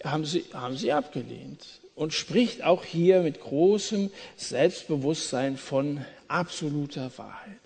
haben 0.04 0.26
sie, 0.26 0.44
haben 0.54 0.76
sie 0.76 0.92
abgelehnt. 0.92 1.66
Und 1.96 2.14
spricht 2.14 2.64
auch 2.64 2.84
hier 2.84 3.22
mit 3.22 3.40
großem 3.40 4.10
Selbstbewusstsein 4.36 5.56
von 5.56 6.04
absoluter 6.28 7.12
Wahrheit. 7.18 7.60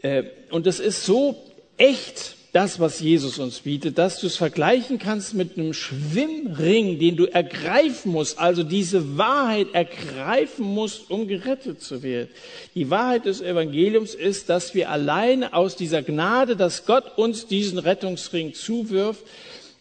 Äh, 0.00 0.24
und 0.50 0.66
das 0.66 0.78
ist 0.78 1.04
so 1.04 1.42
echt, 1.76 2.37
das, 2.52 2.80
was 2.80 3.00
Jesus 3.00 3.38
uns 3.38 3.60
bietet, 3.60 3.98
dass 3.98 4.20
du 4.20 4.26
es 4.26 4.36
vergleichen 4.36 4.98
kannst 4.98 5.34
mit 5.34 5.58
einem 5.58 5.74
Schwimmring, 5.74 6.98
den 6.98 7.16
du 7.16 7.26
ergreifen 7.26 8.12
musst, 8.12 8.38
also 8.38 8.62
diese 8.62 9.18
Wahrheit 9.18 9.68
ergreifen 9.74 10.64
musst, 10.64 11.10
um 11.10 11.28
gerettet 11.28 11.82
zu 11.82 12.02
werden. 12.02 12.30
Die 12.74 12.88
Wahrheit 12.88 13.26
des 13.26 13.42
Evangeliums 13.42 14.14
ist, 14.14 14.48
dass 14.48 14.74
wir 14.74 14.90
alleine 14.90 15.52
aus 15.52 15.76
dieser 15.76 16.02
Gnade, 16.02 16.56
dass 16.56 16.86
Gott 16.86 17.18
uns 17.18 17.46
diesen 17.46 17.78
Rettungsring 17.78 18.54
zuwirft 18.54 19.24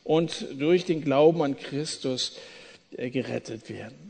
und 0.03 0.45
durch 0.57 0.83
den 0.85 1.01
Glauben 1.01 1.41
an 1.41 1.57
Christus 1.57 2.33
äh, 2.95 3.09
gerettet 3.09 3.69
werden. 3.69 4.06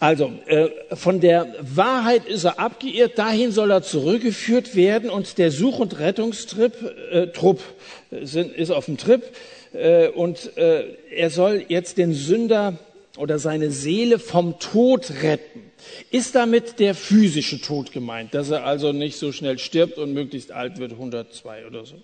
Also 0.00 0.32
äh, 0.46 0.68
von 0.94 1.20
der 1.20 1.56
Wahrheit 1.60 2.24
ist 2.26 2.44
er 2.44 2.60
abgeirrt, 2.60 3.18
dahin 3.18 3.50
soll 3.50 3.72
er 3.72 3.82
zurückgeführt 3.82 4.76
werden 4.76 5.10
und 5.10 5.38
der 5.38 5.50
Such- 5.50 5.80
und 5.80 5.98
Rettungstrupp 5.98 6.72
äh, 7.10 7.26
Trupp, 7.28 7.60
äh, 8.12 8.24
sind, 8.24 8.52
ist 8.52 8.70
auf 8.70 8.84
dem 8.84 8.96
Trip 8.96 9.24
äh, 9.72 10.06
und 10.08 10.56
äh, 10.56 10.84
er 11.10 11.30
soll 11.30 11.64
jetzt 11.68 11.98
den 11.98 12.14
Sünder 12.14 12.78
oder 13.16 13.40
seine 13.40 13.72
Seele 13.72 14.20
vom 14.20 14.60
Tod 14.60 15.10
retten. 15.22 15.72
Ist 16.12 16.36
damit 16.36 16.78
der 16.78 16.94
physische 16.94 17.60
Tod 17.60 17.90
gemeint, 17.90 18.34
dass 18.34 18.50
er 18.50 18.64
also 18.64 18.92
nicht 18.92 19.16
so 19.16 19.32
schnell 19.32 19.58
stirbt 19.58 19.98
und 19.98 20.12
möglichst 20.12 20.52
alt 20.52 20.78
wird, 20.78 20.92
102 20.92 21.66
oder 21.66 21.84
so. 21.84 21.96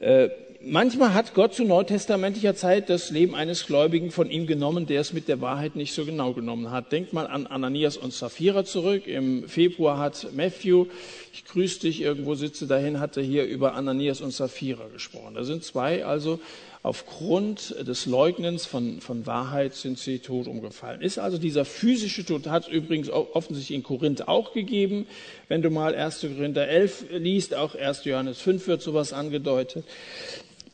Äh, 0.00 0.30
manchmal 0.66 1.14
hat 1.14 1.34
Gott 1.34 1.54
zu 1.54 1.64
neutestamentlicher 1.64 2.54
Zeit 2.54 2.90
das 2.90 3.10
Leben 3.10 3.34
eines 3.34 3.66
Gläubigen 3.66 4.10
von 4.10 4.30
ihm 4.30 4.46
genommen, 4.46 4.86
der 4.86 5.00
es 5.00 5.12
mit 5.12 5.28
der 5.28 5.40
Wahrheit 5.40 5.76
nicht 5.76 5.94
so 5.94 6.04
genau 6.04 6.32
genommen 6.32 6.70
hat. 6.70 6.92
Denkt 6.92 7.12
mal 7.12 7.26
an 7.26 7.46
Ananias 7.46 7.96
und 7.96 8.12
Sapphira 8.12 8.64
zurück. 8.64 9.06
Im 9.06 9.48
Februar 9.48 9.98
hat 9.98 10.28
Matthew, 10.34 10.86
ich 11.32 11.44
grüße 11.44 11.80
dich, 11.80 12.00
irgendwo 12.00 12.34
sitze 12.34 12.66
dahin, 12.66 13.00
hatte 13.00 13.22
hier 13.22 13.44
über 13.44 13.74
Ananias 13.74 14.20
und 14.20 14.32
Sapphira 14.32 14.86
gesprochen. 14.92 15.34
Da 15.34 15.44
sind 15.44 15.64
zwei 15.64 16.04
also 16.04 16.40
aufgrund 16.82 17.74
des 17.86 18.06
Leugnens 18.06 18.64
von, 18.64 19.00
von 19.00 19.26
Wahrheit 19.26 19.74
sind 19.74 19.98
sie 19.98 20.20
tot 20.20 20.46
umgefallen. 20.46 21.00
Ist 21.00 21.18
also 21.18 21.36
dieser 21.36 21.64
physische 21.64 22.24
Tod, 22.24 22.46
hat 22.46 22.68
es 22.68 22.68
übrigens 22.68 23.10
offensichtlich 23.10 23.76
in 23.76 23.82
Korinth 23.82 24.28
auch 24.28 24.52
gegeben. 24.52 25.06
Wenn 25.48 25.62
du 25.62 25.70
mal 25.70 25.96
1. 25.96 26.20
Korinther 26.20 26.68
11 26.68 27.06
liest, 27.10 27.54
auch 27.54 27.74
1. 27.74 28.04
Johannes 28.04 28.40
5 28.40 28.68
wird 28.68 28.82
sowas 28.82 29.12
angedeutet. 29.12 29.84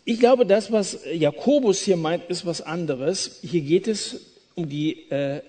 Ich 0.05 0.19
glaube, 0.19 0.47
das, 0.47 0.73
was 0.73 0.99
Jakobus 1.13 1.83
hier 1.83 1.97
meint, 1.97 2.29
ist 2.29 2.45
was 2.45 2.61
anderes. 2.61 3.39
Hier 3.43 3.61
geht 3.61 3.87
es 3.87 4.21
um 4.55 4.69
die 4.69 5.11
äh, 5.11 5.43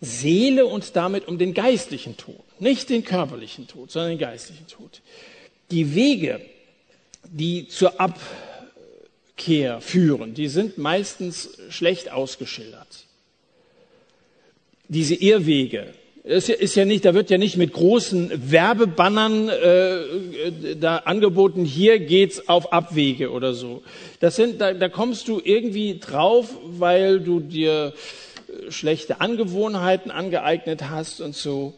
Seele 0.00 0.66
und 0.66 0.96
damit 0.96 1.28
um 1.28 1.38
den 1.38 1.54
geistlichen 1.54 2.16
Tod. 2.16 2.40
Nicht 2.58 2.90
den 2.90 3.04
körperlichen 3.04 3.68
Tod, 3.68 3.90
sondern 3.90 4.12
den 4.12 4.18
geistlichen 4.18 4.66
Tod. 4.66 5.00
Die 5.70 5.94
Wege, 5.94 6.40
die 7.24 7.68
zur 7.68 8.00
Ab 8.00 8.18
Kehr 9.36 9.80
führen, 9.80 10.34
die 10.34 10.48
sind 10.48 10.78
meistens 10.78 11.58
schlecht 11.70 12.10
ausgeschildert. 12.10 13.06
Diese 14.88 15.14
Irrwege, 15.14 15.94
ist 16.24 16.48
ist 16.48 16.74
ja 16.76 16.84
nicht, 16.84 17.04
da 17.04 17.14
wird 17.14 17.30
ja 17.30 17.38
nicht 17.38 17.56
mit 17.56 17.72
großen 17.72 18.50
Werbebannern 18.50 19.48
äh, 19.48 20.76
da 20.76 20.98
angeboten, 20.98 21.64
hier 21.64 21.98
geht's 21.98 22.48
auf 22.48 22.72
Abwege 22.72 23.30
oder 23.30 23.54
so. 23.54 23.82
Das 24.20 24.36
sind, 24.36 24.60
da, 24.60 24.72
da 24.72 24.88
kommst 24.88 25.26
du 25.28 25.40
irgendwie 25.42 25.98
drauf, 25.98 26.48
weil 26.64 27.20
du 27.20 27.40
dir 27.40 27.92
schlechte 28.68 29.20
Angewohnheiten 29.20 30.10
angeeignet 30.10 30.90
hast 30.90 31.20
und 31.20 31.34
so. 31.34 31.74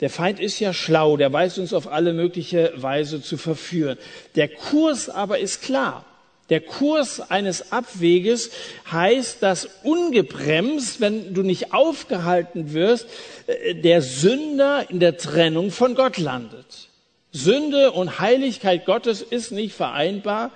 Der 0.00 0.10
Feind 0.10 0.38
ist 0.38 0.60
ja 0.60 0.72
schlau, 0.72 1.16
der 1.16 1.32
weiß 1.32 1.58
uns 1.58 1.72
auf 1.72 1.90
alle 1.90 2.12
mögliche 2.12 2.72
Weise 2.76 3.20
zu 3.20 3.36
verführen. 3.36 3.98
Der 4.36 4.48
Kurs 4.48 5.08
aber 5.08 5.40
ist 5.40 5.62
klar. 5.62 6.04
Der 6.50 6.60
Kurs 6.60 7.30
eines 7.30 7.72
Abweges 7.72 8.50
heißt, 8.90 9.42
dass 9.42 9.68
ungebremst, 9.82 11.00
wenn 11.00 11.34
du 11.34 11.42
nicht 11.42 11.74
aufgehalten 11.74 12.72
wirst, 12.72 13.06
äh, 13.46 13.74
der 13.74 14.02
Sünder 14.02 14.88
in 14.88 15.00
der 15.00 15.16
Trennung 15.18 15.70
von 15.70 15.94
Gott 15.94 16.16
landet. 16.16 16.88
Sünde 17.32 17.92
und 17.92 18.20
Heiligkeit 18.20 18.86
Gottes 18.86 19.20
ist 19.20 19.52
nicht 19.52 19.74
vereinbar. 19.74 20.50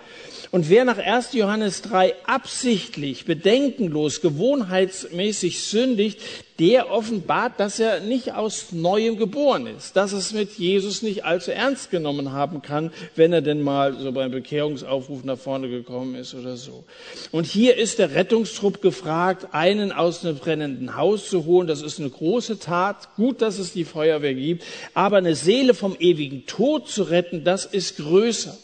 Und 0.52 0.68
wer 0.68 0.84
nach 0.84 0.98
1. 0.98 1.32
Johannes 1.32 1.80
3 1.80 2.14
absichtlich, 2.26 3.24
bedenkenlos, 3.24 4.20
gewohnheitsmäßig 4.20 5.62
sündigt, 5.62 6.20
der 6.58 6.90
offenbart, 6.90 7.58
dass 7.58 7.80
er 7.80 8.00
nicht 8.00 8.34
aus 8.34 8.70
Neuem 8.70 9.16
geboren 9.16 9.66
ist, 9.66 9.96
dass 9.96 10.12
es 10.12 10.34
mit 10.34 10.58
Jesus 10.58 11.00
nicht 11.00 11.24
allzu 11.24 11.52
ernst 11.52 11.90
genommen 11.90 12.32
haben 12.32 12.60
kann, 12.60 12.92
wenn 13.16 13.32
er 13.32 13.40
denn 13.40 13.62
mal 13.62 13.98
so 13.98 14.12
beim 14.12 14.30
Bekehrungsaufruf 14.30 15.24
nach 15.24 15.38
vorne 15.38 15.70
gekommen 15.70 16.16
ist 16.16 16.34
oder 16.34 16.58
so. 16.58 16.84
Und 17.30 17.46
hier 17.46 17.78
ist 17.78 17.98
der 17.98 18.14
Rettungstrupp 18.14 18.82
gefragt, 18.82 19.54
einen 19.54 19.90
aus 19.90 20.22
einem 20.22 20.36
brennenden 20.36 20.96
Haus 20.98 21.30
zu 21.30 21.46
holen. 21.46 21.66
Das 21.66 21.80
ist 21.80 21.98
eine 21.98 22.10
große 22.10 22.58
Tat. 22.58 23.16
Gut, 23.16 23.40
dass 23.40 23.58
es 23.58 23.72
die 23.72 23.86
Feuerwehr 23.86 24.34
gibt. 24.34 24.64
Aber 24.92 25.16
eine 25.16 25.34
Seele 25.34 25.72
vom 25.72 25.96
ewigen 25.98 26.44
Tod 26.44 26.90
zu 26.90 27.04
retten, 27.04 27.42
das 27.42 27.64
ist 27.64 27.96
größer. 27.96 28.54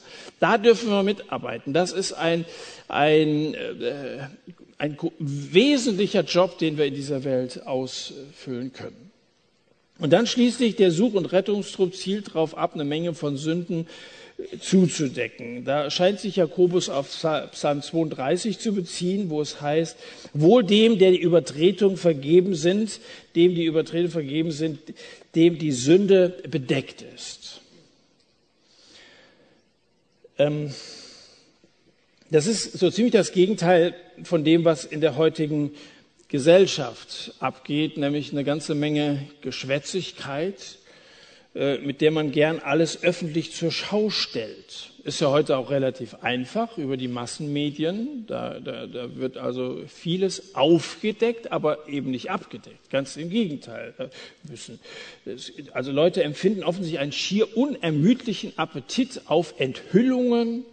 Da 0.40 0.58
dürfen 0.58 0.88
wir 0.88 1.02
mitarbeiten. 1.02 1.72
Das 1.72 1.92
ist 1.92 2.12
ein, 2.12 2.44
ein, 2.86 3.54
äh, 3.54 4.28
ein 4.78 4.96
wesentlicher 5.18 6.22
Job, 6.22 6.58
den 6.58 6.78
wir 6.78 6.86
in 6.86 6.94
dieser 6.94 7.24
Welt 7.24 7.66
ausfüllen 7.66 8.72
können. 8.72 9.10
Und 9.98 10.12
dann 10.12 10.26
schließlich 10.26 10.76
der 10.76 10.92
Such- 10.92 11.14
und 11.14 11.32
Rettungstrupp 11.32 11.94
zielt 11.94 12.28
darauf 12.28 12.56
ab, 12.56 12.74
eine 12.74 12.84
Menge 12.84 13.14
von 13.14 13.36
Sünden 13.36 13.88
äh, 14.38 14.58
zuzudecken. 14.58 15.64
Da 15.64 15.90
scheint 15.90 16.20
sich 16.20 16.36
Jakobus 16.36 16.88
auf 16.88 17.08
Psalm 17.08 17.82
32 17.82 18.60
zu 18.60 18.72
beziehen, 18.72 19.28
wo 19.28 19.40
es 19.40 19.60
heißt, 19.60 19.96
wohl 20.34 20.62
dem, 20.62 21.00
der 21.00 21.10
die 21.10 21.20
Übertretung 21.20 21.96
vergeben 21.96 22.54
sind, 22.54 23.00
dem 23.34 23.56
die 23.56 23.64
Übertretung 23.64 24.12
vergeben 24.12 24.52
sind, 24.52 24.78
dem 25.34 25.58
die 25.58 25.72
Sünde 25.72 26.36
bedeckt 26.48 27.02
ist. 27.02 27.60
Ähm, 30.38 30.72
das 32.30 32.46
ist 32.46 32.78
so 32.78 32.90
ziemlich 32.90 33.12
das 33.12 33.32
Gegenteil 33.32 33.94
von 34.22 34.44
dem, 34.44 34.64
was 34.64 34.84
in 34.84 35.00
der 35.00 35.16
heutigen 35.16 35.72
Gesellschaft 36.28 37.34
abgeht, 37.40 37.96
nämlich 37.96 38.32
eine 38.32 38.44
ganze 38.44 38.74
Menge 38.74 39.26
Geschwätzigkeit, 39.40 40.78
mit 41.82 42.00
der 42.00 42.12
man 42.12 42.30
gern 42.30 42.60
alles 42.60 43.02
öffentlich 43.02 43.52
zur 43.52 43.72
Schau 43.72 44.10
stellt. 44.10 44.90
Ist 45.02 45.20
ja 45.20 45.30
heute 45.30 45.56
auch 45.56 45.70
relativ 45.70 46.14
einfach 46.22 46.78
über 46.78 46.96
die 46.96 47.08
Massenmedien. 47.08 48.26
Da, 48.28 48.60
da, 48.60 48.86
da 48.86 49.16
wird 49.16 49.38
also 49.38 49.80
vieles 49.88 50.54
aufgedeckt, 50.54 51.50
aber 51.50 51.88
eben 51.88 52.12
nicht 52.12 52.30
abgedeckt. 52.30 52.90
Ganz 52.90 53.16
im 53.16 53.30
Gegenteil. 53.30 53.92
Müssen, 54.48 54.78
also 55.72 55.90
Leute 55.90 56.22
empfinden 56.22 56.62
offensichtlich 56.62 57.00
einen 57.00 57.12
schier 57.12 57.56
unermüdlichen 57.56 58.56
Appetit 58.56 59.22
auf 59.26 59.54
Enthüllungen 59.58 60.64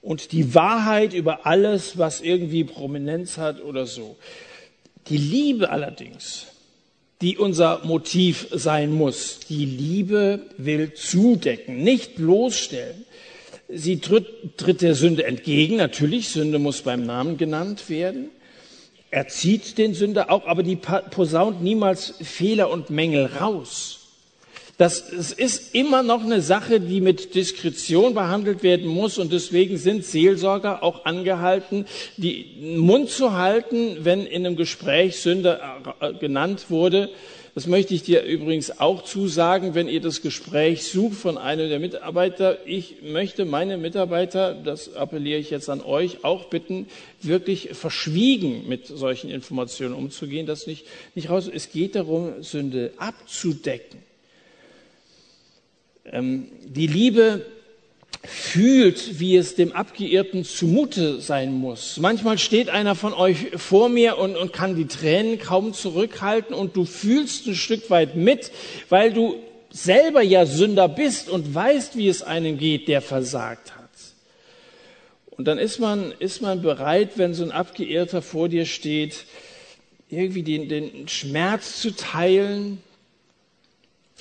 und 0.00 0.30
die 0.30 0.54
Wahrheit 0.54 1.12
über 1.12 1.44
alles, 1.44 1.98
was 1.98 2.20
irgendwie 2.20 2.62
Prominenz 2.62 3.38
hat 3.38 3.64
oder 3.64 3.86
so. 3.86 4.16
Die 5.08 5.16
Liebe 5.16 5.70
allerdings, 5.70 6.46
die 7.24 7.38
unser 7.38 7.80
Motiv 7.84 8.48
sein 8.50 8.92
muss. 8.92 9.40
Die 9.48 9.64
Liebe 9.64 10.42
will 10.58 10.92
zudecken, 10.92 11.82
nicht 11.82 12.16
bloßstellen. 12.16 13.06
Sie 13.66 13.98
tritt, 13.98 14.58
tritt 14.58 14.82
der 14.82 14.94
Sünde 14.94 15.24
entgegen. 15.24 15.76
Natürlich, 15.76 16.28
Sünde 16.28 16.58
muss 16.58 16.82
beim 16.82 17.06
Namen 17.06 17.38
genannt 17.38 17.88
werden. 17.88 18.28
Er 19.10 19.26
zieht 19.28 19.78
den 19.78 19.94
Sünder 19.94 20.30
auch, 20.30 20.46
aber 20.46 20.62
die 20.62 20.76
posaunt 20.76 21.62
niemals 21.62 22.14
Fehler 22.20 22.68
und 22.68 22.90
Mängel 22.90 23.24
raus. 23.24 24.03
Das 24.76 25.12
es 25.12 25.32
ist 25.32 25.74
immer 25.74 26.02
noch 26.02 26.24
eine 26.24 26.40
Sache, 26.40 26.80
die 26.80 27.00
mit 27.00 27.34
Diskretion 27.34 28.14
behandelt 28.14 28.62
werden 28.62 28.88
muss 28.88 29.18
und 29.18 29.32
deswegen 29.32 29.76
sind 29.76 30.04
Seelsorger 30.04 30.82
auch 30.82 31.04
angehalten, 31.04 31.86
den 32.16 32.78
Mund 32.78 33.10
zu 33.10 33.34
halten, 33.34 33.98
wenn 34.00 34.26
in 34.26 34.44
einem 34.44 34.56
Gespräch 34.56 35.16
Sünde 35.20 35.60
äh, 36.00 36.14
genannt 36.14 36.66
wurde 36.70 37.10
das 37.54 37.68
möchte 37.68 37.94
ich 37.94 38.02
dir 38.02 38.24
übrigens 38.24 38.80
auch 38.80 39.04
zusagen, 39.04 39.76
wenn 39.76 39.88
ihr 39.88 40.00
das 40.00 40.22
Gespräch 40.22 40.88
sucht 40.88 41.14
von 41.14 41.38
einem 41.38 41.68
der 41.68 41.78
Mitarbeiter. 41.78 42.58
Ich 42.66 42.96
möchte 43.02 43.44
meine 43.44 43.78
Mitarbeiter, 43.78 44.54
das 44.54 44.96
appelliere 44.96 45.38
ich 45.38 45.50
jetzt 45.50 45.70
an 45.70 45.80
euch, 45.80 46.24
auch 46.24 46.46
bitten, 46.46 46.88
wirklich 47.22 47.70
verschwiegen 47.72 48.66
mit 48.66 48.88
solchen 48.88 49.30
Informationen 49.30 49.94
umzugehen, 49.94 50.46
das 50.46 50.66
nicht, 50.66 50.84
nicht 51.14 51.30
raus. 51.30 51.48
Es 51.52 51.70
geht 51.70 51.94
darum, 51.94 52.42
Sünde 52.42 52.92
abzudecken. 52.96 54.00
Ähm, 56.12 56.48
die 56.66 56.86
Liebe 56.86 57.46
fühlt, 58.22 59.20
wie 59.20 59.36
es 59.36 59.54
dem 59.54 59.72
Abgeirrten 59.72 60.44
zumute 60.44 61.20
sein 61.20 61.52
muss. 61.52 61.98
Manchmal 61.98 62.38
steht 62.38 62.70
einer 62.70 62.94
von 62.94 63.12
euch 63.12 63.50
vor 63.56 63.88
mir 63.88 64.18
und, 64.18 64.36
und 64.36 64.52
kann 64.52 64.76
die 64.76 64.86
Tränen 64.86 65.38
kaum 65.38 65.74
zurückhalten 65.74 66.54
und 66.54 66.76
du 66.76 66.84
fühlst 66.84 67.46
ein 67.46 67.54
Stück 67.54 67.90
weit 67.90 68.16
mit, 68.16 68.50
weil 68.88 69.12
du 69.12 69.36
selber 69.70 70.22
ja 70.22 70.46
Sünder 70.46 70.88
bist 70.88 71.28
und 71.28 71.54
weißt, 71.54 71.96
wie 71.96 72.08
es 72.08 72.22
einem 72.22 72.58
geht, 72.58 72.88
der 72.88 73.02
versagt 73.02 73.74
hat. 73.76 73.84
Und 75.30 75.46
dann 75.46 75.58
ist 75.58 75.80
man, 75.80 76.12
ist 76.20 76.42
man 76.42 76.62
bereit, 76.62 77.12
wenn 77.16 77.34
so 77.34 77.42
ein 77.42 77.50
Abgeirrter 77.50 78.22
vor 78.22 78.48
dir 78.48 78.66
steht, 78.66 79.24
irgendwie 80.08 80.44
den, 80.44 80.68
den 80.68 81.08
Schmerz 81.08 81.80
zu 81.80 81.90
teilen, 81.90 82.78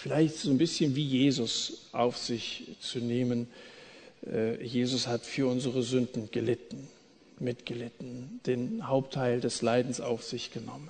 vielleicht 0.03 0.35
so 0.35 0.49
ein 0.49 0.57
bisschen 0.57 0.97
wie 0.97 1.05
Jesus 1.05 1.87
auf 1.93 2.17
sich 2.17 2.75
zu 2.81 2.99
nehmen 2.99 3.47
äh, 4.29 4.61
Jesus 4.63 5.07
hat 5.07 5.25
für 5.25 5.47
unsere 5.47 5.81
Sünden 5.83 6.29
gelitten, 6.31 6.87
mitgelitten, 7.39 8.41
den 8.45 8.87
Hauptteil 8.87 9.39
des 9.41 9.61
Leidens 9.61 10.01
auf 10.01 10.23
sich 10.23 10.51
genommen. 10.51 10.89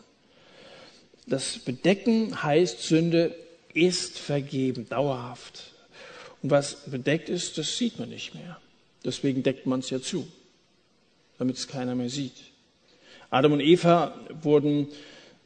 Das 1.27 1.59
Bedecken 1.59 2.43
heißt, 2.43 2.81
Sünde 2.81 3.35
ist 3.73 4.19
vergeben, 4.19 4.87
dauerhaft. 4.89 5.73
Und 6.41 6.51
was 6.51 6.85
bedeckt 6.85 7.29
ist, 7.29 7.57
das 7.57 7.77
sieht 7.77 7.99
man 7.99 8.09
nicht 8.09 8.33
mehr. 8.33 8.59
Deswegen 9.05 9.43
deckt 9.43 9.65
man 9.65 9.79
es 9.79 9.89
ja 9.89 10.01
zu, 10.01 10.27
damit 11.37 11.57
es 11.57 11.67
keiner 11.67 11.95
mehr 11.95 12.09
sieht. 12.09 12.33
Adam 13.29 13.53
und 13.53 13.61
Eva 13.61 14.15
wurden 14.41 14.87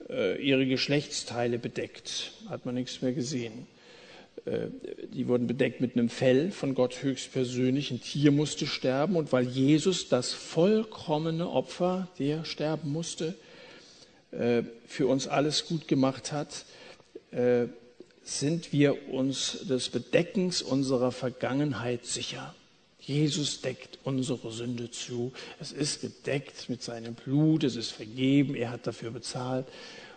ihre 0.10 0.66
Geschlechtsteile 0.66 1.60
bedeckt, 1.60 2.32
hat 2.50 2.66
man 2.66 2.76
nichts 2.76 3.02
mehr 3.02 3.12
gesehen. 3.12 3.68
Äh, 4.48 4.68
die 5.14 5.28
wurden 5.28 5.48
bedeckt 5.48 5.82
mit 5.82 5.96
einem 5.96 6.10
Fell 6.10 6.52
von 6.52 6.74
Gott 6.74 7.04
höchstpersönlich. 7.04 7.92
Ein 7.92 8.02
Tier 8.02 8.32
musste 8.32 8.66
sterben. 8.66 9.16
Und 9.16 9.32
weil 9.32 9.48
Jesus 9.48 10.10
das 10.10 10.34
vollkommene 10.34 11.50
Opfer, 11.50 12.08
der 12.20 12.46
sterben 12.46 12.92
musste, 12.92 13.36
äh, 14.32 14.64
für 14.88 15.08
uns 15.08 15.28
alles 15.28 15.66
gut 15.66 15.88
gemacht 15.88 16.32
hat, 16.32 16.66
äh, 17.32 17.68
sind 18.24 18.74
wir 18.74 19.10
uns 19.10 19.66
des 19.68 19.90
Bedeckens 19.90 20.62
unserer 20.62 21.12
Vergangenheit 21.12 22.06
sicher. 22.06 22.54
Jesus 23.08 23.62
deckt 23.62 24.00
unsere 24.04 24.52
Sünde 24.52 24.92
zu. 24.92 25.32
Es 25.62 25.72
ist 25.72 26.02
bedeckt 26.02 26.68
mit 26.68 26.84
seinem 26.84 27.14
Blut, 27.14 27.64
es 27.64 27.78
ist 27.78 27.92
vergeben, 27.92 28.54
er 28.54 28.70
hat 28.70 28.86
dafür 28.86 29.12
bezahlt. 29.12 29.66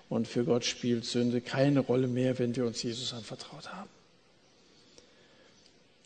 Und 0.09 0.27
für 0.27 0.43
Gott 0.43 0.65
spielt 0.65 1.05
Sünde 1.05 1.41
keine 1.41 1.81
Rolle 1.81 2.09
mehr, 2.09 2.41
wenn 2.41 2.57
wir 2.57 2.67
uns 2.67 2.83
Jesus 2.83 3.15
anvertraut 3.15 3.73
haben. 3.73 3.89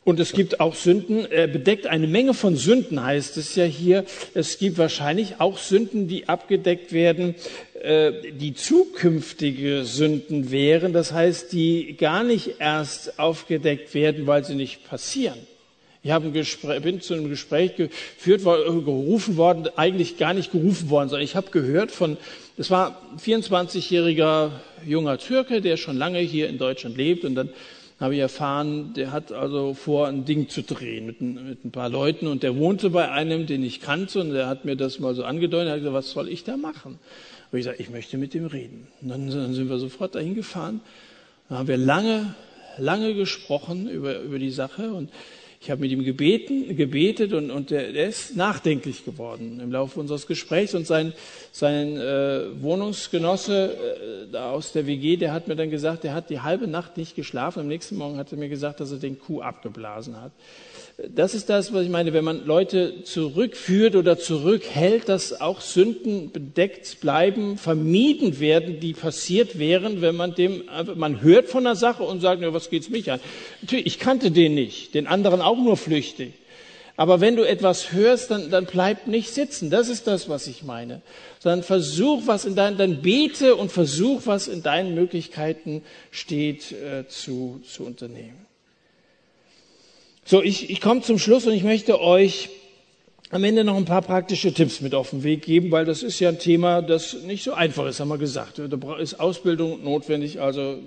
Und 0.04 0.20
es 0.20 0.32
gibt 0.32 0.60
auch 0.60 0.74
Sünden, 0.74 1.24
er 1.24 1.46
bedeckt 1.46 1.86
eine 1.86 2.06
Menge 2.06 2.34
von 2.34 2.56
Sünden, 2.56 3.02
heißt 3.02 3.38
es 3.38 3.54
ja 3.54 3.64
hier. 3.64 4.04
Es 4.34 4.58
gibt 4.58 4.76
wahrscheinlich 4.76 5.40
auch 5.40 5.56
Sünden, 5.56 6.06
die 6.06 6.28
abgedeckt 6.28 6.92
werden, 6.92 7.34
äh, 7.82 8.30
die 8.32 8.52
zukünftige 8.52 9.86
Sünden 9.86 10.50
wären. 10.50 10.92
Das 10.92 11.12
heißt, 11.12 11.50
die 11.54 11.96
gar 11.96 12.22
nicht 12.22 12.56
erst 12.58 13.18
aufgedeckt 13.18 13.94
werden, 13.94 14.26
weil 14.26 14.44
sie 14.44 14.54
nicht 14.54 14.86
passieren. 14.86 15.38
Ich 16.06 16.12
Gespräch, 16.34 16.82
bin 16.82 17.00
zu 17.00 17.14
einem 17.14 17.30
Gespräch 17.30 17.76
geführt, 17.76 18.44
gerufen 18.44 19.38
worden, 19.38 19.68
eigentlich 19.74 20.18
gar 20.18 20.34
nicht 20.34 20.52
gerufen 20.52 20.90
worden, 20.90 21.08
sondern 21.08 21.24
ich 21.24 21.34
habe 21.34 21.50
gehört 21.50 21.90
von, 21.90 22.18
es 22.58 22.70
war 22.70 23.00
ein 23.10 23.18
24-jähriger 23.18 24.50
junger 24.86 25.16
Türke, 25.16 25.62
der 25.62 25.78
schon 25.78 25.96
lange 25.96 26.18
hier 26.18 26.50
in 26.50 26.58
Deutschland 26.58 26.98
lebt 26.98 27.24
und 27.24 27.34
dann 27.34 27.48
habe 28.00 28.14
ich 28.16 28.20
erfahren, 28.20 28.92
der 28.92 29.12
hat 29.12 29.32
also 29.32 29.72
vor, 29.72 30.06
ein 30.06 30.26
Ding 30.26 30.50
zu 30.50 30.62
drehen 30.62 31.06
mit 31.06 31.22
ein, 31.22 31.48
mit 31.48 31.64
ein, 31.64 31.70
paar 31.70 31.88
Leuten 31.88 32.26
und 32.26 32.42
der 32.42 32.54
wohnte 32.56 32.90
bei 32.90 33.10
einem, 33.10 33.46
den 33.46 33.64
ich 33.64 33.80
kannte 33.80 34.20
und 34.20 34.34
der 34.34 34.46
hat 34.46 34.66
mir 34.66 34.76
das 34.76 34.98
mal 34.98 35.14
so 35.14 35.24
angedeutet, 35.24 35.70
hat 35.70 35.78
gesagt, 35.78 35.94
was 35.94 36.10
soll 36.10 36.28
ich 36.28 36.44
da 36.44 36.58
machen? 36.58 36.98
Und 37.50 37.58
ich 37.58 37.64
sagte, 37.64 37.80
ich 37.80 37.88
möchte 37.88 38.18
mit 38.18 38.34
dem 38.34 38.44
reden. 38.44 38.88
Und 39.00 39.08
dann, 39.08 39.30
dann 39.30 39.54
sind 39.54 39.70
wir 39.70 39.78
sofort 39.78 40.16
dahin 40.16 40.34
gefahren. 40.34 40.82
Da 41.48 41.56
haben 41.56 41.68
wir 41.68 41.78
lange, 41.78 42.34
lange 42.76 43.14
gesprochen 43.14 43.88
über, 43.88 44.20
über 44.20 44.38
die 44.38 44.50
Sache 44.50 44.92
und 44.92 45.08
ich 45.64 45.70
habe 45.70 45.80
mit 45.80 45.90
ihm 45.92 46.04
gebeten, 46.04 46.76
gebetet 46.76 47.32
und, 47.32 47.50
und 47.50 47.70
der, 47.70 47.88
ist 47.88 48.36
nachdenklich 48.36 49.02
geworden 49.02 49.60
im 49.60 49.72
Laufe 49.72 49.98
unseres 49.98 50.26
Gesprächs. 50.26 50.74
Und 50.74 50.86
sein, 50.86 51.14
sein 51.52 51.96
äh, 51.96 52.62
Wohnungsgenosse 52.62 54.28
äh, 54.30 54.36
aus 54.36 54.72
der 54.72 54.86
WG, 54.86 55.16
der 55.16 55.32
hat 55.32 55.48
mir 55.48 55.56
dann 55.56 55.70
gesagt, 55.70 56.04
der 56.04 56.12
hat 56.12 56.28
die 56.28 56.40
halbe 56.40 56.68
Nacht 56.68 56.98
nicht 56.98 57.16
geschlafen. 57.16 57.60
Am 57.60 57.68
nächsten 57.68 57.96
Morgen 57.96 58.18
hat 58.18 58.30
er 58.30 58.36
mir 58.36 58.50
gesagt, 58.50 58.80
dass 58.80 58.92
er 58.92 58.98
den 58.98 59.18
Kuh 59.18 59.40
abgeblasen 59.40 60.20
hat 60.20 60.32
das 60.96 61.34
ist 61.34 61.50
das, 61.50 61.72
was 61.72 61.82
ich 61.82 61.88
meine, 61.88 62.12
wenn 62.12 62.24
man 62.24 62.46
Leute 62.46 63.02
zurückführt 63.02 63.96
oder 63.96 64.16
zurückhält, 64.16 65.08
dass 65.08 65.40
auch 65.40 65.60
Sünden 65.60 66.30
bedeckt 66.30 67.00
bleiben, 67.00 67.58
vermieden 67.58 68.38
werden, 68.38 68.78
die 68.78 68.92
passiert 68.92 69.58
wären, 69.58 70.02
wenn 70.02 70.14
man 70.14 70.34
dem, 70.36 70.62
man 70.94 71.20
hört 71.20 71.48
von 71.48 71.64
der 71.64 71.74
Sache 71.74 72.04
und 72.04 72.20
sagt, 72.20 72.42
ja, 72.42 72.54
was 72.54 72.70
geht's 72.70 72.90
mich 72.90 73.10
an? 73.10 73.18
Natürlich, 73.60 73.86
ich 73.86 73.98
kannte 73.98 74.30
den 74.30 74.54
nicht, 74.54 74.94
den 74.94 75.08
anderen 75.08 75.40
auch 75.40 75.58
nur 75.58 75.76
flüchtig. 75.76 76.34
Aber 76.96 77.20
wenn 77.20 77.34
du 77.34 77.42
etwas 77.42 77.90
hörst, 77.92 78.30
dann, 78.30 78.50
dann 78.50 78.66
bleib 78.66 79.08
nicht 79.08 79.34
sitzen. 79.34 79.68
Das 79.68 79.88
ist 79.88 80.06
das, 80.06 80.28
was 80.28 80.46
ich 80.46 80.62
meine. 80.62 81.02
Sondern 81.40 81.64
versuch, 81.64 82.22
was 82.26 82.44
in 82.44 82.54
deinen, 82.54 82.78
dann 82.78 83.02
bete 83.02 83.56
und 83.56 83.72
versuch, 83.72 84.22
was 84.26 84.46
in 84.46 84.62
deinen 84.62 84.94
Möglichkeiten 84.94 85.82
steht, 86.12 86.70
äh, 86.70 87.08
zu, 87.08 87.60
zu 87.68 87.84
unternehmen. 87.84 88.43
So, 90.26 90.42
ich, 90.42 90.70
ich 90.70 90.80
komme 90.80 91.02
zum 91.02 91.18
Schluss 91.18 91.46
und 91.46 91.52
ich 91.52 91.64
möchte 91.64 92.00
euch 92.00 92.48
am 93.30 93.44
Ende 93.44 93.62
noch 93.62 93.76
ein 93.76 93.84
paar 93.84 94.00
praktische 94.00 94.54
Tipps 94.54 94.80
mit 94.80 94.94
auf 94.94 95.10
den 95.10 95.22
Weg 95.22 95.42
geben, 95.42 95.70
weil 95.70 95.84
das 95.84 96.02
ist 96.02 96.18
ja 96.18 96.30
ein 96.30 96.38
Thema, 96.38 96.80
das 96.80 97.12
nicht 97.24 97.44
so 97.44 97.52
einfach 97.52 97.86
ist, 97.86 98.00
haben 98.00 98.08
wir 98.08 98.16
gesagt. 98.16 98.58
Da 98.58 98.96
ist 98.96 99.20
Ausbildung 99.20 99.84
notwendig, 99.84 100.40
also 100.40 100.78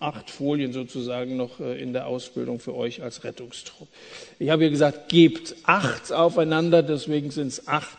acht 0.00 0.30
Folien 0.30 0.72
sozusagen 0.72 1.36
noch 1.36 1.60
äh, 1.60 1.78
in 1.78 1.92
der 1.92 2.06
Ausbildung 2.06 2.58
für 2.58 2.74
euch 2.74 3.02
als 3.02 3.24
Rettungstrupp. 3.24 3.88
Ich 4.38 4.48
habe 4.48 4.64
ja 4.64 4.70
gesagt, 4.70 5.10
gebt 5.10 5.54
acht 5.64 6.10
aufeinander, 6.10 6.82
deswegen 6.82 7.30
sind 7.30 7.48
es 7.48 7.68
acht 7.68 7.98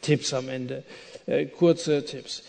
Tipps 0.00 0.32
am 0.32 0.48
Ende. 0.48 0.84
Äh, 1.26 1.46
kurze 1.46 2.02
Tipps. 2.06 2.44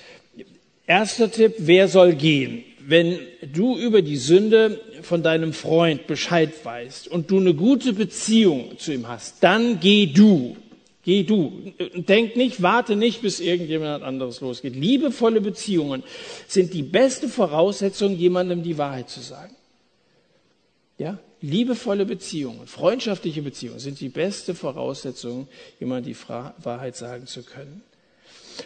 Erster 0.88 1.30
Tipp, 1.30 1.56
wer 1.58 1.90
soll 1.90 2.16
gehen? 2.16 2.64
wenn 2.90 3.20
du 3.54 3.78
über 3.78 4.02
die 4.02 4.18
Sünde 4.18 4.82
von 5.02 5.24
deinem 5.24 5.54
Freund 5.54 6.08
Bescheid 6.08 6.54
weißt 6.64 7.08
und 7.08 7.32
du 7.32 7.40
eine 7.40 7.54
gute 7.54 7.94
Beziehung 7.94 8.78
zu 8.78 8.94
ihm 8.94 9.08
hast, 9.08 9.44
dann 9.44 9.80
geh 9.80 10.08
du. 10.08 10.58
Geh 11.04 11.24
du. 11.24 11.74
Denk 11.96 12.36
nicht, 12.36 12.62
warte 12.62 12.96
nicht, 12.96 13.22
bis 13.22 13.40
irgendjemand 13.40 14.04
anderes 14.04 14.42
losgeht. 14.42 14.76
Liebevolle 14.76 15.42
Beziehungen 15.42 16.04
sind 16.48 16.74
die 16.74 16.84
beste 16.84 17.30
Voraussetzung, 17.30 18.16
jemandem 18.16 18.64
die 18.64 18.78
Wahrheit 18.78 19.10
zu 19.10 19.22
sagen. 19.22 19.56
Ja? 20.98 21.18
Liebevolle 21.42 22.06
Beziehungen, 22.06 22.68
freundschaftliche 22.68 23.42
Beziehungen 23.42 23.80
sind 23.80 24.02
die 24.02 24.10
beste 24.10 24.54
Voraussetzung, 24.54 25.48
jemandem 25.80 26.14
die 26.14 26.30
Wahrheit 26.30 26.98
sagen 26.98 27.28
zu 27.28 27.44
können. 27.44 27.82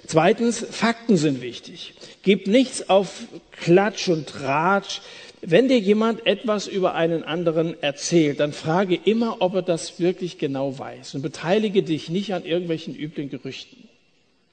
Zweitens, 0.08 0.66
Fakten 0.72 1.18
sind 1.18 1.42
wichtig. 1.42 1.94
Gib 2.24 2.48
nichts 2.48 2.90
auf 2.90 3.26
Klatsch 3.52 4.10
und 4.10 4.28
Tratsch. 4.28 5.02
Wenn 5.46 5.68
dir 5.68 5.80
jemand 5.80 6.26
etwas 6.26 6.68
über 6.68 6.96
einen 6.96 7.24
anderen 7.24 7.82
erzählt, 7.84 8.40
dann 8.40 8.54
frage 8.54 8.98
immer, 9.04 9.42
ob 9.42 9.56
er 9.56 9.62
das 9.62 10.00
wirklich 10.00 10.38
genau 10.38 10.80
weiß 10.80 11.16
und 11.16 11.22
beteilige 11.22 11.84
dich 11.84 12.10
nicht 12.10 12.34
an 12.34 12.46
irgendwelchen 12.46 12.96
üblen 12.96 13.30
Gerüchten. 13.30 13.90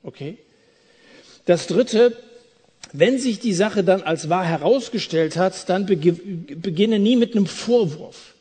Okay? 0.02 0.36
Das 1.46 1.68
dritte, 1.68 2.16
wenn 2.92 3.20
sich 3.20 3.38
die 3.38 3.52
Sache 3.52 3.84
dann 3.84 4.02
als 4.02 4.28
wahr 4.28 4.44
herausgestellt 4.44 5.36
hat, 5.36 5.68
dann 5.68 5.86
beginne 5.86 6.98
nie 6.98 7.16
mit 7.16 7.36
einem 7.36 7.46
Vorwurf. 7.46 8.34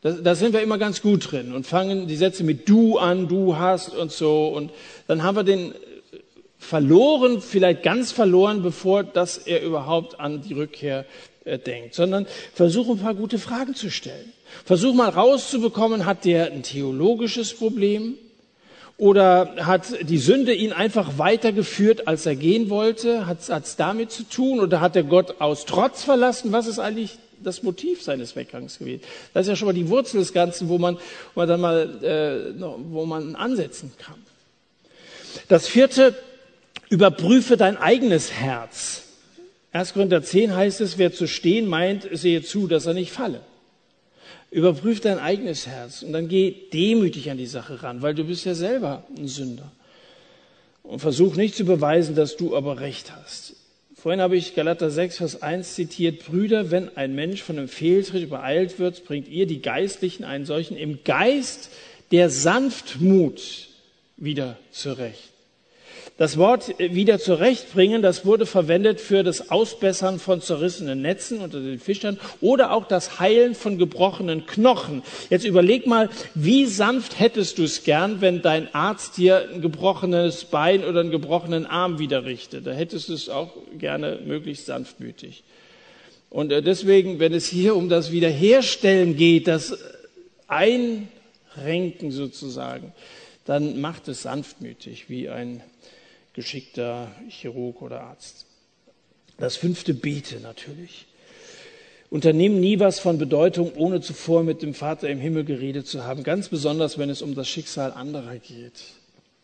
Da, 0.00 0.36
sind 0.36 0.52
wir 0.52 0.62
immer 0.62 0.78
ganz 0.78 1.02
gut 1.02 1.32
drin 1.32 1.52
und 1.52 1.66
fangen 1.66 2.06
die 2.06 2.16
Sätze 2.16 2.44
mit 2.44 2.68
du 2.68 2.98
an, 2.98 3.26
du 3.26 3.56
hast 3.56 3.92
und 3.96 4.12
so. 4.12 4.46
Und 4.46 4.70
dann 5.08 5.24
haben 5.24 5.34
wir 5.34 5.42
den 5.42 5.74
verloren, 6.56 7.40
vielleicht 7.40 7.82
ganz 7.82 8.12
verloren, 8.12 8.62
bevor 8.62 9.02
dass 9.02 9.38
er 9.38 9.60
überhaupt 9.62 10.20
an 10.20 10.42
die 10.42 10.54
Rückkehr 10.54 11.00
äh, 11.00 11.04
denkt, 11.56 11.94
sondern 11.94 12.26
versuche 12.52 12.92
ein 12.92 12.98
paar 12.98 13.14
gute 13.14 13.38
Fragen 13.38 13.74
zu 13.74 13.90
stellen. 13.90 14.32
Versuch 14.66 14.92
mal 14.92 15.08
rauszubekommen, 15.08 16.04
hat 16.04 16.26
der 16.26 16.52
ein 16.52 16.62
theologisches 16.62 17.54
Problem? 17.54 18.14
Oder 18.98 19.54
hat 19.60 19.94
die 20.02 20.18
Sünde 20.18 20.52
ihn 20.52 20.72
einfach 20.72 21.18
weitergeführt, 21.18 22.08
als 22.08 22.26
er 22.26 22.34
gehen 22.34 22.68
wollte? 22.68 23.26
Hat 23.26 23.48
es 23.48 23.76
damit 23.76 24.10
zu 24.10 24.24
tun? 24.24 24.58
Oder 24.58 24.80
hat 24.80 24.96
er 24.96 25.04
Gott 25.04 25.40
aus 25.40 25.64
Trotz 25.66 26.02
verlassen? 26.02 26.50
Was 26.50 26.66
ist 26.66 26.80
eigentlich 26.80 27.16
das 27.42 27.62
Motiv 27.62 28.02
seines 28.02 28.34
Weggangs 28.34 28.80
gewesen? 28.80 29.00
Das 29.32 29.46
ist 29.46 29.50
ja 29.50 29.56
schon 29.56 29.66
mal 29.66 29.72
die 29.72 29.88
Wurzel 29.88 30.18
des 30.18 30.32
Ganzen, 30.32 30.68
wo 30.68 30.78
man, 30.78 30.96
wo 31.34 31.40
man 31.40 31.48
dann 31.48 31.60
mal, 31.60 32.04
äh, 32.04 32.60
wo 32.90 33.06
man 33.06 33.36
ansetzen 33.36 33.92
kann. 33.98 34.16
Das 35.46 35.68
vierte, 35.68 36.16
Überprüfe 36.90 37.56
dein 37.56 37.76
eigenes 37.76 38.32
Herz. 38.32 39.02
1. 39.72 39.92
Korinther 39.92 40.22
10 40.22 40.54
heißt 40.54 40.80
es, 40.80 40.98
wer 40.98 41.12
zu 41.12 41.26
stehen 41.26 41.66
meint, 41.66 42.08
sehe 42.12 42.42
zu, 42.42 42.66
dass 42.66 42.86
er 42.86 42.94
nicht 42.94 43.12
falle. 43.12 43.40
Überprüf 44.50 45.00
dein 45.00 45.18
eigenes 45.18 45.66
Herz 45.66 46.02
und 46.02 46.12
dann 46.12 46.28
geh 46.28 46.54
demütig 46.72 47.30
an 47.30 47.36
die 47.36 47.46
Sache 47.46 47.82
ran, 47.82 48.00
weil 48.00 48.14
du 48.14 48.24
bist 48.24 48.46
ja 48.46 48.54
selber 48.54 49.04
ein 49.16 49.28
Sünder. 49.28 49.70
Und 50.82 51.00
versuch 51.00 51.36
nicht 51.36 51.54
zu 51.54 51.64
beweisen, 51.64 52.14
dass 52.14 52.36
du 52.36 52.56
aber 52.56 52.80
recht 52.80 53.12
hast. 53.14 53.56
Vorhin 53.94 54.22
habe 54.22 54.36
ich 54.36 54.54
Galater 54.54 54.90
6, 54.90 55.18
Vers 55.18 55.42
1 55.42 55.74
zitiert. 55.74 56.24
Brüder, 56.24 56.70
wenn 56.70 56.96
ein 56.96 57.14
Mensch 57.14 57.42
von 57.42 57.58
einem 57.58 57.68
Fehltritt 57.68 58.22
übereilt 58.22 58.78
wird, 58.78 59.04
bringt 59.04 59.28
ihr 59.28 59.46
die 59.46 59.60
Geistlichen 59.60 60.24
einen 60.24 60.46
solchen 60.46 60.76
im 60.78 61.00
Geist 61.04 61.68
der 62.10 62.30
Sanftmut 62.30 63.68
wieder 64.16 64.56
zurecht. 64.70 65.30
Das 66.18 66.36
Wort 66.36 66.74
wieder 66.80 67.20
zurechtbringen, 67.20 68.02
das 68.02 68.26
wurde 68.26 68.44
verwendet 68.44 69.00
für 69.00 69.22
das 69.22 69.52
Ausbessern 69.52 70.18
von 70.18 70.40
zerrissenen 70.40 71.00
Netzen 71.00 71.40
unter 71.40 71.60
den 71.60 71.78
Fischern 71.78 72.18
oder 72.40 72.72
auch 72.72 72.88
das 72.88 73.20
Heilen 73.20 73.54
von 73.54 73.78
gebrochenen 73.78 74.44
Knochen. 74.44 75.04
Jetzt 75.30 75.44
überleg 75.44 75.86
mal, 75.86 76.10
wie 76.34 76.66
sanft 76.66 77.20
hättest 77.20 77.58
du 77.58 77.62
es 77.62 77.84
gern, 77.84 78.20
wenn 78.20 78.42
dein 78.42 78.74
Arzt 78.74 79.16
dir 79.16 79.48
ein 79.48 79.62
gebrochenes 79.62 80.46
Bein 80.46 80.82
oder 80.82 81.00
einen 81.00 81.12
gebrochenen 81.12 81.66
Arm 81.66 82.00
wieder 82.00 82.24
richtet. 82.24 82.66
Da 82.66 82.72
hättest 82.72 83.10
du 83.10 83.12
es 83.12 83.28
auch 83.28 83.52
gerne 83.78 84.18
möglichst 84.26 84.66
sanftmütig. 84.66 85.44
Und 86.30 86.50
äh, 86.50 86.62
deswegen, 86.62 87.20
wenn 87.20 87.32
es 87.32 87.46
hier 87.46 87.76
um 87.76 87.88
das 87.88 88.10
Wiederherstellen 88.10 89.14
geht, 89.14 89.46
das 89.46 89.78
Einrenken 90.48 92.10
sozusagen, 92.10 92.92
dann 93.44 93.80
macht 93.80 94.08
es 94.08 94.22
sanftmütig, 94.22 95.08
wie 95.08 95.28
ein 95.28 95.62
geschickter 96.38 97.10
Chirurg 97.28 97.82
oder 97.82 98.02
Arzt. 98.02 98.46
Das 99.38 99.56
fünfte 99.56 99.92
Bete 99.92 100.38
natürlich. 100.38 101.06
Unternimm 102.10 102.60
nie 102.60 102.78
was 102.78 103.00
von 103.00 103.18
Bedeutung, 103.18 103.72
ohne 103.74 104.00
zuvor 104.00 104.44
mit 104.44 104.62
dem 104.62 104.72
Vater 104.72 105.08
im 105.08 105.18
Himmel 105.18 105.42
geredet 105.42 105.88
zu 105.88 106.04
haben, 106.04 106.22
ganz 106.22 106.48
besonders 106.48 106.96
wenn 106.96 107.10
es 107.10 107.22
um 107.22 107.34
das 107.34 107.48
Schicksal 107.48 107.92
anderer 107.92 108.36
geht. 108.36 108.84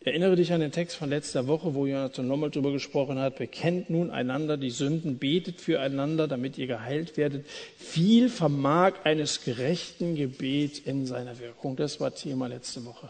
Erinnere 0.05 0.37
dich 0.37 0.53
an 0.53 0.61
den 0.61 0.71
Text 0.71 0.95
von 0.95 1.09
letzter 1.09 1.47
Woche, 1.47 1.73
wo 1.73 1.85
Jonathan 1.85 2.27
Lommel 2.27 2.51
darüber 2.51 2.71
gesprochen 2.71 3.19
hat. 3.19 3.39
Bekennt 3.39 3.89
nun 3.89 4.09
einander 4.09 4.55
die 4.55 4.69
Sünden, 4.69 5.17
betet 5.17 5.59
füreinander, 5.59 6.27
damit 6.27 6.57
ihr 6.57 6.67
geheilt 6.67 7.17
werdet. 7.17 7.45
Viel 7.77 8.29
vermag 8.29 8.93
eines 9.03 9.43
gerechten 9.43 10.15
Gebet 10.15 10.77
in 10.77 11.07
seiner 11.07 11.39
Wirkung. 11.39 11.75
Das 11.75 11.99
war 11.99 12.13
Thema 12.13 12.47
letzte 12.47 12.85
Woche. 12.85 13.09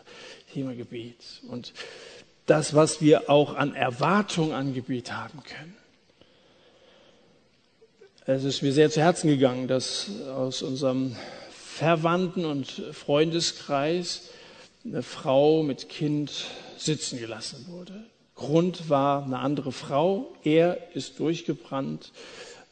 Thema 0.53 0.73
Gebet. 0.73 1.41
Und 1.49 1.73
das, 2.45 2.73
was 2.73 3.01
wir 3.01 3.29
auch 3.29 3.55
an 3.55 3.73
Erwartung 3.73 4.53
an 4.53 4.73
Gebet 4.73 5.11
haben 5.11 5.43
können. 5.43 5.75
Es 8.27 8.43
ist 8.43 8.61
mir 8.61 8.73
sehr 8.73 8.89
zu 8.89 9.01
Herzen 9.01 9.27
gegangen, 9.29 9.67
dass 9.67 10.09
aus 10.35 10.63
unserem 10.63 11.15
Verwandten- 11.51 12.45
und 12.45 12.67
Freundeskreis 12.91 14.29
eine 14.83 15.03
Frau 15.03 15.61
mit 15.61 15.89
Kind 15.89 16.45
sitzen 16.77 17.19
gelassen 17.19 17.65
wurde. 17.69 18.03
Grund 18.35 18.89
war 18.89 19.23
eine 19.23 19.39
andere 19.39 19.71
Frau. 19.71 20.33
Er 20.43 20.95
ist 20.95 21.19
durchgebrannt. 21.19 22.11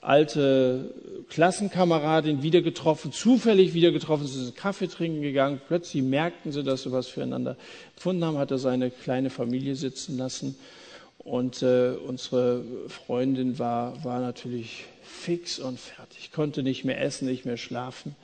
Alte 0.04 0.94
Klassenkameradin 1.30 2.44
wieder 2.44 2.62
getroffen, 2.62 3.12
zufällig 3.12 3.74
wieder 3.74 3.92
getroffen, 3.92 4.28
sie 4.28 4.46
sind 4.46 4.56
Kaffee 4.56 4.88
trinken 4.88 5.22
gegangen. 5.22 5.62
Plötzlich 5.68 6.04
merkten 6.04 6.52
sie, 6.52 6.64
dass 6.64 6.84
sie 6.84 6.92
was 6.92 7.08
füreinander 7.08 7.56
gefunden 7.96 8.24
haben, 8.26 8.38
hat 8.38 8.52
er 8.52 8.58
seine 8.58 8.92
kleine 8.92 9.30
Familie 9.30 9.76
sitzen 9.76 10.18
lassen. 10.18 10.56
Und 11.20 11.62
äh, 11.64 11.92
unsere 12.06 12.64
Freundin 12.90 13.58
war, 13.58 14.04
war 14.04 14.20
natürlich 14.20 14.86
fix 15.02 15.58
und 15.58 15.80
fertig, 15.80 16.32
konnte 16.34 16.64
nicht 16.64 16.84
mehr 16.84 17.02
essen, 17.02 17.28
nicht 17.28 17.46
mehr 17.46 17.58
schlafen. 17.58 18.16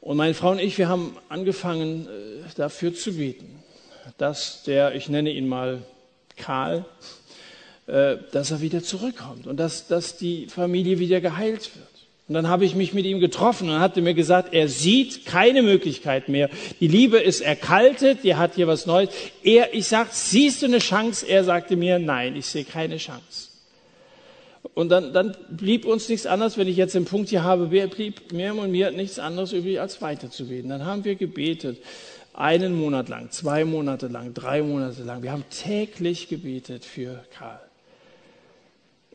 Und 0.00 0.18
meine 0.18 0.34
Frau 0.34 0.50
und 0.50 0.60
ich, 0.60 0.76
wir 0.76 0.88
haben 0.88 1.16
angefangen, 1.30 2.06
äh, 2.06 2.54
dafür 2.54 2.94
zu 2.94 3.14
beten 3.14 3.58
dass 4.16 4.62
der, 4.62 4.94
ich 4.94 5.08
nenne 5.08 5.30
ihn 5.30 5.48
mal 5.48 5.82
Karl, 6.36 6.84
dass 7.88 8.50
er 8.50 8.60
wieder 8.60 8.82
zurückkommt 8.82 9.46
und 9.46 9.58
dass, 9.58 9.86
dass 9.86 10.16
die 10.16 10.46
Familie 10.46 10.98
wieder 10.98 11.20
geheilt 11.20 11.70
wird. 11.74 11.88
Und 12.28 12.34
dann 12.34 12.48
habe 12.48 12.66
ich 12.66 12.74
mich 12.74 12.92
mit 12.92 13.06
ihm 13.06 13.20
getroffen 13.20 13.70
und 13.70 13.80
hatte 13.80 14.02
mir 14.02 14.12
gesagt, 14.12 14.52
er 14.52 14.68
sieht 14.68 15.24
keine 15.24 15.62
Möglichkeit 15.62 16.28
mehr. 16.28 16.50
Die 16.78 16.88
Liebe 16.88 17.16
ist 17.16 17.40
erkaltet, 17.40 18.22
die 18.22 18.34
hat 18.34 18.56
hier 18.56 18.66
was 18.66 18.84
Neues. 18.84 19.08
Er, 19.42 19.72
ich 19.72 19.88
sag, 19.88 20.12
siehst 20.12 20.60
du 20.60 20.66
eine 20.66 20.78
Chance? 20.78 21.26
Er 21.26 21.42
sagte 21.42 21.74
mir, 21.76 21.98
nein, 21.98 22.36
ich 22.36 22.44
sehe 22.44 22.64
keine 22.64 22.98
Chance. 22.98 23.48
Und 24.74 24.90
dann, 24.90 25.14
dann 25.14 25.34
blieb 25.48 25.86
uns 25.86 26.10
nichts 26.10 26.26
anderes, 26.26 26.58
wenn 26.58 26.68
ich 26.68 26.76
jetzt 26.76 26.94
den 26.94 27.06
Punkt 27.06 27.30
hier 27.30 27.44
habe, 27.44 27.68
blieb 27.68 28.30
mir 28.32 28.54
und 28.54 28.70
mir 28.70 28.90
nichts 28.90 29.18
anderes 29.18 29.54
übrig, 29.54 29.80
als 29.80 30.02
weiterzubeten. 30.02 30.68
Dann 30.68 30.84
haben 30.84 31.04
wir 31.04 31.14
gebetet 31.14 31.78
einen 32.34 32.74
Monat 32.74 33.08
lang, 33.08 33.30
zwei 33.30 33.64
Monate 33.64 34.08
lang, 34.08 34.34
drei 34.34 34.60
Monate 34.60 35.02
lang. 35.02 35.22
Wir 35.22 35.32
haben 35.32 35.44
täglich 35.48 36.28
gebetet 36.28 36.84
für 36.84 37.24
Karl. 37.36 37.67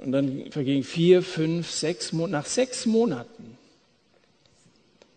Und 0.03 0.11
dann 0.11 0.51
vergingen 0.51 0.83
vier, 0.83 1.23
fünf, 1.23 1.71
sechs 1.71 2.11
Monate. 2.11 2.31
Nach 2.33 2.45
sechs 2.45 2.85
Monaten, 2.85 3.57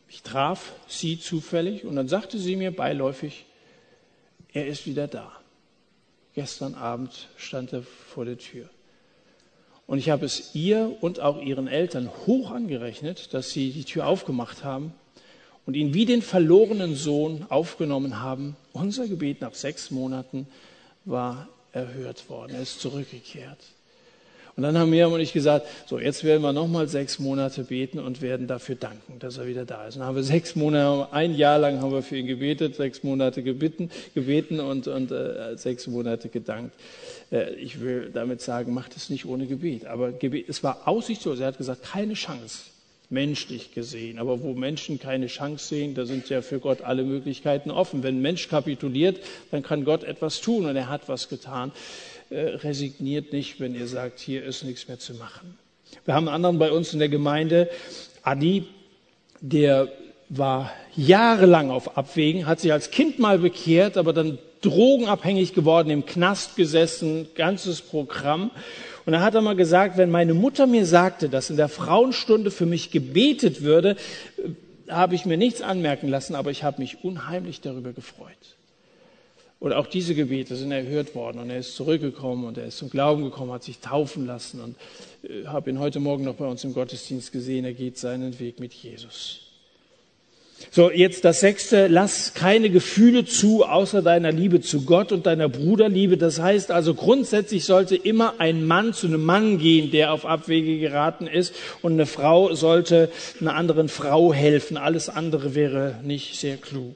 ich 0.08 0.22
traf 0.22 0.72
sie 0.86 1.18
zufällig 1.18 1.84
und 1.84 1.96
dann 1.96 2.06
sagte 2.06 2.38
sie 2.38 2.54
mir 2.54 2.70
beiläufig, 2.70 3.46
er 4.52 4.68
ist 4.68 4.86
wieder 4.86 5.08
da. 5.08 5.32
Gestern 6.34 6.74
Abend 6.74 7.28
stand 7.36 7.72
er 7.72 7.82
vor 7.82 8.24
der 8.24 8.38
Tür. 8.38 8.70
Und 9.88 9.98
ich 9.98 10.10
habe 10.10 10.24
es 10.24 10.54
ihr 10.54 10.96
und 11.00 11.20
auch 11.20 11.40
ihren 11.42 11.66
Eltern 11.66 12.08
hoch 12.26 12.52
angerechnet, 12.52 13.34
dass 13.34 13.50
sie 13.50 13.72
die 13.72 13.84
Tür 13.84 14.06
aufgemacht 14.06 14.62
haben 14.62 14.92
und 15.66 15.74
ihn 15.74 15.94
wie 15.94 16.04
den 16.04 16.22
verlorenen 16.22 16.94
Sohn 16.94 17.44
aufgenommen 17.48 18.20
haben. 18.20 18.56
Unser 18.72 19.08
Gebet 19.08 19.40
nach 19.40 19.54
sechs 19.54 19.90
Monaten 19.90 20.46
war 21.04 21.48
erhört 21.72 22.30
worden. 22.30 22.54
Er 22.54 22.62
ist 22.62 22.80
zurückgekehrt. 22.80 23.58
Und 24.56 24.62
dann 24.62 24.78
haben 24.78 24.88
Miriam 24.88 25.12
und 25.12 25.20
ich 25.20 25.34
gesagt, 25.34 25.66
so 25.84 25.98
jetzt 25.98 26.24
werden 26.24 26.42
wir 26.42 26.52
nochmal 26.54 26.88
sechs 26.88 27.18
Monate 27.18 27.64
beten 27.64 27.98
und 27.98 28.22
werden 28.22 28.46
dafür 28.46 28.74
danken, 28.74 29.18
dass 29.18 29.36
er 29.36 29.46
wieder 29.46 29.66
da 29.66 29.86
ist. 29.86 29.96
Und 29.96 30.00
dann 30.00 30.08
haben 30.08 30.16
wir 30.16 30.22
sechs 30.22 30.56
Monate, 30.56 31.12
ein 31.12 31.34
Jahr 31.34 31.58
lang 31.58 31.82
haben 31.82 31.92
wir 31.92 32.02
für 32.02 32.16
ihn 32.16 32.26
gebetet, 32.26 32.74
sechs 32.74 33.02
Monate 33.02 33.42
gebeten, 33.42 33.90
gebeten 34.14 34.60
und, 34.60 34.88
und 34.88 35.10
äh, 35.12 35.58
sechs 35.58 35.86
Monate 35.86 36.30
gedankt. 36.30 36.74
Äh, 37.30 37.52
ich 37.56 37.82
will 37.82 38.10
damit 38.12 38.40
sagen, 38.40 38.72
macht 38.72 38.96
es 38.96 39.10
nicht 39.10 39.26
ohne 39.26 39.46
Gebet. 39.46 39.84
Aber 39.86 40.12
Gebet, 40.12 40.48
es 40.48 40.62
war 40.62 40.88
aussichtslos. 40.88 41.38
Er 41.40 41.48
hat 41.48 41.58
gesagt, 41.58 41.82
keine 41.82 42.14
Chance 42.14 42.60
menschlich 43.10 43.72
gesehen. 43.72 44.18
Aber 44.18 44.42
wo 44.42 44.54
Menschen 44.54 44.98
keine 44.98 45.26
Chance 45.26 45.68
sehen, 45.68 45.94
da 45.94 46.06
sind 46.06 46.28
ja 46.28 46.42
für 46.42 46.58
Gott 46.58 46.82
alle 46.82 47.04
Möglichkeiten 47.04 47.70
offen. 47.70 48.02
Wenn 48.02 48.18
ein 48.18 48.22
Mensch 48.22 48.48
kapituliert, 48.48 49.20
dann 49.50 49.62
kann 49.62 49.84
Gott 49.84 50.02
etwas 50.04 50.40
tun 50.40 50.66
und 50.66 50.76
er 50.76 50.88
hat 50.88 51.08
was 51.08 51.28
getan. 51.28 51.72
Äh, 52.28 52.56
resigniert 52.56 53.32
nicht, 53.32 53.60
wenn 53.60 53.76
ihr 53.76 53.86
sagt, 53.86 54.18
hier 54.18 54.42
ist 54.44 54.64
nichts 54.64 54.88
mehr 54.88 54.98
zu 54.98 55.14
machen. 55.14 55.56
Wir 56.04 56.14
haben 56.14 56.26
einen 56.26 56.34
anderen 56.34 56.58
bei 56.58 56.72
uns 56.72 56.92
in 56.92 56.98
der 56.98 57.08
Gemeinde, 57.08 57.70
Adi, 58.24 58.66
der 59.40 59.88
war 60.28 60.72
jahrelang 60.96 61.70
auf 61.70 61.96
Abwägen, 61.96 62.46
hat 62.46 62.58
sich 62.58 62.72
als 62.72 62.90
Kind 62.90 63.20
mal 63.20 63.38
bekehrt, 63.38 63.96
aber 63.96 64.12
dann 64.12 64.38
drogenabhängig 64.62 65.54
geworden, 65.54 65.88
im 65.90 66.04
Knast 66.04 66.56
gesessen, 66.56 67.28
ganzes 67.36 67.80
Programm. 67.80 68.50
Und 69.04 69.12
da 69.12 69.20
hat 69.20 69.36
er 69.36 69.40
mal 69.40 69.54
gesagt, 69.54 69.96
wenn 69.96 70.10
meine 70.10 70.34
Mutter 70.34 70.66
mir 70.66 70.84
sagte, 70.84 71.28
dass 71.28 71.50
in 71.50 71.56
der 71.56 71.68
Frauenstunde 71.68 72.50
für 72.50 72.66
mich 72.66 72.90
gebetet 72.90 73.62
würde, 73.62 73.96
äh, 74.38 74.90
habe 74.90 75.14
ich 75.14 75.26
mir 75.26 75.36
nichts 75.36 75.62
anmerken 75.62 76.08
lassen, 76.08 76.34
aber 76.34 76.50
ich 76.50 76.64
habe 76.64 76.80
mich 76.80 77.04
unheimlich 77.04 77.60
darüber 77.60 77.92
gefreut. 77.92 78.55
Und 79.58 79.72
auch 79.72 79.86
diese 79.86 80.14
Gebete 80.14 80.54
sind 80.54 80.70
erhört 80.70 81.14
worden 81.14 81.38
und 81.38 81.48
er 81.48 81.58
ist 81.58 81.76
zurückgekommen 81.76 82.44
und 82.44 82.58
er 82.58 82.66
ist 82.66 82.76
zum 82.76 82.90
Glauben 82.90 83.24
gekommen, 83.24 83.52
hat 83.52 83.62
sich 83.62 83.78
taufen 83.78 84.26
lassen 84.26 84.60
und 84.60 84.76
äh, 85.22 85.46
habe 85.46 85.70
ihn 85.70 85.78
heute 85.78 85.98
Morgen 85.98 86.24
noch 86.24 86.34
bei 86.34 86.46
uns 86.46 86.62
im 86.64 86.74
Gottesdienst 86.74 87.32
gesehen. 87.32 87.64
Er 87.64 87.72
geht 87.72 87.96
seinen 87.96 88.38
Weg 88.38 88.60
mit 88.60 88.74
Jesus. 88.74 89.40
So, 90.70 90.90
jetzt 90.90 91.24
das 91.24 91.40
sechste, 91.40 91.86
lass 91.86 92.32
keine 92.34 92.70
Gefühle 92.70 93.24
zu, 93.24 93.64
außer 93.64 94.02
deiner 94.02 94.32
Liebe 94.32 94.60
zu 94.60 94.84
Gott 94.84 95.12
und 95.12 95.26
deiner 95.26 95.48
Bruderliebe. 95.48 96.16
Das 96.16 96.40
heißt 96.40 96.70
also, 96.70 96.94
grundsätzlich 96.94 97.64
sollte 97.64 97.94
immer 97.94 98.34
ein 98.38 98.66
Mann 98.66 98.94
zu 98.94 99.06
einem 99.06 99.24
Mann 99.24 99.58
gehen, 99.58 99.90
der 99.90 100.12
auf 100.12 100.24
Abwege 100.24 100.78
geraten 100.78 101.26
ist, 101.26 101.54
und 101.82 101.94
eine 101.94 102.06
Frau 102.06 102.54
sollte 102.54 103.10
einer 103.40 103.54
anderen 103.54 103.88
Frau 103.88 104.32
helfen. 104.32 104.76
Alles 104.76 105.08
andere 105.08 105.54
wäre 105.54 106.00
nicht 106.02 106.38
sehr 106.38 106.56
klug. 106.56 106.94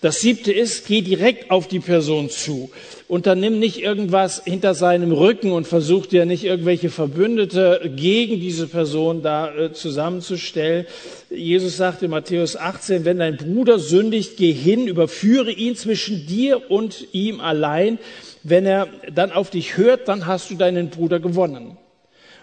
Das 0.00 0.20
siebte 0.20 0.50
ist, 0.50 0.86
geh 0.86 1.02
direkt 1.02 1.50
auf 1.50 1.68
die 1.68 1.78
Person 1.78 2.30
zu. 2.30 2.70
Unternimm 3.06 3.58
nicht 3.58 3.82
irgendwas 3.82 4.42
hinter 4.44 4.72
seinem 4.72 5.12
Rücken 5.12 5.52
und 5.52 5.66
versuch 5.66 6.06
dir 6.06 6.24
nicht 6.24 6.44
irgendwelche 6.44 6.88
Verbündete 6.88 7.92
gegen 7.96 8.40
diese 8.40 8.66
Person 8.66 9.20
da 9.20 9.54
äh, 9.54 9.72
zusammenzustellen. 9.72 10.86
Jesus 11.28 11.76
sagt 11.76 12.02
in 12.02 12.10
Matthäus 12.10 12.56
18, 12.56 13.04
wenn 13.04 13.18
dein 13.18 13.36
Bruder 13.36 13.78
sündigt, 13.78 14.38
geh 14.38 14.52
hin, 14.52 14.86
überführe 14.86 15.52
ihn 15.52 15.76
zwischen 15.76 16.26
dir 16.26 16.70
und 16.70 17.08
ihm 17.12 17.40
allein. 17.40 17.98
Wenn 18.42 18.64
er 18.64 18.88
dann 19.12 19.32
auf 19.32 19.50
dich 19.50 19.76
hört, 19.76 20.08
dann 20.08 20.24
hast 20.24 20.50
du 20.50 20.54
deinen 20.54 20.88
Bruder 20.88 21.20
gewonnen. 21.20 21.76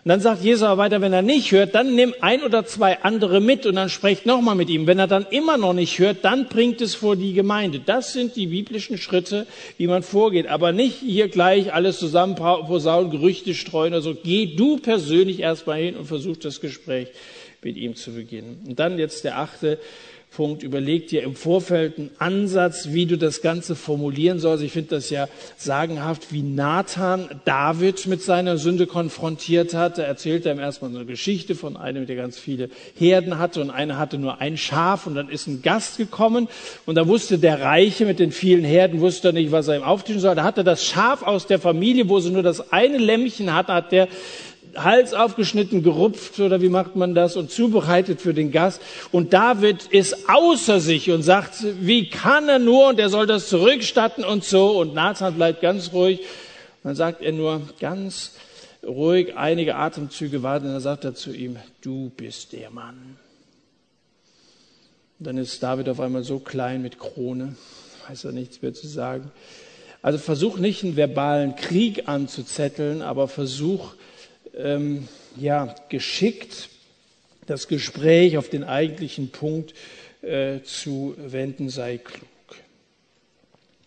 Und 0.08 0.12
dann 0.12 0.22
sagt 0.22 0.42
Jesus 0.42 0.64
aber 0.64 0.84
weiter, 0.84 1.02
wenn 1.02 1.12
er 1.12 1.22
nicht 1.22 1.52
hört, 1.52 1.76
dann 1.76 1.94
nimm 1.94 2.14
ein 2.22 2.42
oder 2.42 2.66
zwei 2.66 3.00
andere 3.02 3.42
mit 3.42 3.66
und 3.66 3.76
dann 3.76 3.90
sprecht 3.90 4.26
nochmal 4.26 4.56
mit 4.56 4.70
ihm. 4.70 4.88
Wenn 4.88 5.00
er 5.00 5.08
dann 5.08 5.26
immer 5.32 5.58
noch 5.58 5.74
nicht 5.74 6.00
hört, 6.00 6.24
dann 6.24 6.48
bringt 6.48 6.80
es 6.80 6.96
vor 6.96 7.18
die 7.18 7.34
Gemeinde. 7.34 7.82
Das 7.86 8.14
sind 8.14 8.38
die 8.38 8.48
biblischen 8.48 8.98
Schritte, 8.98 9.46
wie 9.76 9.86
man 9.86 10.04
vorgeht. 10.04 10.48
Aber 10.48 10.72
nicht 10.72 10.96
hier 11.02 11.28
gleich 11.28 11.74
alles 11.74 12.00
zusammen 12.00 12.36
posaunen, 12.36 13.12
Gerüchte 13.12 13.54
streuen 13.54 13.92
oder 13.92 14.02
so. 14.02 14.16
Geh 14.16 14.56
du 14.56 14.78
persönlich 14.78 15.42
erstmal 15.42 15.80
hin 15.80 15.98
und 15.98 16.06
versuch 16.06 16.38
das 16.38 16.62
Gespräch 16.62 17.10
mit 17.62 17.76
ihm 17.76 17.98
zu 17.98 18.14
beginnen. 18.14 18.64
Und 18.66 18.80
dann 18.80 18.98
jetzt 19.00 19.26
der 19.26 19.40
achte 19.40 19.78
Punkt, 20.32 20.62
überleg 20.62 21.08
dir 21.08 21.24
im 21.24 21.36
Vorfeld 21.36 21.98
einen 21.98 22.12
Ansatz, 22.20 22.90
wie 22.92 23.08
du 23.08 23.18
das 23.18 23.42
Ganze 23.42 23.76
formulieren 23.76 24.40
sollst. 24.40 24.64
Ich 24.64 24.72
finde 24.72 24.90
das 24.90 25.10
ja 25.10 25.28
sagenhaft, 25.58 26.32
wie 26.32 26.44
Nathan 26.44 27.28
David 27.44 28.06
mit 28.06 28.22
seiner 28.22 28.60
Sünde 28.60 28.86
konfrontiert 28.86 29.74
hat. 29.74 29.98
Er 29.98 30.06
ihm 30.46 30.60
erstmal 30.60 30.92
so 30.92 30.98
eine 30.98 31.08
Geschichte 31.08 31.56
von 31.56 31.76
einem, 31.76 32.06
der 32.06 32.18
ganz 32.18 32.38
viele 32.38 32.70
Herden 32.96 33.40
hatte 33.40 33.62
und 33.62 33.72
einer 33.72 33.98
hatte 33.98 34.20
nur 34.20 34.40
ein 34.40 34.58
Schaf 34.58 35.08
und 35.08 35.16
dann 35.16 35.30
ist 35.30 35.48
ein 35.48 35.64
Gast 35.64 35.98
gekommen 35.98 36.48
und 36.86 36.96
da 36.96 37.08
wusste 37.08 37.40
der 37.40 37.62
Reiche 37.62 38.06
mit 38.06 38.20
den 38.20 38.32
vielen 38.32 38.64
Herden, 38.64 39.02
wusste 39.02 39.34
nicht, 39.34 39.52
was 39.52 39.68
er 39.68 39.78
ihm 39.78 39.84
auftischen 39.84 40.22
soll. 40.22 40.36
Da 40.36 40.44
hatte 40.44 40.64
das 40.64 40.86
Schaf 40.86 41.24
aus 41.24 41.48
der 41.48 41.58
Familie, 41.58 42.10
wo 42.10 42.20
sie 42.20 42.30
nur 42.30 42.44
das 42.44 42.72
eine 42.72 43.00
Lämmchen 43.00 43.56
hatte, 43.56 43.74
hat 43.74 43.92
der 43.92 44.08
Hals 44.84 45.14
aufgeschnitten, 45.14 45.84
gerupft 45.84 46.40
oder 46.40 46.62
wie 46.62 46.70
macht 46.70 46.96
man 46.96 47.16
das 47.16 47.36
und 47.36 47.52
zubereitet 47.52 48.22
für 48.22 48.34
den 48.34 48.52
Gast. 48.52 48.82
Und 49.12 49.34
David 49.34 49.88
ist 49.88 50.30
außer 50.30 50.80
sich 50.80 51.12
und 51.12 51.24
sagt, 51.24 51.66
wie 51.82 52.10
kann 52.10 52.48
er 52.50 52.60
nur 52.60 52.90
und 52.90 53.00
er 53.00 53.10
soll 53.10 53.28
das 53.28 53.50
zurückstatten 53.50 54.24
und 54.24 54.44
so. 54.44 54.80
Und 54.80 54.94
Nathan 54.94 55.36
bleibt 55.36 55.62
ganz 55.62 55.94
ruhig. 55.94 56.22
Dann 56.84 56.96
sagt 56.96 57.22
er 57.22 57.32
nur 57.32 57.62
ganz 57.80 58.34
ruhig 58.86 59.36
einige 59.36 59.76
Atemzüge 59.76 60.44
warten 60.44 60.68
und 60.68 60.74
dann 60.74 60.82
sagt 60.82 61.04
er 61.04 61.16
zu 61.16 61.34
ihm, 61.34 61.58
du 61.82 62.12
bist 62.16 62.54
der 62.54 62.70
Mann. 62.70 63.18
Und 65.20 65.28
dann 65.28 65.38
ist 65.38 65.62
David 65.62 65.90
auf 65.90 66.00
einmal 66.00 66.24
so 66.24 66.40
klein 66.40 66.82
mit 66.82 67.00
Krone, 67.00 67.56
weiß 68.08 68.26
er 68.26 68.32
nichts 68.32 68.62
mehr 68.62 68.74
zu 68.74 68.88
sagen. 68.88 69.32
Also 70.02 70.20
versuch 70.20 70.58
nicht 70.58 70.84
einen 70.84 70.96
verbalen 70.96 71.56
Krieg 71.56 72.08
anzuzetteln, 72.08 73.02
aber 73.02 73.28
versuch 73.28 73.94
ähm, 74.58 75.08
ja 75.36 75.74
geschickt 75.90 76.70
das 77.48 77.68
Gespräch 77.68 78.38
auf 78.38 78.50
den 78.50 78.64
eigentlichen 78.64 79.30
Punkt 79.30 79.74
äh, 80.22 80.62
zu 80.62 81.16
wenden, 81.18 81.70
sei 81.70 81.98
klug. 81.98 82.28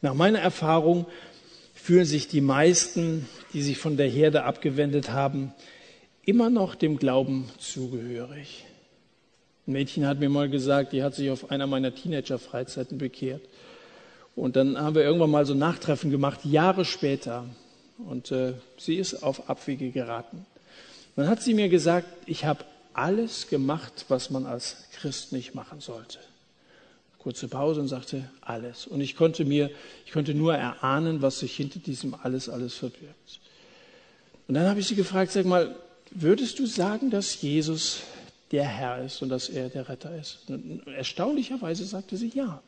Nach 0.01 0.15
meiner 0.15 0.41
Erfahrung 0.41 1.07
fühlen 1.75 2.07
sich 2.07 2.27
die 2.27 2.41
meisten, 2.41 3.29
die 3.53 3.63
sich 3.63 3.79
von 3.79 3.97
der 3.97 4.09
Herde 4.09 4.45
abgewendet 4.45 5.11
haben, 5.11 5.53
immer 6.25 6.51
noch 6.51 6.75
dem 6.75 6.97
Glauben 6.99 7.51
zugehörig. 7.59 8.65
Ein 9.67 9.73
Mädchen 9.73 10.07
hat 10.07 10.21
mir 10.21 10.31
mal 10.31 10.49
gesagt, 10.49 10.93
die 10.93 11.03
hat 11.03 11.15
sich 11.15 11.31
auf 11.31 11.51
einer 11.51 11.67
meiner 11.67 11.95
Teenager-Freizeiten 11.95 12.97
bekehrt. 12.97 13.43
Und 14.35 14.57
dann 14.57 14.79
haben 14.79 14.95
wir 14.95 15.03
irgendwann 15.03 15.31
mal 15.31 15.45
so 15.45 15.55
Nachtreffen 15.55 16.11
gemacht, 16.11 16.45
Jahre 16.45 16.87
später. 16.87 17.45
Und 17.99 18.33
äh, 18.33 18.55
sie 18.79 18.97
ist 18.97 19.23
auf 19.23 19.51
Abwege 19.51 19.91
geraten. 19.91 20.47
Dann 21.17 21.29
hat 21.29 21.43
sie 21.43 21.55
mir 21.55 21.69
gesagt, 21.69 22.07
ich 22.27 22.45
habe 22.45 22.65
alles 22.93 23.49
gemacht, 23.49 24.07
was 24.09 24.31
man 24.31 24.47
als 24.47 24.85
Christ 24.93 25.33
nicht 25.33 25.55
machen 25.55 25.81
sollte. 25.81 26.19
Kurze 27.19 27.49
Pause 27.49 27.81
und 27.81 27.89
sagte, 27.89 28.31
alles. 28.41 28.87
Und 28.87 29.01
ich 29.01 29.15
konnte 29.15 29.45
mir, 29.45 29.71
ich 30.07 30.13
konnte 30.13 30.35
nur 30.35 30.55
erahnen, 30.55 31.21
was 31.21 31.41
sich 31.41 31.55
hinter 31.55 31.79
diesem 31.79 32.15
alles, 32.15 32.49
alles 32.49 32.75
verbirgt. 32.75 33.41
Und 34.49 34.55
dann 34.55 34.67
habe 34.67 34.81
ich 34.81 34.87
sie 34.87 34.95
gefragt, 34.95 35.31
sag 35.31 35.45
mal, 35.45 35.77
würdest 36.11 36.59
du 36.59 36.67
sagen, 36.67 37.11
dass 37.11 37.41
Jesus 37.41 38.01
der 38.51 38.65
Herr 38.65 39.05
ist 39.05 39.23
und 39.23 39.29
dass 39.29 39.49
er 39.49 39.69
der 39.69 39.89
Retter 39.89 40.17
ist? 40.17 40.49
Und 40.49 40.87
erstaunlicherweise 40.89 41.85
sagte 41.85 42.17
sie 42.17 42.33
ja. 42.35 42.63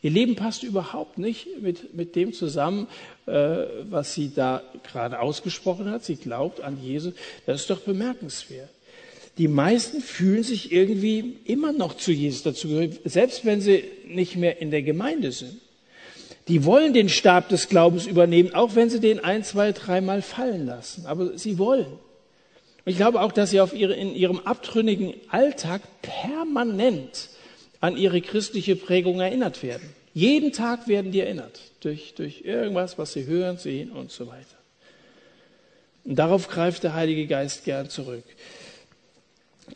Ihr 0.00 0.10
Leben 0.10 0.36
passt 0.36 0.62
überhaupt 0.62 1.18
nicht 1.18 1.60
mit, 1.60 1.94
mit 1.94 2.14
dem 2.14 2.32
zusammen, 2.32 2.86
äh, 3.26 3.64
was 3.90 4.14
sie 4.14 4.32
da 4.32 4.62
gerade 4.88 5.20
ausgesprochen 5.20 5.90
hat. 5.90 6.04
Sie 6.04 6.16
glaubt 6.16 6.60
an 6.60 6.78
Jesus. 6.80 7.14
Das 7.46 7.62
ist 7.62 7.70
doch 7.70 7.80
bemerkenswert. 7.80 8.68
Die 9.38 9.48
meisten 9.48 10.00
fühlen 10.00 10.42
sich 10.42 10.72
irgendwie 10.72 11.36
immer 11.44 11.72
noch 11.72 11.96
zu 11.96 12.12
Jesus 12.12 12.42
dazugehörig, 12.42 13.00
selbst 13.04 13.44
wenn 13.44 13.60
sie 13.60 13.84
nicht 14.06 14.36
mehr 14.36 14.60
in 14.60 14.70
der 14.70 14.82
Gemeinde 14.82 15.32
sind. 15.32 15.58
Die 16.48 16.64
wollen 16.64 16.94
den 16.94 17.08
Stab 17.08 17.48
des 17.48 17.68
Glaubens 17.68 18.06
übernehmen, 18.06 18.54
auch 18.54 18.74
wenn 18.74 18.90
sie 18.90 19.00
den 19.00 19.22
ein, 19.22 19.44
zwei, 19.44 19.72
dreimal 19.72 20.22
fallen 20.22 20.66
lassen. 20.66 21.06
Aber 21.06 21.36
sie 21.36 21.58
wollen. 21.58 21.86
Und 21.86 22.92
ich 22.92 22.96
glaube 22.96 23.20
auch, 23.20 23.32
dass 23.32 23.50
sie 23.50 23.60
auf 23.60 23.74
ihre, 23.74 23.94
in 23.94 24.14
ihrem 24.14 24.40
abtrünnigen 24.40 25.14
Alltag 25.28 25.82
permanent 26.02 27.28
an 27.80 27.96
ihre 27.96 28.20
christliche 28.20 28.76
Prägung 28.76 29.20
erinnert 29.20 29.62
werden. 29.62 29.88
Jeden 30.14 30.52
Tag 30.52 30.88
werden 30.88 31.12
die 31.12 31.20
erinnert 31.20 31.60
durch, 31.80 32.14
durch 32.14 32.42
irgendwas, 32.42 32.98
was 32.98 33.12
sie 33.12 33.26
hören, 33.26 33.56
sehen 33.58 33.90
und 33.90 34.10
so 34.10 34.26
weiter. 34.26 34.56
Und 36.04 36.16
darauf 36.16 36.48
greift 36.48 36.82
der 36.82 36.94
Heilige 36.94 37.26
Geist 37.26 37.64
gern 37.64 37.90
zurück. 37.90 38.24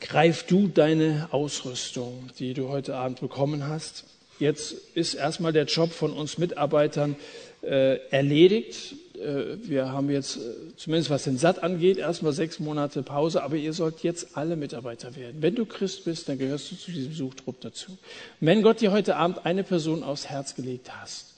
Greif 0.01 0.45
du 0.45 0.69
deine 0.69 1.29
Ausrüstung, 1.31 2.31
die 2.39 2.55
du 2.55 2.69
heute 2.69 2.97
Abend 2.97 3.21
bekommen 3.21 3.69
hast. 3.69 4.05
Jetzt 4.39 4.73
ist 4.95 5.15
erstmal 5.15 5.53
der 5.53 5.67
Job 5.67 5.93
von 5.93 6.13
uns 6.13 6.39
Mitarbeitern 6.39 7.17
äh, 7.63 7.99
erledigt. 8.11 8.95
Äh, 9.15 9.59
wir 9.69 9.93
haben 9.93 10.11
jetzt, 10.11 10.37
äh, 10.37 10.41
zumindest 10.77 11.11
was 11.11 11.25
den 11.25 11.39
Satt 11.39 11.63
angeht, 11.63 11.99
erstmal 11.99 12.33
sechs 12.33 12.59
Monate 12.59 13.03
Pause, 13.03 13.43
aber 13.43 13.57
ihr 13.57 13.73
sollt 13.73 14.03
jetzt 14.03 14.37
alle 14.37 14.57
Mitarbeiter 14.57 15.17
werden. 15.17 15.43
Wenn 15.43 15.55
du 15.55 15.67
Christ 15.67 16.05
bist, 16.05 16.29
dann 16.29 16.39
gehörst 16.39 16.71
du 16.71 16.77
zu 16.77 16.91
diesem 16.91 17.13
Suchtrupp 17.13 17.61
dazu. 17.61 17.93
Und 17.93 17.99
wenn 18.41 18.63
Gott 18.63 18.81
dir 18.81 18.93
heute 18.93 19.17
Abend 19.17 19.45
eine 19.45 19.65
Person 19.65 20.03
aufs 20.03 20.29
Herz 20.29 20.55
gelegt 20.55 20.91
hast, 20.95 21.35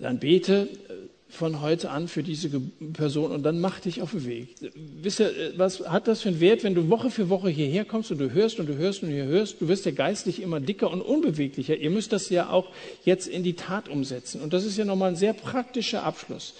dann 0.00 0.18
bete 0.18 0.68
von 1.28 1.60
heute 1.60 1.90
an 1.90 2.08
für 2.08 2.22
diese 2.22 2.48
Person 2.92 3.32
und 3.32 3.42
dann 3.42 3.60
mach 3.60 3.80
dich 3.80 4.00
auf 4.00 4.12
den 4.12 4.26
Weg. 4.26 4.54
Wisst 5.02 5.20
ihr, 5.20 5.32
was 5.56 5.80
hat 5.80 6.06
das 6.06 6.22
für 6.22 6.28
einen 6.28 6.40
Wert, 6.40 6.62
wenn 6.62 6.74
du 6.74 6.88
Woche 6.88 7.10
für 7.10 7.28
Woche 7.28 7.48
hierher 7.48 7.84
kommst 7.84 8.10
und 8.12 8.18
du 8.18 8.32
hörst 8.32 8.60
und 8.60 8.68
du 8.68 8.76
hörst 8.76 9.02
und 9.02 9.10
du 9.10 9.24
hörst, 9.24 9.60
du 9.60 9.68
wirst 9.68 9.84
ja 9.86 9.90
geistlich 9.90 10.40
immer 10.40 10.60
dicker 10.60 10.90
und 10.90 11.02
unbeweglicher. 11.02 11.76
Ihr 11.76 11.90
müsst 11.90 12.12
das 12.12 12.30
ja 12.30 12.50
auch 12.50 12.70
jetzt 13.04 13.26
in 13.26 13.42
die 13.42 13.54
Tat 13.54 13.88
umsetzen. 13.88 14.40
Und 14.40 14.52
das 14.52 14.64
ist 14.64 14.78
ja 14.78 14.84
nochmal 14.84 15.10
ein 15.10 15.16
sehr 15.16 15.32
praktischer 15.32 16.04
Abschluss. 16.04 16.54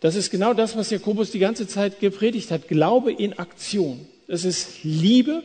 Das 0.00 0.16
ist 0.16 0.30
genau 0.30 0.54
das, 0.54 0.76
was 0.76 0.88
Jakobus 0.88 1.30
die 1.30 1.38
ganze 1.38 1.66
Zeit 1.66 2.00
gepredigt 2.00 2.50
hat. 2.50 2.68
Glaube 2.68 3.12
in 3.12 3.38
Aktion. 3.38 4.06
Das 4.26 4.44
ist 4.44 4.82
Liebe, 4.82 5.42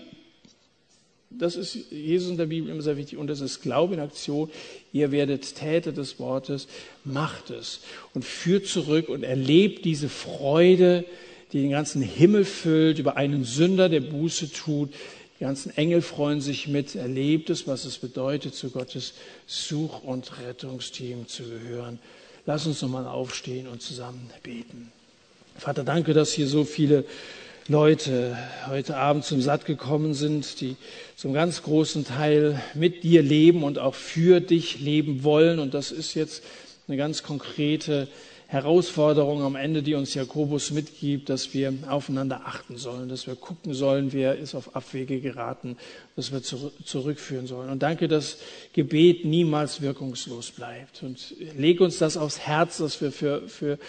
das 1.40 1.56
ist 1.56 1.92
Jesus 1.92 2.30
in 2.30 2.38
der 2.38 2.46
Bibel 2.46 2.70
immer 2.70 2.82
sehr 2.82 2.98
wichtig. 2.98 3.18
Und 3.18 3.28
das 3.28 3.42
ist 3.42 3.62
Glaube 3.62 3.96
in 3.96 4.00
Aktion. 4.00 4.50
Ihr 4.94 5.12
werdet 5.12 5.56
Täter 5.56 5.92
des 5.92 6.20
Wortes. 6.20 6.68
Macht 7.04 7.50
es 7.50 7.82
und 8.14 8.26
führt 8.26 8.68
zurück 8.68 9.10
und 9.10 9.24
erlebt 9.24 9.86
diese 9.86 10.10
Freude, 10.10 11.06
die 11.52 11.62
den 11.62 11.72
ganzen 11.72 12.02
Himmel 12.02 12.46
füllt 12.46 13.00
über 13.00 13.18
einen 13.18 13.44
Sünder, 13.44 13.90
der 13.90 14.02
Buße 14.02 14.52
tut. 14.52 14.94
Die 15.40 15.44
ganzen 15.44 15.76
Engel 15.76 16.02
freuen 16.02 16.42
sich 16.42 16.68
mit. 16.68 16.96
Erlebt 16.96 17.50
es, 17.50 17.68
was 17.68 17.86
es 17.86 17.98
bedeutet, 17.98 18.56
zu 18.56 18.70
Gottes 18.70 19.14
Such- 19.48 20.04
und 20.04 20.40
Rettungsteam 20.40 21.28
zu 21.28 21.44
gehören. 21.44 22.00
Lass 22.46 22.68
uns 22.68 22.82
nochmal 22.82 23.06
aufstehen 23.08 23.68
und 23.68 23.82
zusammen 23.82 24.30
beten. 24.44 24.92
Vater, 25.58 25.84
danke, 25.84 26.14
dass 26.14 26.34
hier 26.34 26.48
so 26.48 26.64
viele 26.64 27.06
Leute 27.68 28.38
heute 28.68 28.96
Abend 28.96 29.26
zum 29.26 29.42
Satt 29.42 29.66
gekommen 29.66 30.14
sind, 30.14 30.62
die 30.62 30.76
zum 31.16 31.34
ganz 31.34 31.64
großen 31.64 32.06
Teil 32.06 32.62
mit 32.76 33.02
dir 33.02 33.24
leben 33.24 33.64
und 33.64 33.80
auch 33.80 33.96
für 33.96 34.40
dich 34.40 34.82
leben 34.82 35.24
wollen. 35.24 35.58
Und 35.58 35.74
das 35.74 35.92
ist 35.92 36.14
jetzt 36.14 36.44
eine 36.88 36.96
ganz 36.96 37.24
konkrete 37.24 38.08
Herausforderung 38.48 39.42
am 39.42 39.56
Ende, 39.56 39.82
die 39.82 39.96
uns 39.96 40.14
Jakobus 40.14 40.70
mitgibt, 40.70 41.30
dass 41.30 41.56
wir 41.56 41.74
aufeinander 41.90 42.42
achten 42.46 42.78
sollen, 42.78 43.10
dass 43.10 43.26
wir 43.26 43.36
gucken 43.36 43.74
sollen, 43.74 44.14
wer 44.14 44.38
ist 44.38 44.54
auf 44.54 44.76
Abwege 44.76 45.20
geraten, 45.20 45.78
dass 46.16 46.32
wir 46.32 46.44
zurückführen 46.44 47.48
sollen. 47.48 47.70
Und 47.70 47.82
danke, 47.82 48.08
dass 48.08 48.38
Gebet 48.74 49.26
niemals 49.26 49.82
wirkungslos 49.82 50.52
bleibt. 50.52 51.02
Und 51.02 51.34
leg 51.58 51.82
uns 51.82 51.98
das 51.98 52.18
aufs 52.18 52.40
Herz, 52.40 52.78
dass 52.78 53.02
wir 53.02 53.12
für, 53.12 53.48
für 53.48 53.80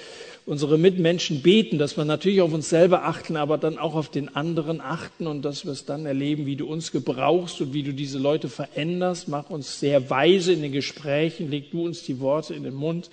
unsere 0.46 0.78
Mitmenschen 0.78 1.42
beten, 1.42 1.76
dass 1.76 1.98
wir 1.98 2.06
natürlich 2.06 2.40
auf 2.40 2.52
uns 2.54 2.70
selber 2.70 3.04
achten, 3.04 3.36
aber 3.36 3.58
dann 3.58 3.76
auch 3.76 3.94
auf 3.94 4.10
den 4.10 4.34
anderen 4.34 4.80
achten 4.80 5.26
und 5.26 5.42
dass 5.42 5.66
wir 5.66 5.72
es 5.72 5.84
dann 5.84 6.06
erleben, 6.06 6.46
wie 6.46 6.56
du 6.56 6.66
uns 6.66 6.92
gebrauchst 6.92 7.60
und 7.60 7.74
wie 7.74 7.82
du 7.82 7.92
diese 7.92 8.18
Leute 8.18 8.48
veränderst. 8.48 9.28
Mach 9.28 9.50
uns 9.50 9.80
sehr 9.80 10.08
weise 10.08 10.54
in 10.54 10.62
den 10.62 10.72
Gesprächen, 10.72 11.50
leg 11.50 11.70
du 11.72 11.84
uns 11.84 12.04
die 12.04 12.20
Worte 12.20 12.54
in 12.54 12.62
den 12.62 12.74
Mund 12.74 13.10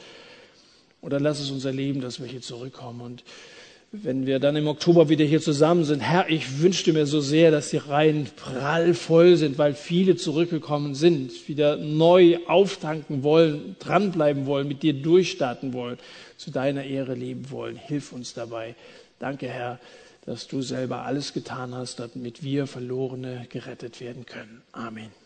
oder 1.04 1.20
lass 1.20 1.39
es 1.39 1.51
uns 1.51 1.66
erleben, 1.66 2.01
dass 2.01 2.20
wir 2.20 2.28
hier 2.28 2.41
zurückkommen. 2.41 3.01
Und 3.01 3.24
wenn 3.91 4.26
wir 4.26 4.39
dann 4.39 4.56
im 4.56 4.68
Oktober 4.68 5.08
wieder 5.10 5.24
hier 5.24 5.41
zusammen 5.41 5.84
sind, 5.84 5.99
Herr, 5.99 6.28
ich 6.30 6.62
wünschte 6.62 6.93
mir 6.93 7.06
so 7.06 7.22
sehr, 7.22 7.51
dass 7.51 7.70
die 7.70 7.78
Reihen 7.78 8.28
prall 8.36 8.95
voll 8.95 9.36
sind, 9.36 9.60
weil 9.60 9.76
viele 9.76 10.16
zurückgekommen 10.16 10.95
sind, 10.95 11.47
wieder 11.47 11.78
neu 11.78 12.39
auftanken 12.47 13.22
wollen, 13.22 13.76
dranbleiben 13.78 14.47
wollen, 14.47 14.68
mit 14.68 14.82
dir 14.82 14.93
durchstarten 14.93 15.74
wollen, 15.74 15.99
zu 16.38 16.49
deiner 16.49 16.86
Ehre 16.86 17.14
leben 17.14 17.51
wollen. 17.51 17.76
Hilf 17.76 18.14
uns 18.14 18.34
dabei. 18.34 18.74
Danke, 19.20 19.47
Herr, 19.47 19.80
dass 20.26 20.47
du 20.47 20.62
selber 20.62 21.04
alles 21.04 21.34
getan 21.34 21.76
hast, 21.76 21.99
damit 21.99 22.41
wir 22.41 22.66
Verlorene 22.66 23.45
gerettet 23.49 24.01
werden 24.01 24.26
können. 24.26 24.64
Amen. 24.72 25.22